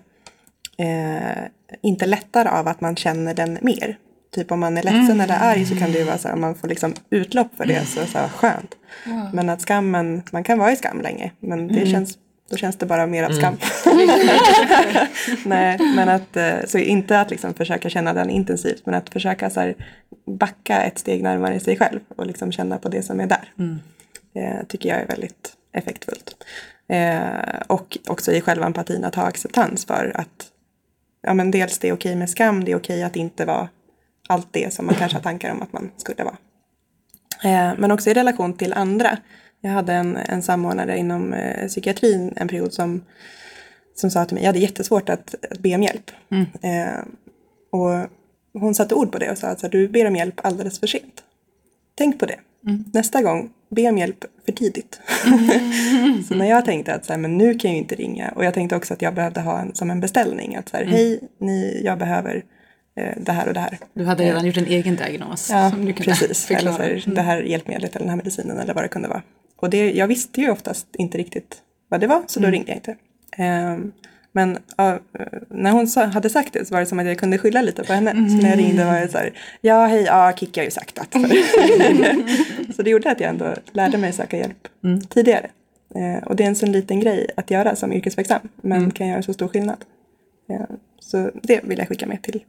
eh, 0.77 1.43
inte 1.81 2.05
lättar 2.05 2.45
av 2.45 2.67
att 2.67 2.81
man 2.81 2.95
känner 2.95 3.33
den 3.33 3.57
mer. 3.61 3.97
Typ 4.31 4.51
om 4.51 4.59
man 4.59 4.77
är 4.77 4.83
ledsen 4.83 5.21
eller 5.21 5.37
arg 5.39 5.65
så 5.65 5.75
kan 5.75 5.91
det 5.91 5.97
ju 5.97 6.03
vara 6.03 6.17
så 6.17 6.27
här, 6.27 6.35
om 6.35 6.41
man 6.41 6.55
får 6.55 6.67
liksom 6.67 6.93
utlopp 7.09 7.47
för 7.57 7.65
det 7.65 7.85
så, 7.85 8.05
så 8.05 8.17
här, 8.17 8.27
skönt. 8.27 8.75
Men 9.33 9.49
att 9.49 9.61
skammen, 9.61 10.23
man 10.31 10.43
kan 10.43 10.59
vara 10.59 10.71
i 10.71 10.75
skam 10.75 11.01
länge 11.01 11.31
men 11.39 11.67
det 11.67 11.85
känns, 11.85 12.17
då 12.49 12.57
känns 12.57 12.75
det 12.75 12.85
bara 12.85 13.07
mer 13.07 13.23
av 13.23 13.29
skam. 13.29 13.57
Nej, 15.45 15.77
men 15.95 16.09
att, 16.09 16.37
eh, 16.37 16.55
så 16.67 16.77
inte 16.77 17.19
att 17.19 17.29
liksom 17.31 17.53
försöka 17.53 17.89
känna 17.89 18.13
den 18.13 18.29
intensivt 18.29 18.85
men 18.85 18.95
att 18.95 19.09
försöka 19.09 19.49
så 19.49 19.59
här, 19.59 19.75
backa 20.25 20.81
ett 20.81 20.99
steg 20.99 21.23
närmare 21.23 21.59
sig 21.59 21.77
själv 21.77 21.99
och 22.15 22.25
liksom 22.25 22.51
känna 22.51 22.77
på 22.77 22.89
det 22.89 23.01
som 23.01 23.19
är 23.19 23.27
där. 23.27 23.53
Eh, 24.35 24.65
tycker 24.67 24.89
jag 24.89 24.99
är 24.99 25.07
väldigt 25.07 25.53
effektfullt. 25.73 26.35
Eh, 26.89 27.61
och 27.67 27.97
också 28.07 28.31
i 28.31 28.41
själva 28.41 28.65
empatin 28.65 29.03
att 29.03 29.15
ha 29.15 29.23
acceptans 29.23 29.85
för 29.85 30.11
att 30.15 30.47
ja, 31.21 31.33
men 31.33 31.51
dels 31.51 31.79
det 31.79 31.89
är 31.89 31.93
okej 31.93 32.15
med 32.15 32.29
skam, 32.29 32.63
det 32.63 32.71
är 32.71 32.75
okej 32.75 33.03
att 33.03 33.15
inte 33.15 33.45
vara 33.45 33.69
allt 34.27 34.47
det 34.51 34.73
som 34.73 34.85
man 34.85 34.95
kanske 34.95 35.17
har 35.17 35.23
tankar 35.23 35.51
om 35.51 35.61
att 35.61 35.73
man 35.73 35.91
skulle 35.97 36.23
vara. 36.23 36.37
Eh, 37.43 37.73
men 37.77 37.91
också 37.91 38.09
i 38.09 38.13
relation 38.13 38.53
till 38.53 38.73
andra. 38.73 39.17
Jag 39.61 39.71
hade 39.71 39.93
en, 39.93 40.17
en 40.17 40.41
samordnare 40.41 40.97
inom 40.97 41.33
eh, 41.33 41.67
psykiatrin 41.67 42.33
en 42.35 42.47
period 42.47 42.73
som, 42.73 43.03
som 43.95 44.11
sa 44.11 44.25
till 44.25 44.35
mig, 44.35 44.43
jag 44.43 44.49
hade 44.49 44.59
jättesvårt 44.59 45.09
att, 45.09 45.35
att 45.51 45.59
be 45.59 45.75
om 45.75 45.83
hjälp. 45.83 46.11
Eh, 46.61 46.99
och 47.71 48.09
hon 48.59 48.75
satte 48.75 48.95
ord 48.95 49.11
på 49.11 49.17
det 49.17 49.31
och 49.31 49.37
sa 49.37 49.47
att 49.47 49.59
så 49.59 49.65
här, 49.65 49.71
du 49.71 49.87
ber 49.87 50.07
om 50.07 50.15
hjälp 50.15 50.45
alldeles 50.45 50.79
för 50.79 50.87
sent. 50.87 51.23
Tänk 51.95 52.19
på 52.19 52.25
det. 52.25 52.39
Nästa 52.93 53.21
gång, 53.21 53.49
be 53.69 53.89
om 53.89 53.97
hjälp 53.97 54.25
för 54.45 54.51
tidigt. 54.51 54.99
så 56.27 56.35
när 56.35 56.45
jag 56.45 56.65
tänkte 56.65 56.93
att 56.93 57.05
så 57.05 57.13
här, 57.13 57.19
men 57.19 57.37
nu 57.37 57.53
kan 57.53 57.71
jag 57.71 57.75
ju 57.75 57.81
inte 57.81 57.95
ringa 57.95 58.31
och 58.35 58.45
jag 58.45 58.53
tänkte 58.53 58.75
också 58.75 58.93
att 58.93 59.01
jag 59.01 59.13
behövde 59.13 59.41
ha 59.41 59.59
en, 59.59 59.75
som 59.75 59.91
en 59.91 59.99
beställning 59.99 60.55
att 60.55 60.69
så 60.69 60.77
här, 60.77 60.85
hej, 60.85 61.19
ni, 61.39 61.81
jag 61.83 61.99
behöver 61.99 62.35
eh, 62.35 62.41
det 63.17 63.31
här 63.31 63.47
och 63.47 63.53
det 63.53 63.59
här. 63.59 63.77
Du 63.93 64.05
hade 64.05 64.23
redan 64.23 64.45
gjort 64.45 64.57
en 64.57 64.65
egen 64.65 64.95
diagnos. 64.95 65.49
Ja, 65.51 65.69
som 65.69 65.85
du 65.85 65.93
kunde 65.93 66.11
precis. 66.11 66.51
Eller 66.51 66.71
förklara. 66.71 66.85
Mm. 66.89 67.01
så 67.01 67.09
här, 67.09 67.15
det 67.15 67.21
här 67.21 67.41
hjälpmedlet 67.41 67.95
eller 67.95 68.03
den 68.05 68.09
här 68.09 68.17
medicinen 68.17 68.57
eller 68.59 68.73
vad 68.73 68.83
det 68.83 68.87
kunde 68.87 69.07
vara. 69.07 69.21
Och 69.57 69.69
det, 69.69 69.91
jag 69.91 70.07
visste 70.07 70.41
ju 70.41 70.49
oftast 70.51 70.87
inte 70.97 71.17
riktigt 71.17 71.57
vad 71.89 71.99
det 72.01 72.07
var 72.07 72.23
så 72.27 72.39
Mm. 72.39 72.51
då 72.51 72.55
ringde 72.55 72.69
jag 72.71 72.77
inte. 72.77 72.95
Ehm, 73.37 73.91
men 74.31 74.57
ja, 74.77 74.99
när 75.49 75.71
hon 75.71 75.87
sa, 75.87 76.05
hade 76.05 76.29
sagt 76.29 76.53
det 76.53 76.65
så 76.65 76.73
var 76.73 76.79
det 76.79 76.85
som 76.85 76.99
att 76.99 77.05
jag 77.05 77.17
kunde 77.17 77.37
skylla 77.37 77.61
lite 77.61 77.83
på 77.83 77.93
henne. 77.93 78.11
Så 78.11 78.35
när 78.43 78.49
jag 78.49 78.59
ringde 78.59 78.85
var 78.85 78.99
det 78.99 79.07
så 79.07 79.17
här, 79.17 79.33
ja 79.61 79.85
hej, 79.85 80.03
ja 80.03 80.33
Kikki 80.37 80.59
har 80.59 80.65
ju 80.65 80.71
sagt 80.71 80.99
att. 80.99 81.11
så 82.75 82.81
det 82.83 82.89
gjorde 82.89 83.11
att 83.11 83.19
jag 83.19 83.29
ändå 83.29 83.53
lärde 83.71 83.97
mig 83.97 84.13
söka 84.13 84.37
hjälp 84.37 84.67
Mm. 84.83 85.01
tidigare. 85.01 85.49
Eh, 85.95 86.23
och 86.27 86.35
det 86.35 86.43
är 86.43 86.47
en 86.47 86.55
sån 86.55 86.71
liten 86.71 86.99
grej 86.99 87.27
att 87.37 87.51
göra 87.51 87.75
som 87.75 87.93
yrkesverksam 87.93 88.39
men 88.61 88.77
Mm. 88.77 88.91
kan 88.91 89.07
göra 89.07 89.21
så 89.21 89.33
stor 89.33 89.47
skillnad. 89.47 89.77
Eh, 90.49 90.61
så 90.99 91.31
det 91.43 91.59
vill 91.63 91.77
jag 91.79 91.87
skicka 91.87 92.05
med 92.05 92.21
till 92.21 92.43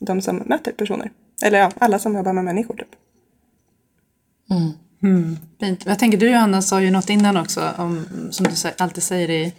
de 0.00 0.22
som 0.22 0.36
möter 0.36 0.72
personer. 0.72 1.10
Eller 1.42 1.58
ja, 1.58 1.70
alla 1.78 1.98
som 1.98 2.14
jobbar 2.16 2.32
med 2.32 2.44
människor 2.44 2.74
typ. 2.74 2.88
Fint. 5.60 5.86
Jag 5.86 5.98
tänker 5.98 6.18
du 6.18 6.30
Johanna 6.30 6.62
sa 6.62 6.80
ju 6.80 6.90
något 6.90 7.10
innan 7.10 7.36
också 7.36 7.68
om, 7.76 8.06
som 8.30 8.46
du 8.46 8.52
alltid 8.78 9.02
säger 9.02 9.30
i, 9.30 9.54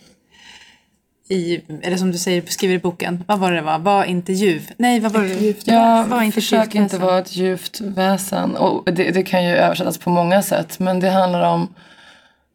i 1.28 1.62
eller 1.82 1.98
som 1.98 2.12
du 2.12 2.18
säger, 2.18 2.42
skriver 2.42 2.76
i 2.76 2.80
boken. 2.80 3.24
Vad 3.28 3.40
var 3.40 3.52
det 3.52 3.58
det 3.58 3.64
var? 3.64 3.80
Var 3.80 4.04
inte 4.04 4.34
ljuv. 4.34 4.72
Nej, 4.78 5.00
vad 5.00 5.12
var 5.12 5.22
det? 5.22 5.68
Ja, 5.68 6.06
var 6.10 6.22
inte 6.22 6.36
försök 6.36 6.76
inte 6.76 6.98
vara 6.98 7.20
ett 7.20 7.36
djupt 7.36 7.82
väsen. 7.82 8.56
Och 8.56 8.94
det, 8.94 9.12
det 9.12 9.24
kan 9.24 9.44
ju 9.44 9.56
översättas 9.56 9.98
på 9.98 10.10
många 10.10 10.42
sätt. 10.42 10.80
Men 10.80 11.00
det 11.00 11.10
handlar 11.10 11.50
om 11.54 11.74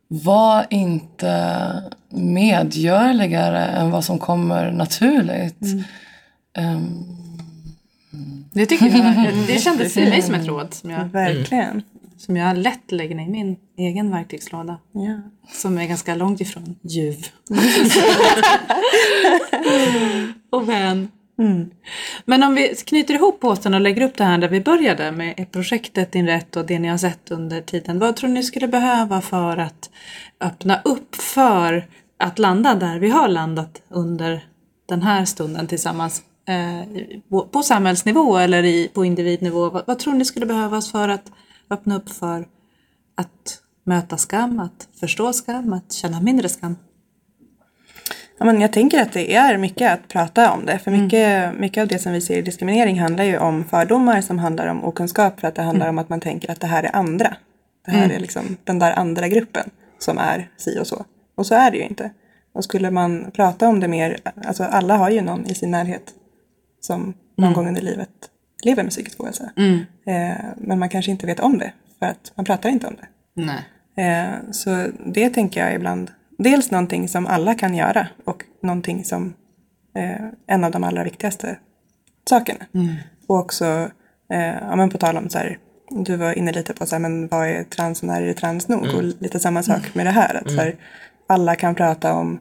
var 0.09 0.67
inte 0.71 1.83
medgörligare 2.09 3.65
än 3.65 3.91
vad 3.91 4.05
som 4.05 4.19
kommer 4.19 4.73
naturligt. 4.73 5.65
Ehm, 6.59 7.05
Det 8.57 8.67
tycker 8.67 8.87
jag. 8.87 9.35
Det 9.47 9.59
kändes 9.59 9.97
i 9.97 10.01
mig 10.01 10.23
som 10.23 10.35
ett 10.35 10.47
råd 10.47 10.75
som 10.75 10.91
jag, 10.91 11.05
Verkligen. 11.05 11.83
som 12.19 12.37
jag 12.37 12.57
lätt 12.57 12.93
lägger 12.93 13.15
ner 13.15 13.27
i 13.27 13.29
min 13.29 13.57
egen 13.79 14.11
verktygslåda. 14.11 14.79
Ja. 14.93 15.21
Som 15.53 15.79
är 15.79 15.87
ganska 15.87 16.15
långt 16.15 16.41
ifrån 16.41 16.77
ljuv. 16.83 17.27
och 20.51 20.69
vän. 20.69 21.09
Men 22.25 22.43
om 22.43 22.55
vi 22.55 22.75
knyter 22.87 23.15
ihop 23.15 23.41
påsen 23.41 23.75
och 23.75 23.81
lägger 23.81 24.03
upp 24.03 24.17
det 24.17 24.25
här 24.25 24.39
där 24.39 24.49
vi 24.49 24.61
började 24.61 25.13
med 25.13 25.53
projektet 25.53 26.13
Din 26.13 26.27
rätt 26.27 26.57
och 26.57 26.67
det 26.67 26.79
ni 26.79 26.89
har 26.89 26.99
sett 26.99 27.31
under 27.31 27.61
tiden. 27.61 27.99
Vad 27.99 28.17
tror 28.17 28.31
ni 28.31 28.43
skulle 28.43 28.69
behöva 28.69 29.21
för 29.21 29.57
att 29.57 29.91
öppna 30.41 30.81
upp 30.85 31.17
för 31.17 31.87
att 32.19 32.39
landa 32.39 32.75
där 32.75 32.99
vi 32.99 33.09
har 33.09 33.29
landat 33.29 33.83
under 33.89 34.45
den 34.89 35.03
här 35.03 35.25
stunden 35.25 35.67
tillsammans? 35.67 36.23
Eh, 36.49 36.87
på- 37.53 37.63
samhällsnivå 37.63 38.37
eller 38.37 38.63
i, 38.65 38.89
på 38.95 39.05
individnivå. 39.05 39.71
Vad, 39.71 39.87
vad 39.87 39.99
tror 39.99 40.15
ni 40.15 40.25
skulle 40.25 40.47
behövas 40.47 40.93
för 40.93 41.09
att 41.09 41.33
öppna 41.71 41.97
upp 41.97 42.11
för 42.11 42.47
att 43.15 43.59
möta 43.85 44.17
skam, 44.17 44.61
att 44.61 44.89
förstå 45.01 45.33
skam, 45.33 45.73
att 45.73 45.93
känna 45.93 46.21
mindre 46.21 46.49
skam? 46.49 46.77
Ja, 48.39 48.45
men 48.47 48.61
jag 48.61 48.73
tänker 48.73 49.03
att 49.03 49.13
det 49.13 49.35
är 49.35 49.59
mycket 49.59 49.93
att 49.93 50.09
prata 50.09 50.53
om 50.53 50.67
det. 50.67 50.79
För 50.79 50.91
mycket, 50.91 51.59
mycket 51.59 51.83
av 51.83 51.89
det 51.89 51.99
som 51.99 52.13
vi 52.13 52.21
ser 52.21 52.39
i 52.39 52.43
diskriminering 52.43 53.01
handlar 53.01 53.25
ju 53.25 53.39
om 53.39 53.65
fördomar 53.65 54.21
som 54.21 54.39
handlar 54.39 54.67
om 54.67 54.85
okunskap. 54.85 55.41
För 55.41 55.49
att 55.49 55.55
det 55.55 55.63
handlar 55.63 55.89
om 55.89 55.99
att 55.99 56.09
man 56.09 56.21
tänker 56.21 56.51
att 56.51 56.61
det 56.61 56.67
här 56.67 56.83
är 56.83 56.97
andra. 56.97 57.37
Det 57.85 57.91
här 57.91 58.11
är 58.11 58.19
liksom 58.19 58.57
den 58.65 58.79
där 58.79 58.93
andra 58.93 59.29
gruppen 59.29 59.71
som 59.99 60.19
är 60.19 60.51
si 60.57 60.79
och 60.81 60.87
så. 60.87 61.05
Och 61.35 61.47
så 61.47 61.55
är 61.55 61.71
det 61.71 61.77
ju 61.77 61.85
inte. 61.85 62.11
Och 62.53 62.65
skulle 62.65 62.91
man 62.91 63.31
prata 63.31 63.69
om 63.69 63.81
det 63.81 63.89
mer, 63.89 64.19
alltså 64.47 64.65
alla 64.65 64.97
har 64.97 65.11
ju 65.11 65.21
någon 65.21 65.47
i 65.47 65.55
sin 65.55 65.71
närhet 65.71 66.15
som 66.87 67.15
någon 67.37 67.53
gång 67.53 67.69
under 67.69 67.83
livet 67.83 68.11
lever 68.65 68.83
med 68.83 68.93
psykisk 68.93 69.21
ohälsa. 69.21 69.51
Eh, 70.07 70.45
men 70.57 70.79
man 70.79 70.89
kanske 70.89 71.11
inte 71.11 71.27
vet 71.27 71.41
om 71.41 71.59
det 71.59 71.73
för 71.99 72.07
att 72.07 72.33
man 72.35 72.45
pratar 72.45 72.69
inte 72.69 72.87
om 72.87 72.95
det. 72.97 73.09
Nej. 73.43 73.65
Eh, 74.07 74.35
så 74.51 74.87
det 75.07 75.31
tänker 75.31 75.61
jag 75.61 75.75
ibland. 75.75 76.11
Dels 76.39 76.71
någonting 76.71 77.09
som 77.09 77.27
alla 77.27 77.55
kan 77.55 77.75
göra 77.75 78.09
och 78.25 78.45
någonting 78.63 79.05
som 79.05 79.35
eh, 79.97 80.27
en 80.47 80.65
av 80.65 80.71
de 80.71 80.85
allra 80.85 81.05
viktigaste 81.05 81.59
sakerna. 82.29 82.65
Och 83.27 83.39
också, 83.39 83.91
eh, 84.33 84.55
ja, 84.61 84.77
men 84.77 84.91
på 84.91 84.99
tal 84.99 85.17
om 85.17 85.29
så 85.29 85.39
här, 85.39 85.59
du 85.91 86.17
var 86.17 86.39
inne 86.39 86.53
lite 86.53 86.75
på 86.75 86.87
så 86.87 86.95
här, 86.95 87.01
men 87.01 87.29
vad 87.29 87.49
är 87.49 87.65
trans 87.65 88.03
och 88.03 88.09
när 88.09 88.23
är 88.23 88.27
det 88.27 88.35
trans 88.35 88.69
nog? 88.69 88.83
Och 88.95 89.05
lite 89.05 89.39
samma 89.41 89.63
sak 89.63 89.95
med 89.95 90.07
det 90.07 90.11
här. 90.11 90.35
Att 90.35 90.51
så 90.51 90.61
här, 90.61 90.77
alla 91.27 91.57
kan 91.57 91.75
prata 91.75 92.15
om 92.15 92.41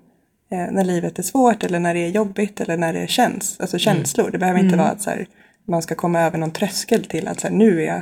när 0.49 0.83
livet 0.83 1.19
är 1.19 1.23
svårt 1.23 1.63
eller 1.63 1.79
när 1.79 1.93
det 1.93 1.99
är 1.99 2.09
jobbigt 2.09 2.61
eller 2.61 2.77
när 2.77 2.93
det 2.93 3.09
känns. 3.09 3.59
Alltså 3.59 3.77
känslor. 3.77 4.31
Det 4.31 4.37
behöver 4.37 4.59
inte 4.59 4.77
vara 4.77 4.87
att 4.87 5.01
så 5.01 5.09
här, 5.09 5.27
man 5.67 5.81
ska 5.81 5.95
komma 5.95 6.21
över 6.21 6.37
någon 6.37 6.51
tröskel 6.51 7.05
till 7.05 7.27
att 7.27 7.39
så 7.39 7.47
här, 7.47 7.55
nu 7.55 7.81
är 7.81 7.85
jag 7.85 8.01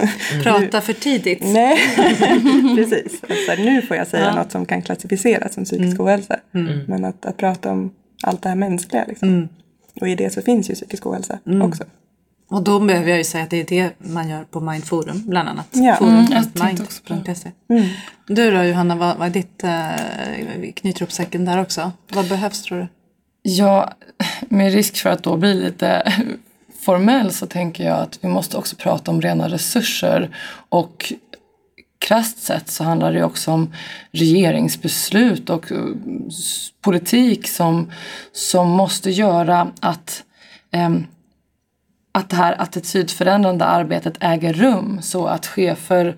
Prata 0.42 0.80
för 0.80 0.92
tidigt. 0.92 1.42
Nej, 1.42 1.78
precis. 2.76 3.22
Att 3.22 3.44
så 3.46 3.50
här, 3.50 3.64
nu 3.64 3.82
får 3.82 3.96
jag 3.96 4.06
säga 4.06 4.34
något 4.34 4.52
som 4.52 4.66
kan 4.66 4.82
klassificeras 4.82 5.54
som 5.54 5.64
psykisk 5.64 6.00
ohälsa. 6.00 6.40
Men 6.86 7.04
att, 7.04 7.26
att 7.26 7.36
prata 7.36 7.72
om 7.72 7.94
allt 8.22 8.42
det 8.42 8.48
här 8.48 8.56
mänskliga. 8.56 9.04
Liksom. 9.08 9.48
Och 10.00 10.08
i 10.08 10.14
det 10.14 10.30
så 10.30 10.42
finns 10.42 10.70
ju 10.70 10.74
psykisk 10.74 11.06
ohälsa 11.06 11.38
också. 11.62 11.84
Och 12.52 12.62
då 12.62 12.80
behöver 12.80 13.08
jag 13.08 13.18
ju 13.18 13.24
säga 13.24 13.44
att 13.44 13.50
det 13.50 13.60
är 13.60 13.64
det 13.64 13.92
man 13.98 14.28
gör 14.28 14.44
på 14.44 14.60
Mindforum 14.60 15.22
bland 15.26 15.48
annat. 15.48 15.68
Ja. 15.70 15.96
Forum.mind.se 15.96 17.50
Du 18.26 18.50
då 18.50 18.64
Johanna, 18.64 18.96
vad, 18.96 19.16
vad 19.16 19.28
är 19.28 19.30
ditt, 19.30 19.64
eh, 19.64 20.72
knyter 20.72 21.02
upp 21.02 21.12
säcken 21.12 21.44
där 21.44 21.60
också. 21.60 21.92
Vad 22.08 22.28
behövs 22.28 22.62
tror 22.62 22.78
du? 22.78 22.86
Ja, 23.42 23.92
med 24.48 24.72
risk 24.72 24.96
för 24.96 25.10
att 25.10 25.22
då 25.22 25.36
bli 25.36 25.54
lite 25.54 26.12
formell 26.80 27.32
så 27.32 27.46
tänker 27.46 27.84
jag 27.84 27.98
att 27.98 28.18
vi 28.20 28.28
måste 28.28 28.56
också 28.56 28.76
prata 28.76 29.10
om 29.10 29.20
rena 29.20 29.48
resurser. 29.48 30.36
Och 30.68 31.12
krasst 31.98 32.38
sett 32.38 32.70
så 32.70 32.84
handlar 32.84 33.12
det 33.12 33.24
också 33.24 33.50
om 33.50 33.74
regeringsbeslut 34.10 35.50
och 35.50 35.72
eh, 35.72 35.78
politik 36.80 37.48
som, 37.48 37.92
som 38.32 38.68
måste 38.68 39.10
göra 39.10 39.72
att 39.80 40.22
ehm, 40.70 41.06
att 42.12 42.30
det 42.30 42.36
här 42.36 42.60
attitydförändrande 42.62 43.64
arbetet 43.64 44.14
äger 44.20 44.52
rum 44.52 44.98
så 45.02 45.26
att 45.26 45.46
chefer 45.46 46.16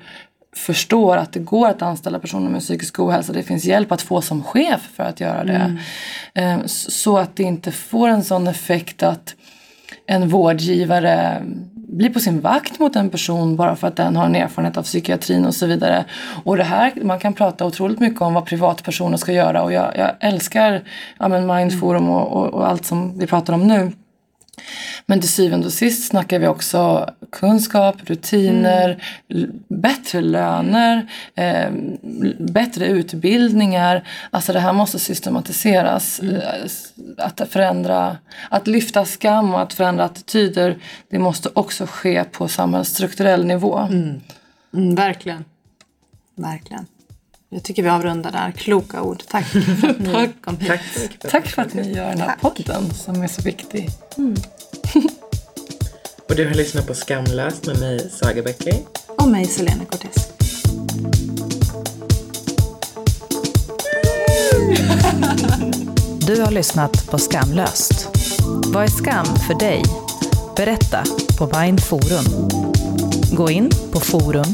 förstår 0.57 1.17
att 1.17 1.33
det 1.33 1.41
går 1.41 1.69
att 1.69 1.83
anställa 1.83 2.19
personer 2.19 2.51
med 2.51 2.61
psykisk 2.61 2.99
ohälsa. 3.01 3.33
Det 3.33 3.43
finns 3.43 3.65
hjälp 3.65 3.93
att 3.93 4.03
få 4.03 4.21
som 4.21 4.43
chef 4.43 4.81
för 4.97 5.03
att 5.05 5.21
göra 5.21 5.45
det. 5.45 5.79
Eh, 6.35 6.59
s- 6.65 7.03
Så 7.03 7.19
att 7.19 7.37
det 7.37 7.43
inte 7.43 7.73
får 7.73 8.09
en 8.09 8.25
sån 8.25 8.49
effekt 8.49 9.03
att 9.03 9.35
en 10.07 10.29
vårdgivare 10.29 11.43
blir 11.75 12.11
på 12.11 12.21
sin 12.21 12.41
vakt 12.41 12.79
mot 12.79 12.97
en 12.97 13.11
person 13.11 13.57
bara 13.57 13.77
för 13.77 13.89
att 13.89 13.97
den 13.97 14.17
har 14.17 14.27
en 14.27 14.35
erfarenhet 14.35 14.77
av 14.77 14.83
psykiatrin 14.83 15.47
och 15.47 15.55
så 15.55 15.67
vidare. 15.67 16.05
Och 16.45 16.57
det 16.57 16.65
här, 16.65 16.93
man 17.03 17.19
kan 17.19 17.33
prata 17.33 17.65
otroligt 17.67 18.01
mycket 18.01 18.21
om 18.23 18.35
vad 18.35 18.47
privatpersoner 18.47 19.17
ska 19.17 19.33
göra 19.33 19.63
och 19.63 19.73
jag, 19.73 19.97
jag 19.99 20.11
älskar 20.21 20.83
ja, 21.19 21.29
Mindforum 21.29 22.09
och, 22.09 22.33
och, 22.33 22.55
och 22.55 22.69
allt 22.69 22.85
som 22.85 23.19
vi 23.19 23.27
pratar 23.27 23.53
om 23.53 23.67
nu. 23.69 23.93
Men 25.07 25.21
till 25.21 25.29
syvende 25.29 25.67
och 25.67 25.73
sist 25.73 26.09
snackar 26.09 26.39
vi 26.39 26.47
också 26.47 27.11
kunskap, 27.33 27.97
rutiner, 28.05 29.03
l- 29.29 29.51
bättre 29.69 30.21
löner, 30.21 31.07
eh, 31.35 31.71
bättre 32.39 32.87
utbildningar. 32.87 34.09
Alltså 34.31 34.53
det 34.53 34.61
här 34.61 34.73
måste 34.73 34.99
systematiseras. 34.99 36.21
Eh, 36.21 36.65
s- 36.65 36.93
Att 37.19 37.41
förändra, 37.51 38.17
att 38.51 38.67
lyfta 38.67 39.05
skam 39.05 39.55
och 39.55 39.61
att 39.63 39.73
förändra 39.73 40.05
attityder, 40.05 40.77
det 41.11 41.19
måste 41.19 41.49
också 41.53 41.87
ske 41.87 42.25
på 42.25 42.49
samhällsstrukturell 42.49 43.45
nivå. 43.47 43.79
Mm, 43.79 44.21
verkligen. 44.95 45.45
Verkligen. 46.37 46.87
Jag 47.55 47.63
tycker 47.63 47.83
vi 47.83 47.89
avrundar 47.89 48.33
där. 48.33 48.53
Kloka 48.53 49.03
ord. 49.03 49.23
Tack 49.29 49.47
för 49.47 49.89
att 49.89 49.99
ni 49.99 50.33
kom 50.45 50.59
hit. 50.59 50.81
Tack 51.31 51.47
för 51.47 51.63
att 51.63 51.75
ni 51.75 51.93
gör 51.93 52.09
den 52.09 52.21
här 52.21 52.37
podden 52.41 52.95
som 52.95 53.23
är 53.23 53.29
så 53.29 53.43
viktig. 53.43 53.91
Och 56.29 56.37
du 56.37 56.47
har 56.47 56.55
lyssnat 56.55 56.87
på 56.87 56.95
Skamlöst 56.95 57.67
med 57.67 57.79
mig, 57.79 58.11
Saga 58.11 58.43
Beckley. 58.43 58.79
Och 59.19 59.29
mig, 59.29 59.45
Selena 59.47 59.85
Cortez. 59.85 60.29
Du 66.27 66.41
har 66.43 66.51
lyssnat 66.51 67.07
på 67.11 67.19
Skamlöst. 67.19 68.09
Vad 68.67 68.85
är 68.85 68.89
skam 68.89 69.27
för 69.27 69.55
dig? 69.55 69.83
Berätta 70.57 71.05
på 71.39 71.59
Mind 71.59 71.83
Forum. 71.83 72.49
Gå 73.33 73.51
in 73.51 73.71
på 73.93 74.01
forum.mind.se. 74.01 74.45